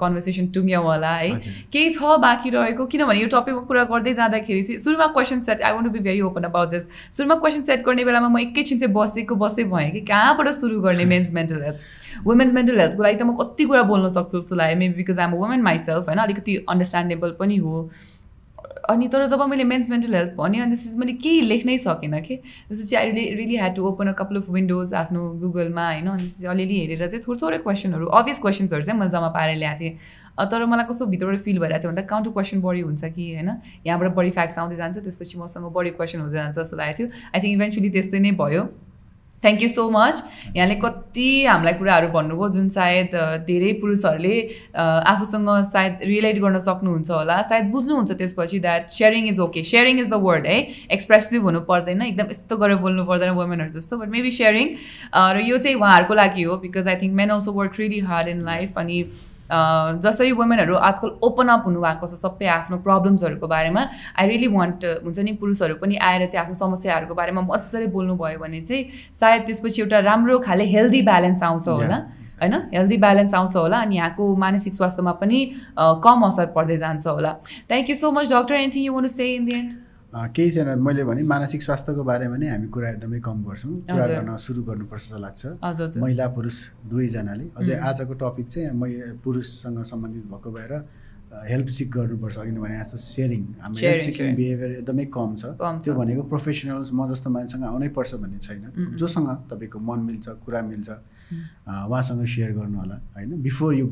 कन्भर्सेसन 0.00 0.46
टुङ्ग्यौँ 0.54 0.82
होला 0.84 1.12
है। 1.14 1.30
केही 1.72 1.90
छ 1.90 2.18
बाँकी 2.20 2.50
रहेको? 2.50 2.86
किनभने 2.86 3.20
यो 3.20 3.28
टपिकको 3.32 3.62
कुरा 3.64 3.84
गर्दै 3.88 4.12
जाँदाखेरि 4.14 4.62
चाहिँ 4.62 4.78
सुरुमा 4.78 5.06
question 5.16 5.40
set 5.40 5.62
I 5.62 5.72
want 5.72 5.86
to 5.86 5.92
be 5.92 5.98
very 6.00 6.20
open 6.28 6.44
about 6.52 6.68
this 6.70 6.88
सुरुमा 7.16 7.34
क्वेसन 7.40 7.62
सेट 7.64 7.84
गर्ने 7.86 8.04
बेलामा 8.04 8.28
म 8.28 8.38
एकैछिन 8.44 8.78
चाहिँ 8.78 8.94
बसेको 8.94 9.34
बसै 9.40 9.64
भएँ 9.72 9.90
कि 9.90 10.00
कहाँबाट 10.12 10.48
सुरु 10.60 10.80
गर्ने 10.80 11.04
men's 11.08 11.32
mental 11.32 11.62
health 11.64 12.26
women's 12.26 12.52
mental 12.52 12.80
हेल्थको 12.80 13.02
लागि 13.02 13.16
त 13.16 13.22
म 13.24 13.36
कति 13.40 13.64
कुरा 13.64 13.82
बोल्न 13.88 14.08
सक्छु 14.12 14.38
जस्तो 14.38 14.54
लाग्यो। 14.56 14.78
Maybe 14.78 14.94
because 15.00 15.18
I'm 15.18 15.32
woman 15.40 15.62
myself 15.62 16.08
होइन। 16.08 16.18
अलिकति 16.20 16.56
अन्डरस्ट्यान्डेबल 16.68 17.30
पनि 17.40 17.56
हो। 17.56 17.88
अनि 18.90 19.08
तर 19.08 19.26
जब 19.26 19.42
मैले 19.50 19.64
मेन्स 19.64 19.90
मेन्टल 19.90 20.14
हेल्थ 20.14 20.32
भनेँ 20.36 20.60
अनि 20.60 20.74
त्यसपछि 20.74 20.98
मैले 20.98 21.12
केही 21.24 21.40
लेख्नै 21.40 21.76
सकिनँ 21.78 22.20
कि? 22.20 22.36
त्यसपछि 22.68 22.96
I 22.96 23.10
really 23.10 23.24
really 23.34 23.56
had 23.56 23.74
to 23.76 23.84
open 23.86 24.06
a 24.08 24.12
couple 24.18 24.36
of 24.36 24.50
windows 24.50 24.94
आफ्नो 24.94 25.20
गुगलमा 25.42 25.86
होइन? 25.86 26.06
अनि 26.08 26.22
त्यसपछि 26.22 26.46
अलिअलि 26.46 26.78
हेरेर 26.80 27.08
चाहिँ 27.08 27.24
थोरै 27.26 27.38
थोरै 27.42 27.58
क्वेसनहरू 27.66 28.06
अभियस 28.20 28.38
क्वेसन्सहरू 28.40 28.82
चाहिँ 28.82 29.00
मैले 29.00 29.10
जम्मा 29.10 29.28
पारेर 29.38 29.56
ल्याएको 29.56 29.80
थिएँ। 29.80 29.94
तर 30.50 30.64
मलाई 30.66 30.84
कस्तो 30.90 31.06
भित्रबाट 31.06 31.38
फिल 31.46 31.58
भइरहेको 31.60 31.82
थियो 31.82 31.90
भन्दा 31.92 32.02
काउन्टर 32.10 32.30
क्वेसन 32.32 32.60
बढी 32.60 32.80
हुन्छ 32.80 33.04
कि 33.04 33.24
होइन? 33.34 33.50
यहाँबाट 33.86 34.14
बढी 34.18 34.30
फ्याक्ट्स 34.36 34.58
आउँदै 34.58 34.76
जान्छ 34.76 34.96
त्यसपछि 34.98 35.38
मसँग 35.38 35.72
बढी 35.72 35.90
क्वेसन 35.98 36.20
हुँदै 36.20 36.36
जान्छ 36.38 36.56
जस्तो 36.58 36.76
लागेको 36.76 36.98
थियो। 36.98 37.08
आई 37.34 37.40
थिङ्क 37.40 37.54
इभेन्चुली 37.56 37.90
त्यस्तै 37.90 38.18
नै 38.18 38.32
भयो। 38.42 38.62
थ्याङ्क 39.42 39.62
यू 39.62 39.68
सो 39.68 39.88
मच 39.90 40.22
यहाँले 40.56 40.74
कति 40.76 41.28
हामीलाई 41.44 41.74
कुराहरू 41.74 42.08
भन्नुभयो 42.10 42.48
जुन 42.50 42.68
सायद 42.70 43.14
धेरै 43.46 43.72
पुरुषहरूले 43.80 44.36
आफूसँग 45.06 45.48
सायद 45.66 46.04
रिलेट 46.04 46.38
गर्न 46.40 46.58
सक्नुहुन्छ 46.60 47.10
होला 47.10 47.40
सायद 47.50 47.70
बुझ्नुहुन्छ 47.70 48.12
त्यसपछि 48.12 48.58
that 48.60 48.88
sharing 48.90 49.28
is 49.28 49.40
okay 49.40 49.62
sharing 49.64 50.00
is 50.00 50.08
the 50.08 50.20
word 50.22 50.46
है? 50.46 50.58
एक्सप्रेसिभ 50.92 51.42
हुनु 51.42 51.60
पर्दैन 51.70 52.02
एकदम 52.02 52.30
यस्तो 52.30 52.56
गरेर 52.56 52.76
बोल्नु 52.84 53.04
पर्दैन 53.06 53.30
वुमेनहरू 53.40 53.78
जस्तो 53.78 53.98
बट 53.98 54.08
मेबी 54.10 54.30
सेयरिङ 54.38 54.76
र 55.14 55.48
यो 55.48 55.58
चाहिँ 55.58 55.76
उहाँहरूको 55.76 56.14
लागि 56.14 56.42
हो 56.42 56.56
because 56.66 56.88
I 56.88 57.02
think 57.02 57.14
men 57.22 57.36
also 57.38 57.52
work 57.54 57.80
really 57.80 58.00
hard 58.10 58.28
in 58.28 58.42
life 58.44 58.78
अनि 58.78 59.02
जसरी 59.50 60.32
वुमेनहरू 60.32 60.74
आजकल 60.88 61.10
ओपन 61.22 61.48
अप 61.54 61.62
हुनुभएको 61.66 62.06
छ 62.06 62.14
सबै 62.20 62.46
आफ्नो 62.56 62.76
प्रब्लम्सहरूको 62.86 63.46
बारेमा 63.46 63.82
आई 64.18 64.28
रियली 64.28 64.48
वान्ट 64.54 64.84
हुन्छ 65.04 65.18
नि 65.18 65.32
पुरुषहरू 65.40 65.74
पनि 65.82 65.96
आएर 66.08 66.26
चाहिँ 66.26 66.44
आफ्नो 66.44 66.54
समस्याहरूको 66.60 67.14
बारेमा 67.14 67.40
मजाले 67.50 67.86
बोल्नुभयो 67.96 68.38
भने 68.38 68.60
चाहिँ 68.62 69.12
सायद 69.20 69.42
त्यसपछि 69.46 69.82
एउटा 69.82 69.98
राम्रो 70.06 70.38
खाले 70.46 70.64
हेल्दी 70.74 71.02
ब्यालेन्स 71.02 71.42
आउँछ 71.42 71.68
होला. 71.68 71.98
होइन? 72.40 72.54
हेल्दी 72.74 72.96
ब्यालेन्स 72.96 73.34
आउँछ 73.34 73.56
होला 73.56 73.78
अनि 73.84 73.96
यहाँको 73.96 74.24
मानसिक 74.36 74.74
स्वास्थ्यमा 74.74 75.12
पनि 75.20 75.44
कम 75.78 76.26
असर 76.26 76.46
पर्दै 76.56 76.76
जान्छ 76.78 77.06
होला। 77.06 77.32
Thank 77.68 77.90
you 77.90 77.96
so 77.96 78.10
much 78.10 78.32
doctor 78.32 78.54
anything 78.54 78.84
you 78.84 78.92
want 78.94 79.06
say 79.08 79.34
in 79.34 79.44
the 79.46 79.52
end 79.54 79.72
केही 80.14 80.50
छैन 80.50 80.78
मैले 80.82 81.04
भने 81.04 81.22
मानसिक 81.22 81.62
स्वास्थ्यको 81.62 82.02
बारेमा 82.04 82.36
नै 82.36 82.48
हामी 82.50 82.66
कुरा 82.66 82.88
एकदमै 82.90 83.20
कम 83.22 83.38
गर्छौँ। 83.46 83.74
कुरा। 83.86 84.06
गर्न 84.06 84.36
सुरु 84.36 84.62
गर्नुपर्छ 84.66 85.02
जस्तो 85.02 85.18
लाग्छ। 85.18 85.42
महिला 86.02 86.26
पुरुष 86.34 86.56
दुवैजनाले। 86.90 87.44
अझै 87.56 87.74
आजको 87.78 88.12
टपिक 88.18 88.46
चाहिँ 88.50 88.74
मै 88.74 88.90
पुरुषसँग 89.22 89.82
सम्बन्धित 89.86 90.24
भएको 90.26 90.50
भएर 90.50 90.72
हेल्प 91.30 91.68
सिक 91.78 91.88
गर्नुपर्छ 91.94 92.36
अघि 92.42 92.50
नै 92.50 92.60
भने 92.60 92.74
जस्तो 92.80 92.98
सेयरिङ 92.98 93.42
हाम्रो 93.62 93.78
हेल्प 93.86 94.02
सिकिङ. 94.06 94.34
बिहेभियर 94.40 94.70
एकदमै 94.82 95.04
कम 95.16 95.30
छ। 95.40 95.44
त्यो 95.84 95.92
भनेको 96.00 96.22
प्रोफेसनल्स 96.32 96.90
म 96.92 97.00
जस्तो 97.12 97.28
मान्छेसँग 97.30 97.64
आउनै 97.70 97.88
पर्छ 97.98 98.10
भन्ने 98.22 98.38
छैन. 98.46 98.62
जोसँग 98.98 99.28
तपाईँको 99.50 99.78
मन 99.78 99.98
मिल्छ 100.10 100.26
कुरा 100.44 100.62
मिल्छ 100.70 100.90
अँ, 100.90 101.86
उहाँसँग 101.86 102.26
सेयर 102.26 102.52
गर्नु 102.58 102.78
होला 102.82 102.96
होइन 103.14 103.30
before 103.42 103.74
you 103.74 103.86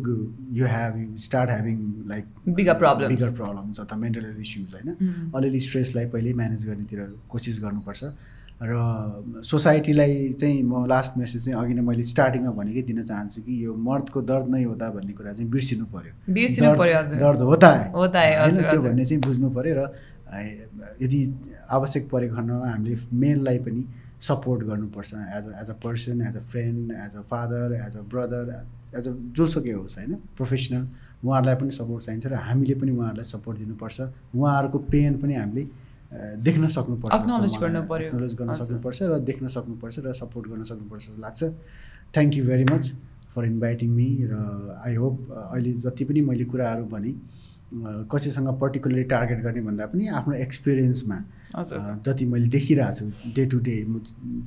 you 0.58 0.64
have 0.66 0.92
you 0.98 1.16
start 1.26 1.50
having 1.50 1.78
like 2.10 2.24
Bigger 2.58 2.74
problems. 2.82 3.10
Bigger 3.14 3.30
problems 3.38 3.80
अथवा 3.80 3.98
मेन्टल 4.04 4.24
हेल्थ 4.26 4.40
इस्युज 4.46 4.74
होइन. 4.74 4.88
अलिअलि 5.36 5.60
स्ट्रेसलाई 5.68 6.06
पहिल्यै 6.14 6.34
म्यानेज 6.40 6.66
गर्नेतिर 6.66 7.00
कोसिस 7.30 7.60
गर्नुपर्छ 7.62 8.02
र 8.60 9.42
सोसाइटीलाई 9.42 10.32
चाहिँ 10.34 10.62
म 10.62 10.84
लास्ट 10.86 11.16
मेसेज 11.16 11.44
चाहिँ 11.44 11.58
अघि 11.60 11.74
नै 11.74 11.82
मैले 11.82 12.04
स्टार्टिङमा 12.04 12.50
भनेकै 12.52 12.82
दिन 12.82 13.02
चाहन्छु 13.02 13.42
कि 13.42 13.54
यो 13.64 13.74
मर्दको 13.78 14.20
दर्द 14.22 14.46
नै 14.50 14.62
होता 14.64 14.86
भन्ने 14.90 15.12
कुरा 15.14 15.32
चाहिँ 15.32 15.50
बिर्सिनु 15.50 15.84
पऱ्यो 15.94 16.12
बिर्सिनु 16.34 16.66
दर्द- 16.66 16.80
है 17.72 17.86
है, 18.18 18.34
होइन, 18.34 18.44
हजुर, 18.44 18.62
त्यो। 18.70 18.80
भन्ने 18.82 19.04
चाहिँ 19.04 19.20
बुझ्नु 19.22 19.48
पऱ्यो 19.50 19.74
र 19.78 19.82
यदि 21.00 21.18
आवश्यक 21.70 22.02
परेको 22.10 22.34
खण्डमा 22.36 22.66
हामीले 22.68 22.96
मेनलाई 23.14 23.58
पनि 23.64 23.82
सपोर्ट 24.20 24.60
गर्नुपर्छ 24.66 25.10
as 25.14 25.44
a 25.46 25.52
as 25.62 25.68
a 25.70 25.76
person 25.84 26.16
as 26.28 26.36
a 26.36 26.40
friend 26.50 26.92
as 26.92 27.12
a 27.14 27.22
father 27.30 27.66
as 27.86 27.94
a 27.96 28.02
brother 28.10 28.44
as 28.98 29.04
a 29.08 29.12
जोसुकै 29.38 29.72
होस् 29.72 29.96
होइन? 29.98 30.12
प्रोफेसनल 30.36 30.82
उहाँहरूलाई 31.24 31.54
पनि 31.62 31.70
सपोर्ट 31.70 32.02
चाहिन्छ 32.04 32.26
र 32.26 32.34
हामीले 32.34 32.74
पनि 32.74 32.90
उहाँहरूलाई 32.90 33.24
सपोर्ट 33.24 33.56
दिनुपर्छ। 33.58 33.98
उहाँहरूको 34.34 34.78
पेन 34.90 35.12
पनि 35.22 35.34
हामीले 35.34 35.62
देख्न 36.46 36.68
सक्नुपर्छ 36.68 37.12
मलाई 37.12 37.52
गर्नु। 38.40 38.54
सक्नुपर्छ 38.60 38.98
र 39.02 39.18
देख्न 39.30 39.48
सक्नुपर्छ 39.56 39.96
र 40.06 40.12
सपोर्ट 40.22 40.44
गर्न 40.48 40.62
सक्नुपर्छ 40.70 41.02
जस्तो 41.04 41.20
लाग्छ 41.20 41.40
thank 42.14 42.36
you 42.36 42.44
very 42.44 42.64
much 42.72 42.84
for 43.34 43.44
inviting 43.44 43.90
me 43.92 44.08
र 44.30 44.34
आई 44.86 44.94
होप 44.94 45.16
अहिले 45.52 45.72
जति 45.84 46.04
पनि 46.08 46.20
मैले 46.28 46.44
कुराहरू 46.48 46.84
भने 46.88 47.12
कसैसँग 48.08 48.48
पर्टिकुलरली 48.60 49.04
टार्गेट 49.12 49.40
गर्ने 49.44 49.60
भन्दा 49.68 49.86
पनि 49.92 50.04
आफ्नो 50.18 50.34
एक्सपिरियन्समा 50.48 51.18
जति 52.06 52.24
मैले 52.32 52.48
देखिरहेको 52.56 53.10
छु 53.12 53.32
डे 53.36 53.44
टु 53.52 53.58
डे 53.68 53.76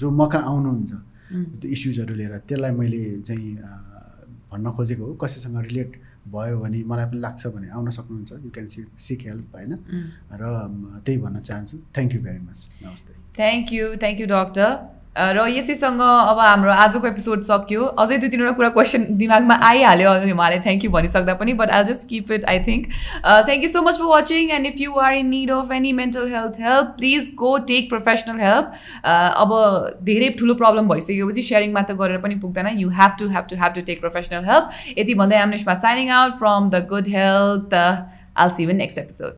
जो 0.02 0.08
मका 0.10 0.40
आउनुहुन्छ. 0.52 0.92
त्यो 1.32 1.70
इस्युजहरू 1.72 2.14
लिएर 2.16 2.38
त्यसलाई 2.50 2.72
मैले 2.76 3.02
चाहिँ 3.22 3.50
भन्न 4.52 4.66
खोजेको 4.76 5.04
हो 5.06 5.14
कसैसँग 5.22 5.58
रिलेट 5.70 5.92
भयो 6.28 6.60
भने 6.60 6.84
मलाई 6.84 7.06
पनि 7.06 7.20
लाग्छ 7.20 7.48
भने 7.48 7.70
आउन 7.70 7.90
सक्नुहुन्छ 7.90 8.32
you 8.32 8.50
can 8.50 8.68
seek 8.68 8.88
seek 9.00 9.22
help 9.22 9.56
होइन? 9.56 9.76
Mm. 9.76 10.08
र 10.34 11.02
त्यही 11.06 11.18
भन्न 11.18 11.40
चाहन्छु। 11.40 11.78
थ्याङ्क 11.78 12.14
यू 12.14 12.22
भेरी 12.22 12.40
मच 12.40 12.70
नमस्ते। 12.84 13.14
Thank 13.38 13.74
you 13.74 13.96
thank 13.96 14.20
you 14.20 14.28
doctor 14.28 15.01
र 15.16 15.46
यसैसँग 15.50 16.02
अब 16.02 16.40
हाम्रो 16.40 16.72
आजको 16.72 17.08
एपिसोड 17.08 17.42
सक्यो। 17.44 17.84
अझै 18.00 18.18
दुई 18.18 18.30
तिनवटा 18.30 18.52
कुरा 18.58 18.70
क्वेसन 18.76 19.06
दिमागमा 19.18 19.56
आइहाल्यो। 19.70 20.12
उहाँले 20.34 20.60
थ्याङ्क 20.60 20.86
यू 20.86 20.92
भनिसक्दा 20.92 21.34
पनि 21.42 21.54
but 21.54 21.70
I 21.70 21.84
just 21.84 22.08
keep 22.10 22.32
it 22.32 22.46
I 22.50 22.60
think 22.68 22.88
thank 23.48 23.64
you 23.64 23.70
so 23.70 23.82
much 23.84 23.98
for 24.00 24.06
watching 24.12 24.52
and 24.58 24.66
if 24.68 24.80
you 24.82 24.92
are 25.08 25.14
in 25.16 25.28
need 25.30 25.52
of 25.52 25.72
any 25.72 25.92
mental 26.00 26.28
health 26.36 26.62
help 26.62 26.96
please 26.98 27.32
go 27.44 27.58
take 27.74 27.90
professional 27.90 28.40
help 28.42 28.66
अब 29.44 29.52
धेरै 30.12 30.30
ठुलो 30.40 30.54
problem 30.64 30.88
भइसकेपछि 30.94 31.42
sharing 31.52 31.74
मात्र 31.74 31.94
गरेर 32.04 32.24
पनि 32.28 32.36
पुग्दैन। 32.46 32.68
You 32.78 32.90
have 33.02 33.12
to 33.20 33.30
have 33.36 33.46
to 33.50 33.56
have 33.64 33.72
to 33.76 33.82
take 33.92 34.00
professional 34.00 34.50
help 34.52 34.66
यति 34.98 35.14
भन्दै 35.24 35.38
एमनिसमा 35.42 35.74
signing 35.88 36.10
out 36.22 36.40
from 36.40 36.70
the 36.70 36.76
good 36.96 37.08
health 37.20 37.74
all 38.38 38.50
see 38.50 38.64
you 38.64 38.72
next 38.74 38.98
episode 39.00 39.30